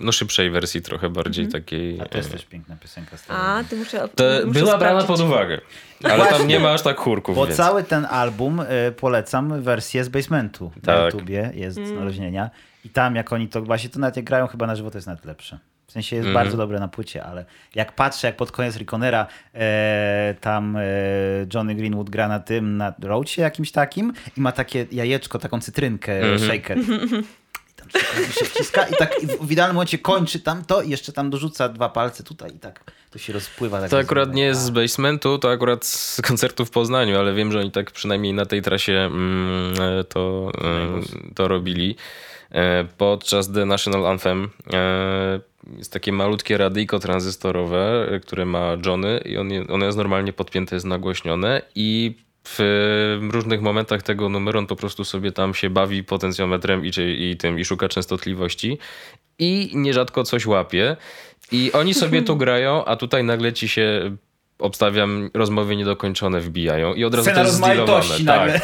[0.00, 2.00] no szybszej wersji, trochę bardziej takiej...
[2.00, 3.16] A to jest e, też piękna piosenka.
[3.16, 3.38] z tego.
[3.38, 4.08] a, ty muszę.
[4.14, 5.60] to muszę była brana pod uwagę,
[6.04, 6.38] ale Właśnie.
[6.38, 7.56] tam nie ma aż tak chórków, Bo więc...
[7.56, 10.72] cały ten album y, polecam wersję z basementu.
[10.76, 11.12] Na Tak.
[11.14, 11.88] YouTubie jest Mm.
[11.90, 12.50] z należnienia.
[12.84, 15.06] I tam jak oni to właśnie to nawet jak grają chyba na żywo, to jest
[15.06, 15.58] nawet lepsze.
[15.88, 16.44] W sensie jest Mhm.
[16.44, 17.44] bardzo dobre na płycie, ale
[17.74, 20.82] jak patrzę, jak pod koniec Reconera e, tam e,
[21.54, 26.18] Johnny Greenwood gra na tym, na roadzie jakimś takim i ma takie jajeczko, taką cytrynkę,
[26.20, 26.38] Mhm.
[26.50, 26.78] shaker.
[26.78, 31.12] I tam się, wciska i tak w, w idealnym momencie kończy tam to i jeszcze
[31.12, 33.80] tam dorzuca dwa palce tutaj i tak to się rozpływa.
[33.80, 37.52] Tak To akurat nie jest z basementu, to akurat z koncertu w Poznaniu, ale wiem,
[37.52, 41.96] że oni tak przynajmniej na tej trasie mm, e, to, e, to robili.
[42.50, 45.40] E, Podczas The National Anthem e,
[45.78, 50.76] jest takie malutkie radyjko tranzystorowe, e, które ma Johnny i on ono jest normalnie podpięte,
[50.76, 52.14] jest nagłośnione i
[52.44, 56.90] w różnych momentach tego numeru on po prostu sobie tam się bawi potencjometrem i,
[57.30, 58.78] i tym i szuka częstotliwości
[59.38, 60.96] i nierzadko coś łapie.
[61.52, 64.16] I oni sobie tu grają, a tutaj nagle ci się
[64.58, 68.26] obstawiam, rozmowy niedokończone wbijają i od razu Scena to jest.
[68.26, 68.60] Tak.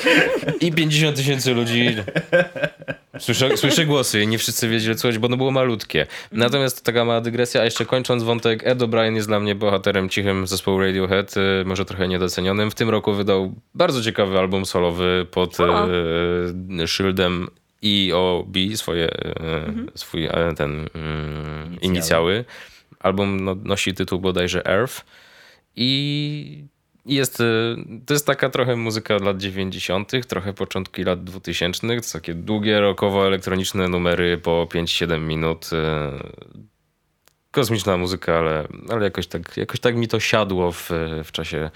[0.60, 1.86] I 50 tysięcy ludzi
[3.20, 6.06] słyszy, słyszy głosy, nie wszyscy wiedzieli co chodzi, bo ono było malutkie.
[6.32, 10.46] Natomiast taka mała dygresja, a jeszcze kończąc wątek, Ed O'Brien jest dla mnie bohaterem cichym
[10.46, 12.70] zespołu Radiohead, y, może trochę niedocenionym.
[12.70, 15.88] W tym roku wydał bardzo ciekawy album solowy pod O.
[16.82, 17.48] e, szyldem
[17.84, 21.82] EOB, swoje, e, swój e, ten mm, Inicjały.
[21.82, 22.44] inicjały.
[23.00, 25.04] Album no, nosi tytuł bodajże Earth
[25.76, 26.64] i
[27.14, 27.76] jest, y,
[28.06, 32.00] to jest taka trochę muzyka lat 90., trochę początki lat 2000.
[32.00, 35.70] To takie długie, rockowo-elektroniczne numery po 5-7 minut.
[35.72, 36.68] y,
[37.50, 40.90] Kosmiczna muzyka, ale, ale jakoś, tak, jakoś tak mi to siadło w,
[41.24, 41.70] w czasie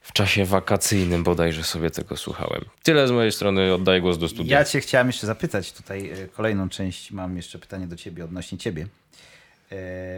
[0.00, 2.64] w czasie wakacyjnym bodajże sobie tego słuchałem.
[2.82, 4.58] Tyle z mojej strony, oddaję głos do studia.
[4.58, 8.58] Ja cię chciałem jeszcze zapytać tutaj, e, kolejną część, mam jeszcze pytanie do ciebie odnośnie
[8.58, 8.86] ciebie.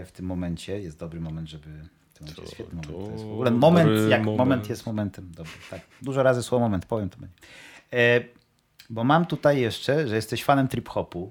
[0.06, 1.68] W tym momencie jest dobry moment, żeby...
[2.26, 3.06] Tym momencie świetny moment.
[3.06, 4.38] To jest w ogóle moment, jak moment.
[4.38, 4.68] moment.
[4.68, 5.32] jest momentem.
[5.34, 5.80] Dobry, tak.
[6.02, 7.34] Dużo razy słowo moment powiem, to będzie.
[7.92, 8.20] E,
[8.90, 11.30] Bo mam tutaj jeszcze, że jesteś fanem trip-hopu,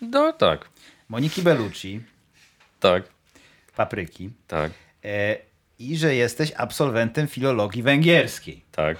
[0.00, 0.68] No tak,
[1.08, 2.00] Moniki Bellucci,
[2.80, 3.02] tak,
[3.76, 4.72] Papryki tak,
[5.04, 5.36] e,
[5.78, 8.62] i że jesteś absolwentem filologii węgierskiej.
[8.72, 8.98] tak.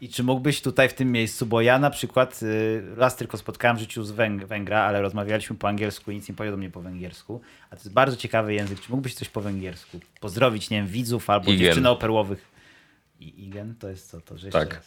[0.00, 3.76] I czy mógłbyś tutaj w tym miejscu, bo ja na przykład y, raz tylko spotkałem
[3.76, 6.70] w życiu z Węg Węgra, ale rozmawialiśmy po angielsku i nic nie powiedział do mnie
[6.70, 7.40] po węgiersku.
[7.70, 8.80] A to jest bardzo ciekawy język.
[8.80, 10.00] Czy mógłbyś coś po węgiersku?
[10.20, 11.58] Pozdrowić, nie wiem, widzów albo Igen.
[11.58, 12.48] dziewczyn operłowych.
[13.20, 14.20] I Igen to jest co?
[14.20, 14.74] To że jeszcze Tak.
[14.74, 14.86] raz.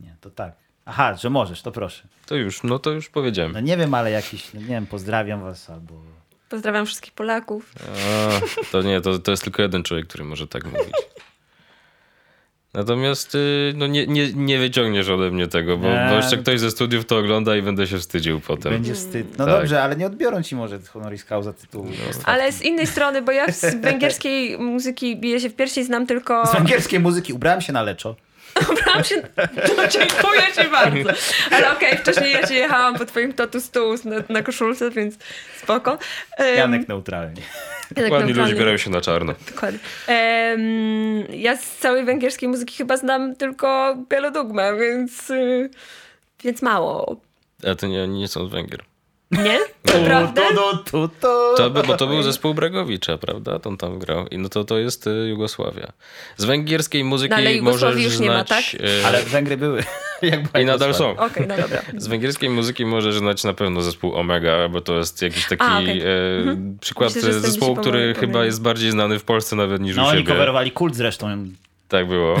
[0.00, 0.52] Nie, to tak.
[0.84, 2.08] Aha, że możesz, to proszę.
[2.26, 3.52] To już, no to już powiedziałem.
[3.52, 6.02] No nie wiem, ale jakiś, no nie wiem, pozdrawiam was albo...
[6.48, 7.72] Pozdrawiam wszystkich Polaków.
[7.80, 8.40] A,
[8.72, 10.94] to nie, to, to jest tylko jeden człowiek, który może tak mówić.
[12.74, 16.70] Natomiast y, no nie, nie, nie wyciągniesz ode mnie tego, bo, bo jeszcze ktoś ze
[16.70, 18.72] studiów to ogląda i będę się wstydził potem.
[18.72, 19.38] Będzie wstyd.
[19.38, 19.54] No Tak.
[19.54, 21.86] dobrze, ale nie odbiorą ci może honoris causa tytułu.
[22.24, 26.46] Ale z innej strony, bo ja z węgierskiej muzyki biję się w piersi, znam tylko...
[26.46, 28.16] Z węgierskiej muzyki ubrałem się na leczo.
[28.70, 29.22] Ubrałam się...
[29.76, 31.10] No, dziękuję ci bardzo.
[31.50, 35.18] Ale okej, wcześniej ja ci jechałam po twoim totus tuus na, na koszulce, więc
[35.62, 35.98] spoko.
[36.36, 37.42] Em, Janek neutralnie.
[37.96, 39.34] Janek Ładni ludzie biorą się na czarno.
[39.50, 39.78] Dokładnie.
[40.06, 40.60] Em,
[41.32, 45.70] ja z całej węgierskiej muzyki chyba znam tylko Bielodugmę, więc, y,
[46.44, 47.20] więc mało.
[47.70, 48.89] A to nie, nie są z Węgier.
[49.30, 49.58] Nie?
[50.90, 51.08] Tu.
[51.56, 53.58] To, by- bo to był zespół Bregowicza, prawda?
[53.58, 54.26] To on tam grał.
[54.26, 55.92] I no to, to jest y, Jugosławia.
[56.36, 58.48] Z węgierskiej muzyki No, ale Jugosławii możesz już nie ma, znać...
[58.48, 58.80] tak?
[58.80, 59.82] y, Ale Węgry były.
[60.62, 61.16] I nadal są.
[61.16, 61.82] Okej, no dobra.
[61.96, 65.78] Z węgierskiej muzyki możesz znać na pewno zespół Omega, bo to jest jakiś taki A,
[65.78, 66.00] okej.
[66.00, 66.06] e,
[66.80, 68.20] przykład Myślę, zespołu, który pomyliłem.
[68.20, 70.32] chyba jest bardziej znany w Polsce nawet niż No u oni siebie.
[70.32, 71.46] coverowali kult zresztą.
[71.88, 72.36] Tak było.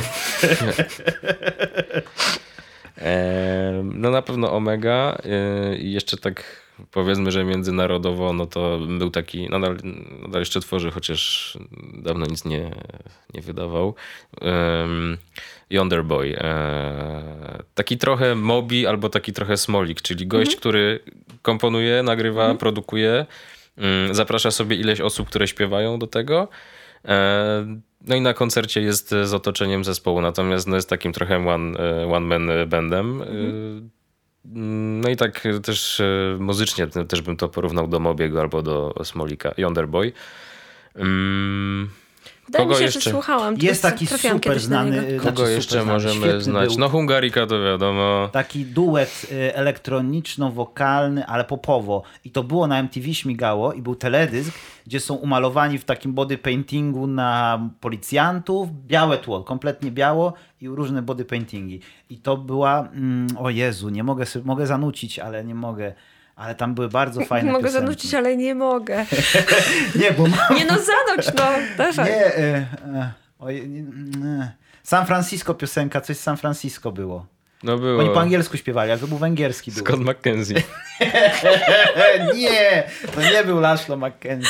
[3.02, 6.44] E, no na pewno Omega e, i jeszcze tak
[6.90, 9.76] powiedzmy, że międzynarodowo, no to był taki, nadal,
[10.22, 11.58] nadal jeszcze tworzy, chociaż
[11.94, 12.70] dawno nic nie,
[13.34, 13.94] nie wydawał.
[14.40, 15.18] Um,
[15.70, 16.36] Yonder Boy.
[16.38, 21.00] E, taki trochę Mobi albo taki trochę Smolik, czyli gość, który
[21.42, 23.26] komponuje, nagrywa, produkuje,
[23.78, 26.48] mm, zaprasza sobie ileś osób, które śpiewają do tego.
[27.04, 31.78] E, No i na koncercie jest z otoczeniem zespołu, natomiast no jest takim trochę one,
[31.78, 33.22] e, one man bandem.
[33.22, 33.26] E,
[34.44, 38.94] No i tak też e, muzycznie te- też bym to porównał do Mobiego albo do
[39.04, 40.12] Smolika, Yonder Boy.
[40.94, 41.90] Mm,
[42.50, 43.00] Wydaje mi Kogo się, jeszcze?
[43.00, 43.54] że słuchałam.
[43.58, 45.16] Jest taki trafiłam super znany.
[45.16, 46.68] Kogo znaczy jeszcze super znany, możemy świetny znać?
[46.68, 46.78] był.
[46.78, 48.28] No Hungarika to wiadomo.
[48.32, 52.02] Taki duet y, elektroniczno-wokalny, ale popowo.
[52.24, 56.38] I to było na MTV śmigało i był teledysk, gdzie są umalowani w takim body
[56.38, 58.68] paintingu na policjantów.
[58.86, 61.80] Białe tło, kompletnie biało i różne body paintingi.
[62.10, 65.92] I to była, mm, o Jezu, nie mogę sobie, mogę zanucić, ale nie mogę.
[66.40, 67.86] Ale tam były bardzo fajne Mogę piosenki.
[67.86, 69.06] zanucić, ale nie mogę.
[70.00, 70.56] Nie, bo mam...
[70.56, 71.44] Nie no, zanuć, no.
[71.76, 72.10] Dawaj.
[72.10, 73.82] Nie, e, e, oj, nie,
[74.20, 74.52] nie.
[74.82, 77.26] San Francisco piosenka, coś z San Francisco było.
[77.62, 78.00] No było.
[78.00, 79.72] Oni po angielsku śpiewali, ale to był węgierski.
[79.72, 79.84] Był.
[79.84, 80.54] Scott McKenzie.
[82.34, 82.82] nie,
[83.14, 84.48] to nie był Laszlo McKenzie.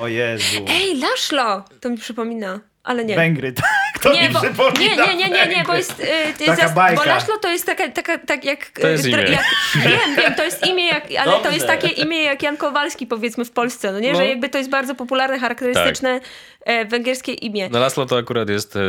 [0.00, 0.64] O Jezu.
[0.68, 1.64] Ej, Laszlo!
[1.80, 3.16] To mi przypomina, ale nie.
[3.16, 3.64] Węgry, tak.
[4.04, 6.50] To nie, mi bo, przypomina nie, nie, nie, nie, nie, bo jest, y, to Taka
[6.52, 7.02] jest zas- bajka.
[7.02, 9.18] bo Laszlo to jest taka, taka tak jak, To jest y, imię.
[9.22, 9.44] jak
[9.84, 11.54] wiem, wiem, to jest imię, jak, ale to Dobrze.
[11.54, 14.18] jest takie imię jak Jan Kowalski powiedzmy w Polsce, no nie, No.
[14.18, 16.20] że jakby to jest bardzo popularne, charakterystyczne
[16.64, 17.68] e, węgierskie imię.
[17.68, 18.80] Na Laslo to akurat jest e,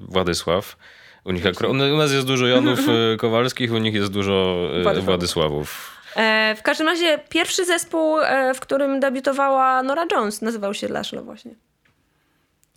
[0.00, 0.76] Władysław.
[1.24, 5.04] U, nich akurat, u nas jest dużo Janów e, Kowalskich, u nich jest dużo Władysławów.
[5.04, 5.96] Władysławów.
[6.16, 11.22] E, w każdym razie pierwszy zespół, e, w którym debiutowała Nora Jones, nazywał się Laszlo
[11.22, 11.54] właśnie.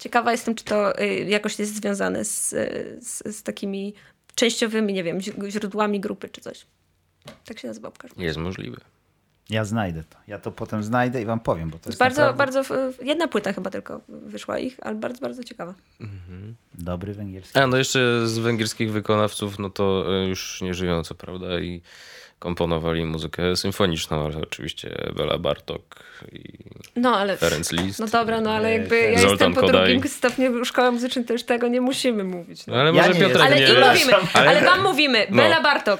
[0.05, 3.93] Ciekawa jestem, czy to y, jakoś jest związane z, y, z, z takimi
[4.35, 5.19] częściowymi, nie wiem,
[5.49, 6.65] źródłami grupy czy coś.
[7.45, 8.25] Tak się nazywał w każdym razie.
[8.25, 8.77] Jest możliwe.
[9.49, 10.17] Ja znajdę to.
[10.27, 13.53] Ja to potem znajdę i wam powiem, bo to jest Bardzo, naprawdę bardzo, jedna płyta
[13.53, 15.73] chyba tylko wyszła ich, ale bardzo, bardzo ciekawa.
[16.73, 17.59] dobry węgierski.
[17.59, 21.81] A no jeszcze z węgierskich wykonawców, no to e, już nie żyją, co prawda, i
[22.39, 26.53] komponowali muzykę symfoniczną, ale oczywiście Bela Bartok i
[26.95, 27.37] No ale...
[27.37, 27.99] Ferenc Liszt.
[27.99, 29.91] No dobra, no ale jakby ja Zoltan jestem po Kodaj.
[29.93, 32.67] drugim stopniu szkoły muzycznej, to już tego nie musimy mówić.
[32.67, 32.73] No.
[32.75, 33.73] No ale Ja może nie Piotrek Ale nie wie.
[33.89, 35.27] mówimy, ale wam mówimy.
[35.29, 35.37] No.
[35.43, 35.99] Bela Bartok.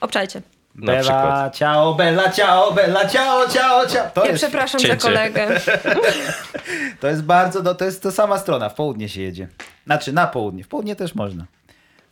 [0.00, 0.42] Obczajcie.
[0.74, 1.24] Na przykład.
[1.24, 4.10] Bella, ciao, bella, ciao, bella, ciao, ciao, ciao.
[4.14, 4.96] To Ja jest, przepraszam cięcie.
[5.00, 5.48] za kolegę.
[7.00, 8.68] to jest bardzo, no, to jest to sama strona.
[8.68, 9.48] W południe się jedzie.
[9.86, 10.64] Znaczy na południe.
[10.64, 11.44] W południe też można.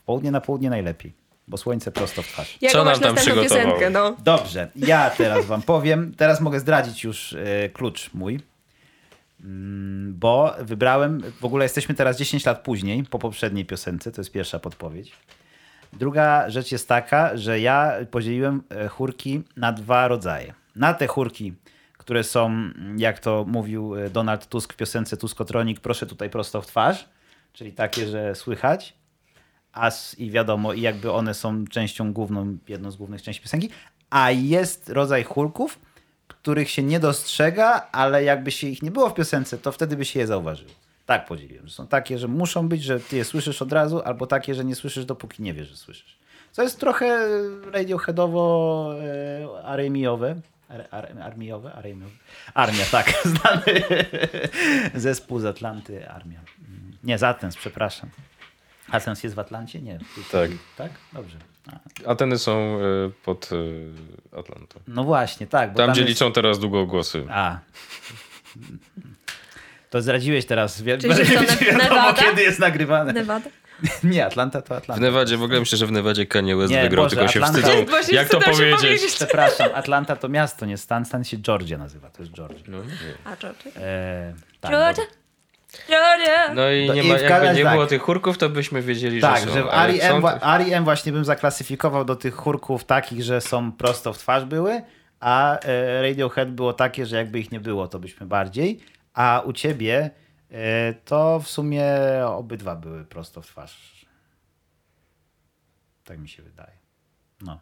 [0.03, 1.13] W południe na południe najlepiej,
[1.49, 2.59] bo słońce prosto w twarz.
[2.71, 3.65] Co nam masz tam następną przygotował?
[3.67, 4.17] piosenkę, no.
[4.25, 6.15] Dobrze, ja teraz wam powiem.
[6.17, 8.41] Teraz mogę zdradzić już e, klucz mój.
[9.45, 14.33] Mm, Bo wybrałem, w ogóle jesteśmy teraz 10 lat później, po poprzedniej piosence, to jest
[14.33, 15.13] pierwsza podpowiedź.
[15.93, 20.55] Druga rzecz jest taka, że ja podzieliłem e, chórki na dwa rodzaje.
[20.77, 21.55] Na te chórki,
[21.99, 26.63] które są, mm, jak to mówił e, Donald Tusk w piosence Tuskotronik, proszę tutaj prosto
[26.63, 27.09] w twarz,
[27.53, 28.96] czyli takie, że słychać,
[29.77, 33.69] a s- i wiadomo, i jakby one są częścią główną, jedną z głównych części piosenki,
[34.11, 35.79] a jest rodzaj chórków,
[36.29, 40.05] których się nie dostrzega, ale jakby się ich nie było w piosence, to wtedy by
[40.05, 40.71] się je zauważyło.
[41.07, 44.27] Tak podzieliłem, że są takie, że muszą być, że ty je słyszysz od razu, albo
[44.27, 46.17] takie, że nie słyszysz, dopóki nie wiesz, że słyszysz.
[46.53, 47.29] Co jest trochę
[47.73, 48.91] radioheadowo
[49.61, 50.37] e, armiowe.
[50.69, 51.73] Ar, ar, armiowe?
[51.73, 52.11] Armiowe?
[52.55, 53.13] Armia, tak.
[53.25, 53.83] Znany
[54.95, 56.41] zespół z Atlanty, Armia.
[57.05, 57.57] Nie, z Athens,
[58.91, 59.81] Athens jest w Atlancie?
[59.81, 59.99] Nie.
[60.33, 60.51] Tak.
[60.77, 60.91] Tak?
[61.13, 61.37] Dobrze.
[62.07, 63.51] A, Ateny są e, pod
[64.33, 64.81] e, Atlantą.
[64.89, 65.73] No właśnie, tak.
[65.73, 67.25] Bo Tam, gdzie jest- liczą teraz długogłosy.
[67.31, 67.59] A.
[69.91, 70.77] To zdradziłeś teraz.
[70.77, 72.23] Czyli, że to będzie Ne- wiadomo, Nevada?
[72.23, 73.13] kiedy jest nagrywane.
[73.13, 73.51] Nevada?
[74.05, 75.03] Nie, Atlanta to W Atlanta.
[75.03, 77.53] Nevadzie, w ogóle myślę, że w Nevadzie Kanye West Nie, wygrał, Boże, tylko się Atlanta-
[77.63, 77.85] wstydzą.
[77.91, 78.81] Właśnie Jak to wstydzą się powiedzieć?
[78.81, 79.15] powiedzieć.
[79.15, 81.05] Przepraszam, Atlanta to miasto, nie stan.
[81.05, 82.11] Stan się Georgia nazywa.
[82.11, 82.59] To jest Georgia.
[82.69, 82.93] No, nie.
[83.25, 83.73] A, Georgia?
[83.77, 85.05] E, tak, Georgia?
[86.55, 87.73] No i To nie i ma, w jakby nie tak.
[87.73, 89.53] było tych chórków, to byśmy wiedzieli, Tak, że są.
[89.53, 90.23] że w ale R.E.M.
[90.59, 94.83] te- właśnie bym zaklasyfikował do tych chórków takich, że są prosto w twarz były,
[95.21, 98.81] a e, Radiohead było takie, że jakby ich nie było, to byśmy bardziej.
[99.15, 100.11] A u ciebie
[100.51, 101.85] e, to w sumie
[102.27, 104.07] obydwa były prosto w twarz.
[106.05, 106.73] Tak mi się wydaje.
[107.41, 107.61] No.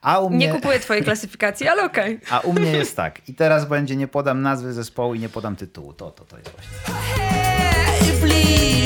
[0.00, 0.46] A u mnie...
[0.46, 2.20] Nie kupuję twojej klasyfikacji, ale okej.
[2.30, 3.28] A u mnie jest tak.
[3.28, 5.92] I teraz będzie, nie podam nazwy zespołu i nie podam tytułu.
[5.92, 7.39] To, to, to jest właśnie.
[8.02, 8.79] if.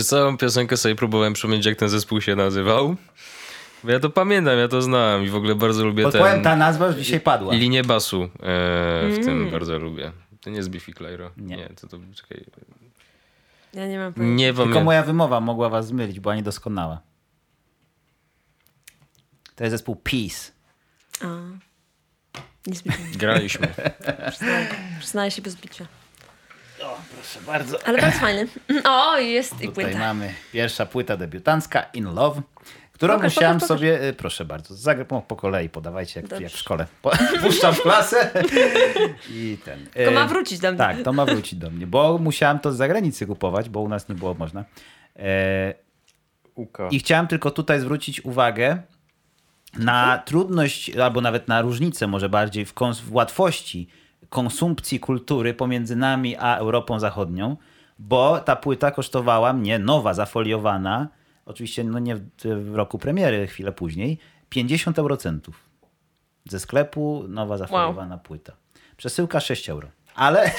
[0.00, 2.96] Przez całą piosenkę sobie próbowałem przypomnieć, jak ten zespół się nazywał.
[3.84, 6.42] Bo ja to pamiętam, ja to znałem i w ogóle bardzo lubię Podpowiem, ten...
[6.42, 7.54] ta nazwa już dzisiaj padła.
[7.54, 8.28] Linię basu e,
[9.10, 10.12] w tym bardzo lubię.
[10.40, 11.30] To nie jest Biffy Clyro.
[11.36, 11.56] Nie.
[11.56, 11.68] Nie.
[11.68, 12.44] to to czekaj.
[13.74, 14.34] Ja nie mam pojęcia.
[14.36, 14.84] Nie Tylko pamiętam.
[14.84, 17.00] moja wymowa mogła was zmylić, była niedoskonała.
[19.56, 20.52] To jest zespół Peace.
[21.24, 21.26] A.
[22.66, 23.04] Niezbytnie.
[23.16, 23.68] Graliśmy.
[24.30, 24.68] Przyznaję,
[25.00, 25.86] przyznaję się bez bicia.
[26.88, 27.78] Proszę bardzo.
[27.86, 28.46] Ale bardzo fajny.
[28.84, 29.98] O, jest i Tutaj płyta.
[29.98, 32.42] mamy pierwsza płyta debiutancka In Love,
[32.92, 33.78] którą Pokaż, musiałem pokaż, pokaż.
[33.80, 36.86] sobie, y, proszę bardzo, zagrać po, po kolei, podawajcie jak, jak w szkole.
[37.42, 38.30] Puszczam w klasę
[39.34, 39.86] i ten.
[39.94, 40.78] To y, ma wrócić do mnie.
[40.78, 44.08] Tak, to ma wrócić do mnie, bo musiałem to z zagranicy kupować, bo u nas
[44.08, 44.64] nie było można.
[45.16, 45.74] E.
[46.90, 48.82] I chciałem tylko tutaj zwrócić uwagę
[49.78, 53.88] na trudność, albo nawet na różnicę może bardziej w, kons- w łatwości
[54.30, 57.56] konsumpcji kultury pomiędzy nami a Europą Zachodnią,
[57.98, 61.08] bo ta płyta kosztowała mnie, nowa, zafoliowana,
[61.46, 65.70] oczywiście no nie w, w roku premiery, chwilę później, 50 eurocentów.
[66.48, 68.52] Ze sklepu nowa zafoliowana płyta.
[68.96, 69.88] Przesyłka 6 euro.
[70.14, 70.50] Ale,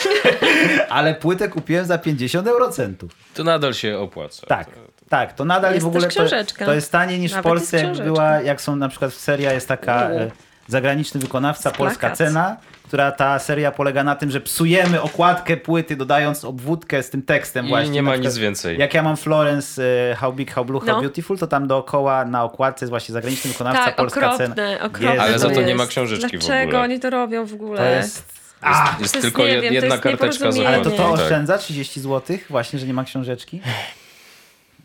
[0.90, 3.12] ale płytę kupiłem za 50 eurocentów.
[3.34, 4.48] To nadal się opłaca.
[4.48, 4.70] Tak,
[5.10, 6.26] tak, to nadal Jest w ogóle to,
[6.66, 9.54] to jest taniej niż w Nawet Polsce, jest jak była, jak są na przykład seria
[9.54, 10.51] jest taka U.
[10.72, 12.18] zagraniczny wykonawca, Z polska plakat.
[12.18, 17.22] cena, która ta seria polega na tym, że psujemy okładkę płyty, dodając obwódkę z tym
[17.22, 17.90] tekstem I właśnie.
[17.90, 18.78] nie ma przykład, nic więcej.
[18.78, 21.02] Jak ja mam Florence, e, How Big, How Blue, How No.
[21.02, 24.86] Beautiful, to tam dookoła na okładce jest właśnie zagraniczny wykonawca, Tak, polska okropne, cena.
[24.86, 26.80] okropne Ale za to nie ma książeczki w Dlaczego ogóle.
[26.80, 27.78] oni to robią w ogóle?
[27.78, 28.42] To jest...
[28.62, 30.98] A, Jest jest, tylko nie jed- wiem, to jedna jest karteczka za ale to to
[30.98, 31.22] Tak.
[31.22, 33.62] oszczędza 30 zł właśnie, że nie ma książeczki?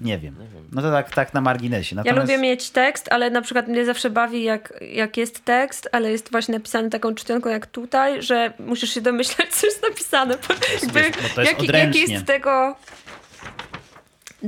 [0.01, 0.37] Nie wiem.
[0.73, 1.97] No to tak, tak na marginesie.
[1.97, 2.29] Ja Natomiast...
[2.33, 6.31] lubię mieć tekst, ale na przykład mnie zawsze bawi, jak, jak jest tekst, ale jest
[6.31, 10.35] właśnie napisany taką czcionką jak tutaj, że musisz się domyślać, co jest napisane.
[10.49, 12.77] Bo jakby, bo to jest jaki, jaki jest tego...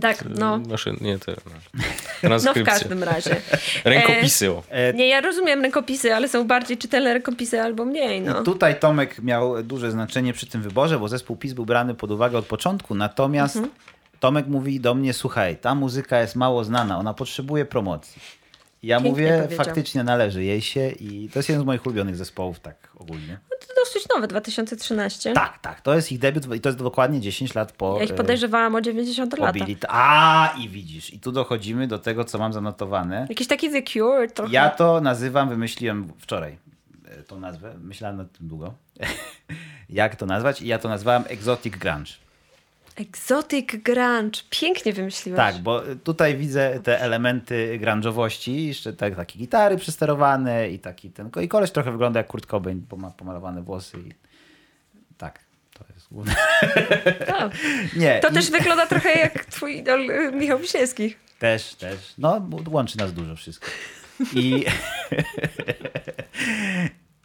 [0.01, 0.59] Tak, no.
[0.59, 1.33] Maszyn, nie te.
[1.33, 1.81] No.
[2.45, 3.37] No w każdym razie.
[3.85, 4.51] Rękopisy.
[4.51, 4.63] o.
[4.71, 8.43] E, Nie, ja rozumiem rękopisy, ale są bardziej czytelne rękopisy albo mniej, no.
[8.43, 12.39] Tutaj Tomek miał duże znaczenie przy tym wyborze, bo zespół PiS był brany pod uwagę
[12.39, 12.95] od początku.
[12.95, 13.75] Natomiast Mhm.
[14.21, 18.23] Tomek mówi do mnie: Słuchaj, ta muzyka jest mało znana, ona potrzebuje promocji.
[18.83, 19.65] Ja Pięknie mówię, powiedział.
[19.65, 23.39] faktycznie należy jej się i to jest jeden z moich ulubionych zespołów, tak ogólnie.
[23.51, 25.33] To dosyć nowe, 2013.
[25.33, 27.97] Tak, tak, to jest ich debiut i to jest dokładnie 10 lat po.
[27.99, 29.65] Ja ich e, podejrzewałam o 90 po lata.
[29.89, 33.27] A, i widzisz, i tu dochodzimy do tego, co mam zanotowane.
[33.29, 34.53] Jakiś taki The Cure trochę.
[34.53, 36.59] Ja to nazywam, wymyśliłem wczoraj
[37.05, 38.75] e, tą nazwę, myślałem nad tym długo,
[39.89, 42.28] jak to nazwać i ja to nazwałem Exotic Grunge.
[43.01, 44.41] Exotic Grunge.
[44.51, 45.37] Pięknie wymyśliłeś.
[45.37, 51.31] Tak, bo tutaj widzę te elementy grunge'owości, jeszcze tak, takie gitary przesterowane i taki ten,
[51.43, 54.13] i koleś trochę wygląda jak Kurt Cobain, bo ma pomalowane włosy i
[55.19, 55.39] tak,
[55.75, 56.35] to jest główne.
[57.97, 61.15] Nie, To i- też wygląda trochę jak twój idol y, Michał Wiśniewski.
[61.39, 62.15] Też, też.
[62.19, 63.67] No, łączy nas dużo wszystko.
[64.35, 64.65] I,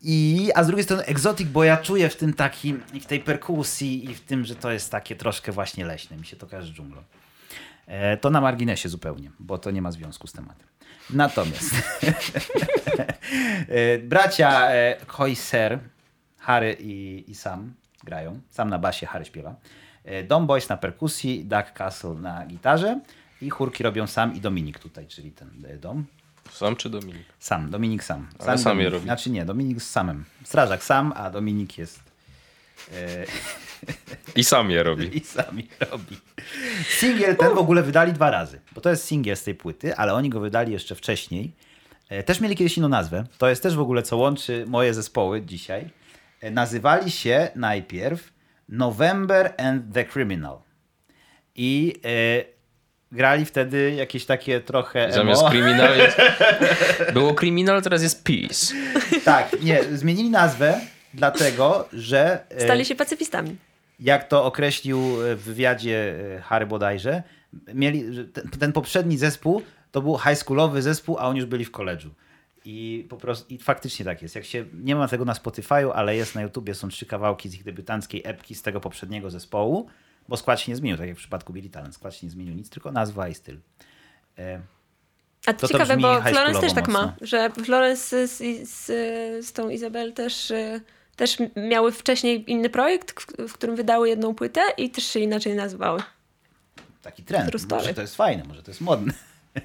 [0.03, 3.19] I, a z drugiej strony egzotik, bo ja czuję w tym takim, i w tej
[3.19, 6.17] perkusji, i w tym, że to jest takie troszkę właśnie leśne.
[6.17, 7.03] Mi się to kojarzy dżunglą.
[7.87, 10.67] E, to na marginesie zupełnie, bo to nie ma związku z tematem.
[11.09, 11.75] Natomiast
[13.67, 15.79] e, bracia e, Koiser,
[16.37, 17.73] Harry i, i Sam
[18.03, 18.39] grają.
[18.49, 19.55] Sam na basie, Harry śpiewa.
[20.03, 22.99] E, Dom Boys na perkusji, Doug Castle na gitarze
[23.41, 26.05] i chórki robią Sam i Dominik tutaj, czyli ten e, dom.
[26.53, 27.23] Sam czy Dominik?
[27.39, 28.27] Sam, Dominik sam.
[28.39, 28.93] Ale sam sam je Dominik.
[28.93, 29.03] robi.
[29.05, 30.25] Znaczy nie, Dominik z samym.
[30.43, 31.99] Strażak sam, a Dominik jest
[32.93, 33.25] e,
[34.35, 35.17] I sam je robi.
[35.17, 36.17] i sami robi.
[36.99, 40.13] Singiel ten w ogóle wydali dwa razy, bo to jest singiel z tej płyty, ale
[40.13, 41.51] oni go wydali jeszcze wcześniej.
[42.09, 43.23] E, Też mieli kiedyś inną nazwę.
[43.37, 45.89] To jest też w ogóle co łączy moje zespoły dzisiaj.
[46.41, 48.33] E, Nazywali się najpierw
[48.69, 50.57] November and the Criminal.
[51.55, 51.93] I
[53.13, 55.13] grali wtedy jakieś takie trochę emo.
[55.13, 56.17] Zamiast kryminal jest...
[57.13, 58.75] Było kryminal, teraz jest peace.
[59.25, 60.79] Tak, nie, zmienili nazwę
[61.13, 63.55] dlatego, że e, Stali się pacyfistami.
[63.99, 64.99] jak to określił
[65.35, 67.23] w wywiadzie e, Harry bodajże,
[67.73, 68.03] mieli,
[68.59, 69.61] ten poprzedni zespół
[69.91, 72.09] to był high schoolowy zespół, a oni już byli w koledżu.
[72.65, 74.35] I po prostu i faktycznie tak jest.
[74.35, 77.55] Jak się, nie ma tego na Spotify'u, ale jest na YouTubie, są trzy kawałki z
[77.55, 79.89] ich debiutanckiej epki z tego poprzedniego zespołu,
[80.27, 81.95] bo skład się nie zmienił, tak jak w przypadku Billy Talent.
[81.95, 83.57] Skład się nie zmienił nic, tylko nazwa i styl.
[84.37, 84.61] E,
[85.45, 87.27] A to, To to ciekawe, brzmi bo Florence też tak ma, mocno.
[87.27, 88.37] że Florence z,
[88.69, 88.85] z,
[89.47, 90.81] z tą Izabel też, y,
[91.15, 91.37] też
[91.69, 96.03] miały wcześniej inny projekt, w, w którym wydały jedną płytę i też się inaczej nazywały.
[97.01, 97.69] taki trend.
[97.71, 99.13] Może to jest fajne, może to jest modne.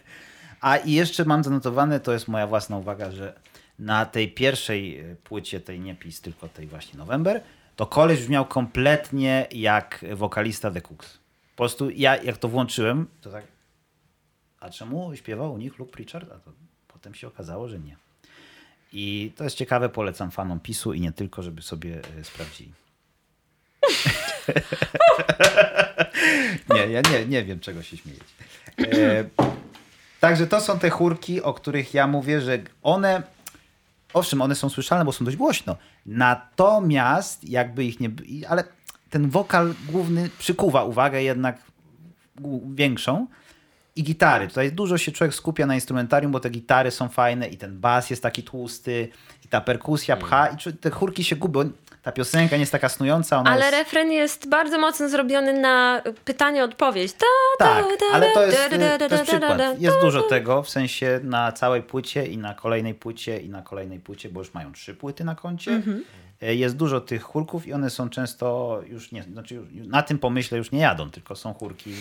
[0.61, 3.35] A i jeszcze mam zanotowane, to jest moja własna uwaga, że
[3.79, 7.43] na tej pierwszej e, płycie, tej nie PiS, tylko tej właśnie November,
[7.79, 11.19] to koleś brzmiał kompletnie jak wokalista The Cooks.
[11.57, 13.45] Po prostu ja jak to włączyłem, to tak
[14.61, 16.33] a czemu śpiewał u nich Luke Pritchard?
[16.33, 16.53] A to
[16.89, 17.97] potem się okazało, że nie.
[18.93, 22.73] I to jest ciekawe, polecam fanom PiSu i nie tylko, żeby sobie e, sprawdzili.
[26.75, 28.25] nie, ja nie, nie wiem, czego się śmiejeć.
[28.79, 29.25] E,
[30.21, 33.23] Także to są te chórki, o których ja mówię, że one,
[34.13, 35.77] owszem, one są słyszalne, bo są dość głośno.
[36.07, 38.11] Natomiast jakby ich nie...
[38.49, 38.65] Ale
[39.11, 41.59] ten wokal główny przykuwa uwagę jednak
[42.75, 43.27] większą.
[43.97, 44.49] I gitary.
[44.49, 48.11] Tutaj dużo się człowiek skupia na instrumentarium, bo te gitary są fajne i ten bas
[48.11, 49.09] jest taki tłusty
[49.45, 51.71] i ta perkusja pcha i te chórki się gubią.
[52.09, 53.79] Ta piosenka nie jest taka snująca, Ale jest...
[53.79, 57.13] refren jest bardzo mocno zrobiony na pytanie-odpowiedź.
[57.13, 57.27] Ta,
[57.59, 58.59] Tak, ta, ta, ale to jest,
[58.99, 59.81] da, to jest przykład.
[59.81, 64.01] Jest dużo tego, w sensie na całej płycie i na kolejnej płycie i na kolejnej
[64.01, 65.71] płycie, bo już mają trzy płyty na koncie.
[65.71, 66.05] Mhm.
[66.43, 70.59] E, Jest dużo tych chórków i one są często już nie, znaczy na tym pomyśle
[70.59, 71.95] już nie jadą, tylko są chórki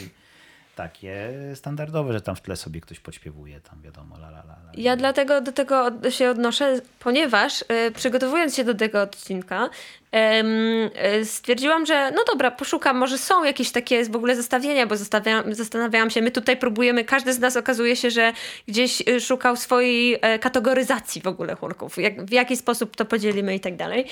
[0.78, 4.54] takie standardowe, że tam w tle sobie ktoś podśpiewuje, tam wiadomo, la la la.
[4.54, 4.72] la.
[4.74, 9.70] Ja dlatego do tego się odnoszę, ponieważ e, przygotowując się do tego odcinka,
[10.12, 14.98] em, e, stwierdziłam, że no dobra, poszukam, może są jakieś takie w ogóle zestawienia, bo
[14.98, 18.34] zastanawiałam, zastanawiałam się, my tutaj próbujemy, każdy z nas okazuje się, że
[18.68, 23.56] gdzieś e, szukał swojej e, kategoryzacji w ogóle chórków, jak, w jaki sposób to podzielimy
[23.56, 24.06] i tak dalej.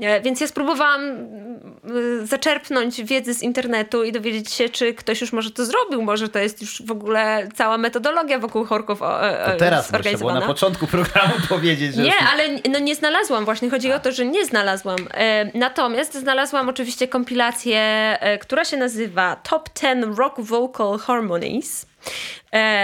[0.00, 5.32] E, Więc ja spróbowałam mm, zaczerpnąć wiedzy z internetu i dowiedzieć się, czy ktoś już
[5.32, 9.52] może to zrobił, może to jest już w ogóle cała metodologia wokół chórków o, e,
[9.52, 13.44] To teraz muszę, na początku programu powiedzieć, że Nie, już ale no nie znalazłam.
[13.44, 14.98] Właśnie chodzi o to, że nie znalazłam.
[15.14, 21.86] E, natomiast znalazłam oczywiście kompilację, która się nazywa Top 10 Rock Vocal Harmonies.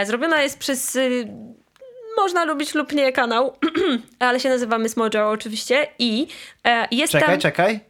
[0.06, 0.98] Zrobiona jest przez.
[2.16, 3.56] Można lubić lub nie kanał,
[4.18, 5.86] ale się nazywa Miss Mojo oczywiście.
[5.98, 6.26] I
[6.64, 7.40] e, jest Czekaj, tam.
[7.40, 7.80] czekaj.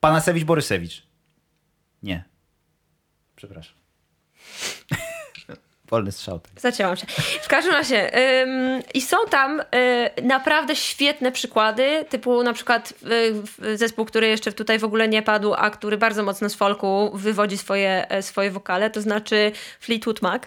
[0.00, 1.02] Panasewicz Borysewicz.
[2.02, 2.24] Nie.
[3.36, 3.74] Przepraszam.
[5.90, 6.38] Wolny strzał.
[6.40, 6.60] Tak.
[6.60, 7.06] Zacięłam się.
[7.42, 9.64] W każdym razie ym, i są tam y,
[10.22, 12.94] naprawdę świetne przykłady, typu na przykład
[13.60, 16.54] y, y, zespół, który jeszcze tutaj w ogóle nie padł, a który bardzo mocno z
[16.54, 20.42] folku wywodzi swoje, e, swoje wokale, to znaczy Fleetwood Mac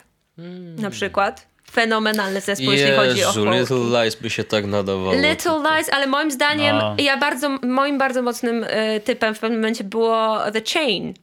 [0.78, 1.51] na przykład.
[1.72, 3.60] Fenomenalny zespół, jeśli chodzi o folki.
[3.60, 5.14] Little Lies by się tak nadawało.
[5.14, 6.96] Little Lies, ale moim zdaniem, No.
[6.98, 11.14] ja bardzo, moim bardzo mocnym y, typem w pewnym momencie było The Chain.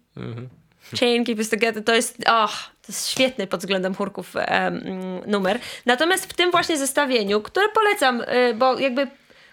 [1.01, 2.51] Chain Keep Us Together to jest, och,
[2.83, 5.59] to jest świetny pod względem chórków mm, numer.
[5.87, 9.07] Natomiast w tym właśnie zestawieniu, które polecam, y, bo jakby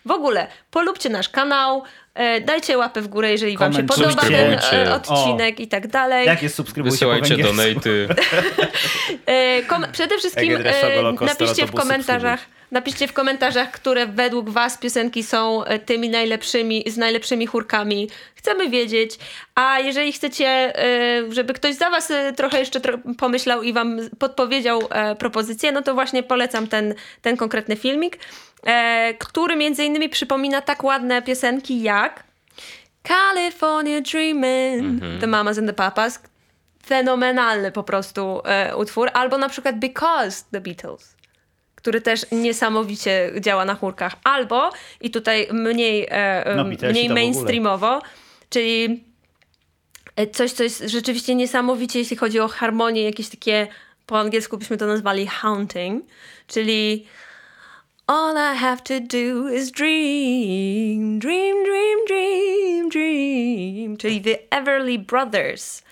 [0.06, 1.84] w ogóle polubcie nasz kanał, y,
[2.46, 6.28] dajcie łapę w górę, jeżeli wam się podoba ten y, odcinek i tak dalej.
[6.28, 7.56] Jak jest subskrybujcie po Wysyłajcie węgiersku?
[7.58, 8.08] donaty.
[9.26, 12.40] E, kom- przede wszystkim e, napiszcie w komentarzach,
[12.72, 18.10] napiszcie w komentarzach, które według was piosenki są e, tymi najlepszymi, z najlepszymi chórkami.
[18.36, 19.20] Chcemy wiedzieć.
[19.56, 22.80] A jeżeli chcecie, e, żeby ktoś za was e, trochę jeszcze
[23.18, 28.20] pomyślał i wam podpowiedział e, propozycję, no to właśnie polecam ten, ten konkretny filmik, e,
[29.20, 32.24] który między innymi przypomina tak ładne piosenki jak
[33.08, 36.20] California Dreamin', The Mamas and the Papas,
[36.86, 39.10] fenomenalny po prostu e, utwór.
[39.14, 41.16] Albo na przykład Because The Beatles,
[41.76, 44.16] który też niesamowicie działa na chórkach.
[44.24, 44.70] Albo,
[45.02, 48.02] i tutaj mniej, e, No, mniej mainstreamowo,
[48.50, 49.04] czyli
[50.16, 53.68] e, coś, co jest rzeczywiście niesamowicie, jeśli chodzi o harmonię, jakieś takie,
[54.06, 56.06] po angielsku byśmy to nazwali haunting,
[56.48, 57.06] czyli
[58.07, 63.98] All I have to do is dream, dream, dream, dream, dream.
[63.98, 65.84] Czyli The Everly Brothers.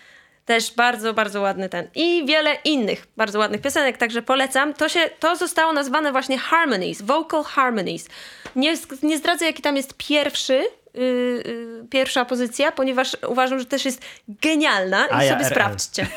[0.46, 1.88] Też bardzo, bardzo ładny ten.
[1.96, 4.74] I wiele innych bardzo ładnych piosenek, także polecam.
[4.74, 8.10] To, się, to zostało nazwane właśnie harmonies, vocal harmonies.
[8.56, 8.74] Nie,
[9.04, 10.54] nie zdradzę, jaki tam jest pierwszy,
[10.94, 15.52] yy, yy, pierwsza pozycja, ponieważ uważam, że też jest genialna i A ja sobie RL.
[15.52, 16.08] sprawdźcie.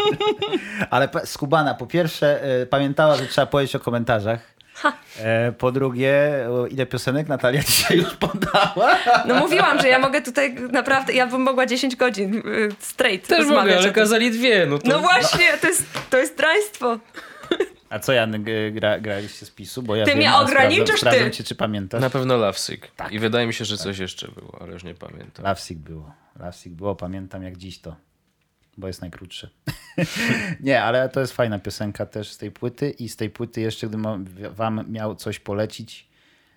[0.90, 4.55] Ale Skubana, po pierwsze, e, pamiętała, że trzeba powiedzieć o komentarzach.
[5.18, 8.98] E, po drugie, ile piosenek Natalia dzisiaj już podała?
[9.26, 13.38] No mówiłam, że ja mogę tutaj naprawdę, ja bym mogła 10 godzin yy, straight Też
[13.38, 14.66] rozmawiać mogę, ale kazali dwie.
[14.66, 14.88] No to...
[14.88, 16.98] No właśnie, to jest, to jest draństwo.
[17.90, 19.82] A co Jan, gra, graliście z PiSu?
[19.82, 21.30] Bo ja Ty wiem, mnie a ograniczysz, sprawdzam, ty.
[21.30, 22.00] cię, czy pamiętasz.
[22.00, 22.88] Na pewno Lovesick.
[23.10, 25.44] I wydaje mi się, że coś jeszcze było, ale już nie pamiętam.
[25.44, 26.12] Lovesick było.
[26.38, 27.96] Lovesick było, pamiętam jak dziś to.
[28.76, 29.50] Bo jest najkrótsze.
[30.60, 33.88] nie, ale to jest fajna piosenka też z tej płyty i z tej płyty jeszcze,
[33.88, 36.08] gdybym wam- miał coś polecić,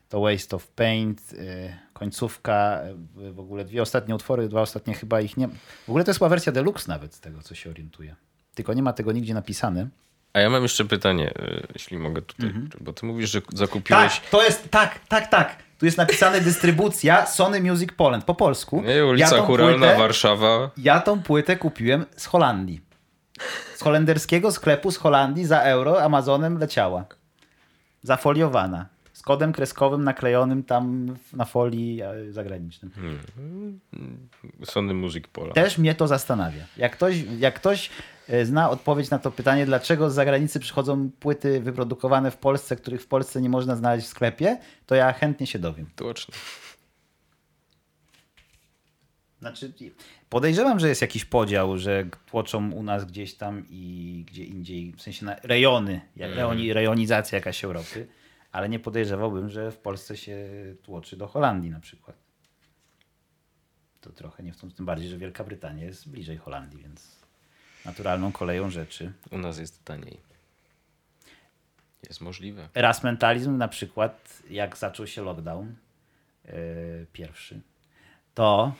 [0.10, 2.82] to Waste of Paint, y, końcówka,
[3.28, 5.48] y, w ogóle dwie ostatnie utwory, dwa ostatnie chyba ich nie...
[5.48, 8.16] W ogóle to jest wersja deluxe nawet z tego, co się orientuje.
[8.56, 9.90] Tylko nie ma tego nigdzie napisane.
[10.34, 12.70] A ja mam jeszcze pytanie, y, jeśli mogę tutaj, Mhm.
[12.82, 14.20] bo ty mówisz, że zakupiłeś...
[14.20, 15.56] Tak, to jest, tak, tak, tak.
[15.80, 18.82] Tu jest napisane dystrybucja Sony Music Poland po polsku.
[18.82, 20.72] Nie, ulica tą Churalna, płytę- Warszawa.
[20.78, 22.82] Ja tą płytę kupiłem z Holandii.
[23.76, 27.06] Z holenderskiego sklepu z Holandii za euro Amazonem leciała.
[28.04, 28.86] Zafoliowana.
[29.14, 32.92] Z kodem kreskowym naklejonym tam na folii e, zagranicznym.
[34.66, 35.54] Sony Music Pola.
[35.54, 36.64] Też mnie to zastanawia.
[36.78, 37.92] Jak ktoś, jak ktoś e,
[38.44, 43.08] zna odpowiedź na to pytanie, dlaczego z zagranicy przychodzą płyty wyprodukowane w Polsce, których w
[43.08, 45.90] Polsce nie można znaleźć w sklepie, to ja chętnie się dowiem.
[45.96, 46.34] Tłocznie.
[49.40, 49.74] Znaczy,
[50.30, 55.02] podejrzewam, że jest jakiś podział, że tłoczą u nas gdzieś tam i gdzie indziej, w
[55.02, 58.08] sensie na rejony, jak rejoni, rejonizacja jakaś Europy,
[58.52, 60.48] ale nie podejrzewałbym, że w Polsce się
[60.84, 62.18] tłoczy do Holandii na przykład.
[64.02, 67.19] To trochę nie w tym, tym bardziej, że Wielka Brytania jest bliżej Holandii, więc
[67.86, 69.12] naturalną koleją rzeczy.
[69.32, 70.18] U nas jest taniej.
[72.08, 72.70] Jest możliwe.
[72.76, 75.76] Erasmentalizm na przykład, jak zaczął się lockdown
[76.46, 76.54] yy,
[77.14, 77.62] pierwszy,
[78.34, 78.74] to,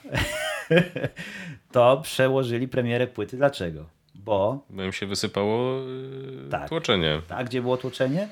[1.72, 3.38] to przełożyli premierę płyty.
[3.38, 3.86] Dlaczego?
[4.16, 6.70] Bo, Bo im się wysypało yy, Tak.
[6.70, 7.22] tłoczenie.
[7.28, 8.30] tak, gdzie było tłoczenie?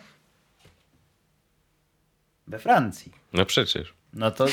[2.47, 3.11] We Francji.
[3.33, 3.93] No przecież.
[4.13, 4.45] No to,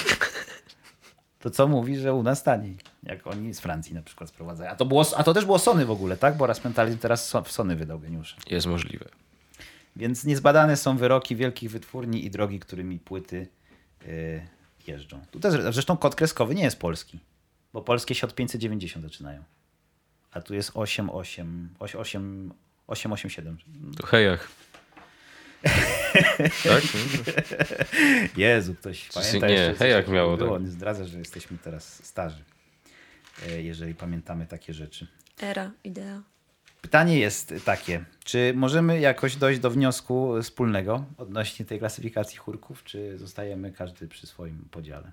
[1.40, 2.76] to co mówi, że u nas taniej,
[3.06, 4.70] jak oni z Francji na przykład sprowadzają.
[4.70, 6.36] A to, było, a to też było Sony w ogóle, tak?
[6.36, 8.36] Bo Erasmentalizm teraz w Sony wydał geniusze.
[8.50, 9.08] Jest możliwe.
[9.96, 13.48] Więc niezbadane są wyroki wielkich wytwórni i drogi, którymi płyty
[14.06, 14.46] y,
[14.86, 15.20] jeżdżą.
[15.30, 17.18] Tu też, zresztą kod kreskowy nie jest polski,
[17.72, 19.42] bo polskie się od 590 zaczynają.
[20.32, 22.52] A tu jest 88, 8,
[22.86, 23.58] 887.
[23.96, 24.48] To hejach.
[26.64, 26.82] tak?
[28.36, 30.54] Jezu, ktoś pamięta nie, jeszcze, hej, jak co miało, było.
[30.54, 30.62] tak.
[30.62, 32.44] Nie zdradza, że jesteśmy teraz starzy,
[33.62, 35.06] jeżeli pamiętamy takie rzeczy.
[35.40, 36.22] Era, idea.
[36.82, 43.18] Pytanie jest takie, czy możemy jakoś dojść do wniosku wspólnego odnośnie tej klasyfikacji chórków, czy
[43.18, 45.12] zostajemy każdy przy swoim podziale?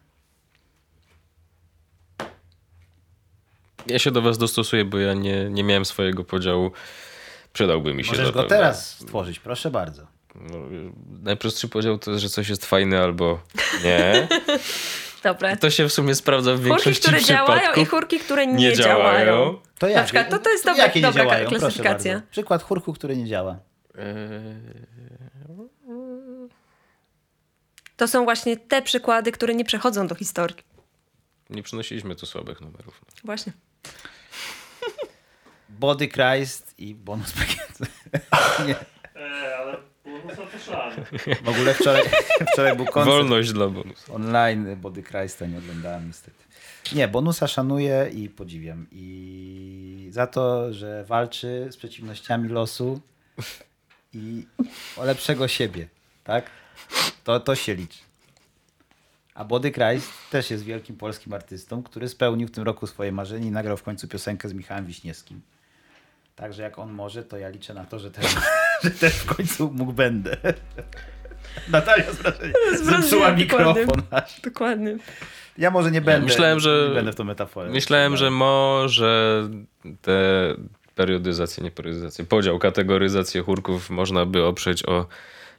[3.87, 6.71] Ja się do was dostosuję, bo ja nie, nie miałem swojego podziału.
[7.53, 10.07] Przydałby mi się Możesz go teraz stworzyć, proszę bardzo.
[10.35, 10.57] No,
[11.21, 13.43] najprostszy podział to jest, że coś jest fajne albo
[13.83, 14.27] nie.
[15.23, 15.55] Dobra.
[15.55, 18.73] To się w sumie sprawdza w Chórki, większości które działają i chórki, które nie, nie
[18.73, 19.59] działają.
[19.79, 20.05] To Na jak?
[20.05, 21.49] przykład, to- to jest dobra- Jakie nie dobra działają?
[21.49, 22.21] Klasyfikacja.
[22.31, 23.59] Przykład chórku, który nie działa.
[23.97, 24.05] Eee,
[27.97, 30.57] To są właśnie te przykłady, które nie przechodzą do historii.
[31.49, 33.01] nie przynosiliśmy tu słabych numerów.
[33.23, 33.53] Właśnie.
[35.69, 37.79] Body Christ i bonus pakiet.
[38.67, 38.75] nie.
[39.21, 40.50] E, ale bonusa to szalane.
[41.43, 42.03] W ogóle wczoraj,
[42.53, 44.15] wczoraj był koncert Wolność dla bonusu.
[44.15, 46.37] online Body Christa, nie oglądałem niestety.
[46.95, 48.87] Nie, bonusa szanuję i podziwiam.
[48.91, 53.01] I za to, że walczy z przeciwnościami losu
[54.13, 54.45] i
[54.97, 55.87] o lepszego siebie,
[56.23, 56.49] tak?
[57.23, 57.99] To, to się liczy.
[59.33, 63.47] A Body Christ też jest wielkim polskim artystą, który spełnił w tym roku swoje marzenie
[63.47, 65.41] i nagrał w końcu piosenkę z Michałem Wiśniewskim.
[66.35, 68.25] Także jak on może, to ja liczę na to, że też,
[68.83, 70.37] że też w końcu mógł będę.
[71.69, 72.05] Natalia
[72.83, 73.01] zepsuła
[73.31, 73.43] dokładnie.
[73.43, 74.41] mikrofon aż.
[74.41, 74.97] Dokładnie.
[75.57, 76.27] Ja może nie będę.
[76.27, 77.69] myślałem, że- Nie będę w tą metaforę.
[77.69, 79.49] Myślałem, że może
[80.01, 80.11] te
[80.95, 85.07] periodyzację, nie periodyzację, podział, kategoryzację chórków można by oprzeć o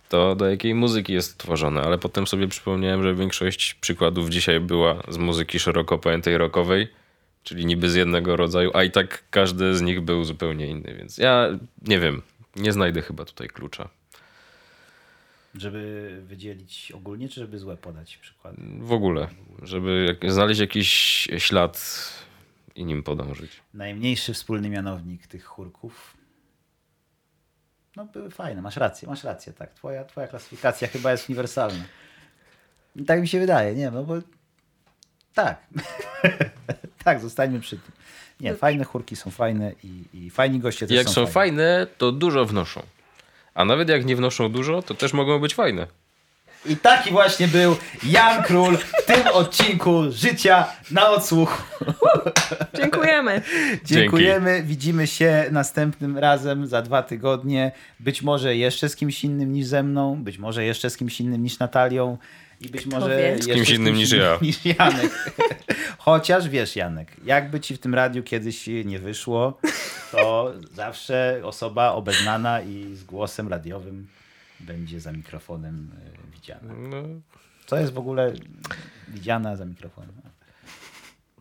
[0.09, 5.03] to, do jakiej muzyki jest tworzone, ale potem sobie przypomniałem, że większość przykładów dzisiaj była
[5.09, 6.89] z muzyki szeroko pojętej rockowej,
[7.43, 11.19] czyli niby z jednego rodzaju, a i tak każdy z nich był zupełnie inny, więc
[11.19, 11.49] ja
[11.89, 12.23] nie wiem,
[12.57, 13.89] nie znajdę chyba tutaj klucza.
[15.55, 18.55] Żeby wydzielić ogólnie, czy żeby złe podać przykład?
[18.79, 19.29] W ogóle,
[19.63, 20.89] żeby znaleźć jakiś
[21.39, 21.81] ślad
[22.75, 23.63] i nim podążyć.
[23.75, 26.17] Najmniejszy wspólny mianownik tych chórków.
[27.97, 29.75] No były fajne, masz rację, masz rację, tak.
[29.75, 31.85] Twoja, twoja klasyfikacja chyba jest uniwersalna.
[32.97, 34.15] I tak mi się wydaje, nie no bo
[35.35, 35.67] tak.
[37.05, 37.93] tak, zostańmy przy tym.
[38.43, 41.33] Nie, fajne chórki są fajne i, i fajni goście też Jak są, są fajni.
[41.33, 42.83] fajne, to dużo wnoszą.
[43.55, 45.87] A nawet jak nie wnoszą dużo, to też mogą być fajne.
[46.67, 51.63] I taki właśnie był Jan Król w tym odcinku Życia na odsłuch.
[52.79, 53.43] Dziękujemy.
[53.85, 54.63] Dziękujemy.
[54.63, 57.73] Widzimy się następnym razem za dwa tygodnie.
[58.01, 61.43] Być może jeszcze z kimś innym niż ze mną, być może jeszcze z kimś innym
[61.43, 62.19] niż Natalią
[62.63, 63.43] i być Kto może wie?
[63.43, 64.39] Z kimś innym niż ja.
[64.43, 65.33] niż Janek.
[65.99, 69.59] Chociaż wiesz, Janek, jakby ci w tym radiu kiedyś nie wyszło,
[70.13, 74.09] to zawsze osoba obeznana i z głosem radiowym
[74.61, 76.75] będzie za mikrofonem e, widziana.
[76.75, 77.03] No,
[77.67, 78.33] Co jest w ogóle
[79.09, 80.23] widziana za mikrofonem?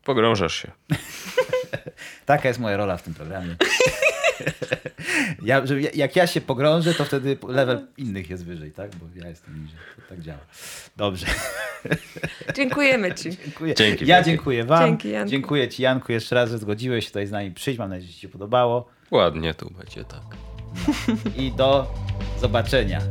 [0.03, 0.72] pogrążasz się.
[2.26, 3.56] Taka jest moja rola w tym programie.
[5.43, 8.95] Ja, że jak ja się pogrążę, to wtedy level innych jest wyżej, tak?
[8.95, 9.77] Bo ja jestem niżej.
[9.95, 10.39] To tak działa.
[10.97, 11.26] Dobrze.
[12.55, 13.38] Dziękujemy ci.
[13.45, 13.76] Dziękuję.
[13.76, 14.85] Dzięki ja dziękuję wam.
[14.85, 15.31] Dzięki, Janku.
[15.31, 17.80] dziękuję ci, Janku, jeszcze raz, że zgodziłeś się tutaj z nami przyjść.
[17.80, 18.89] Mam nadzieję, że ci się podobało.
[19.11, 20.23] Ładnie tu będzie, tak.
[21.38, 21.93] I do
[22.39, 23.01] zobaczenia.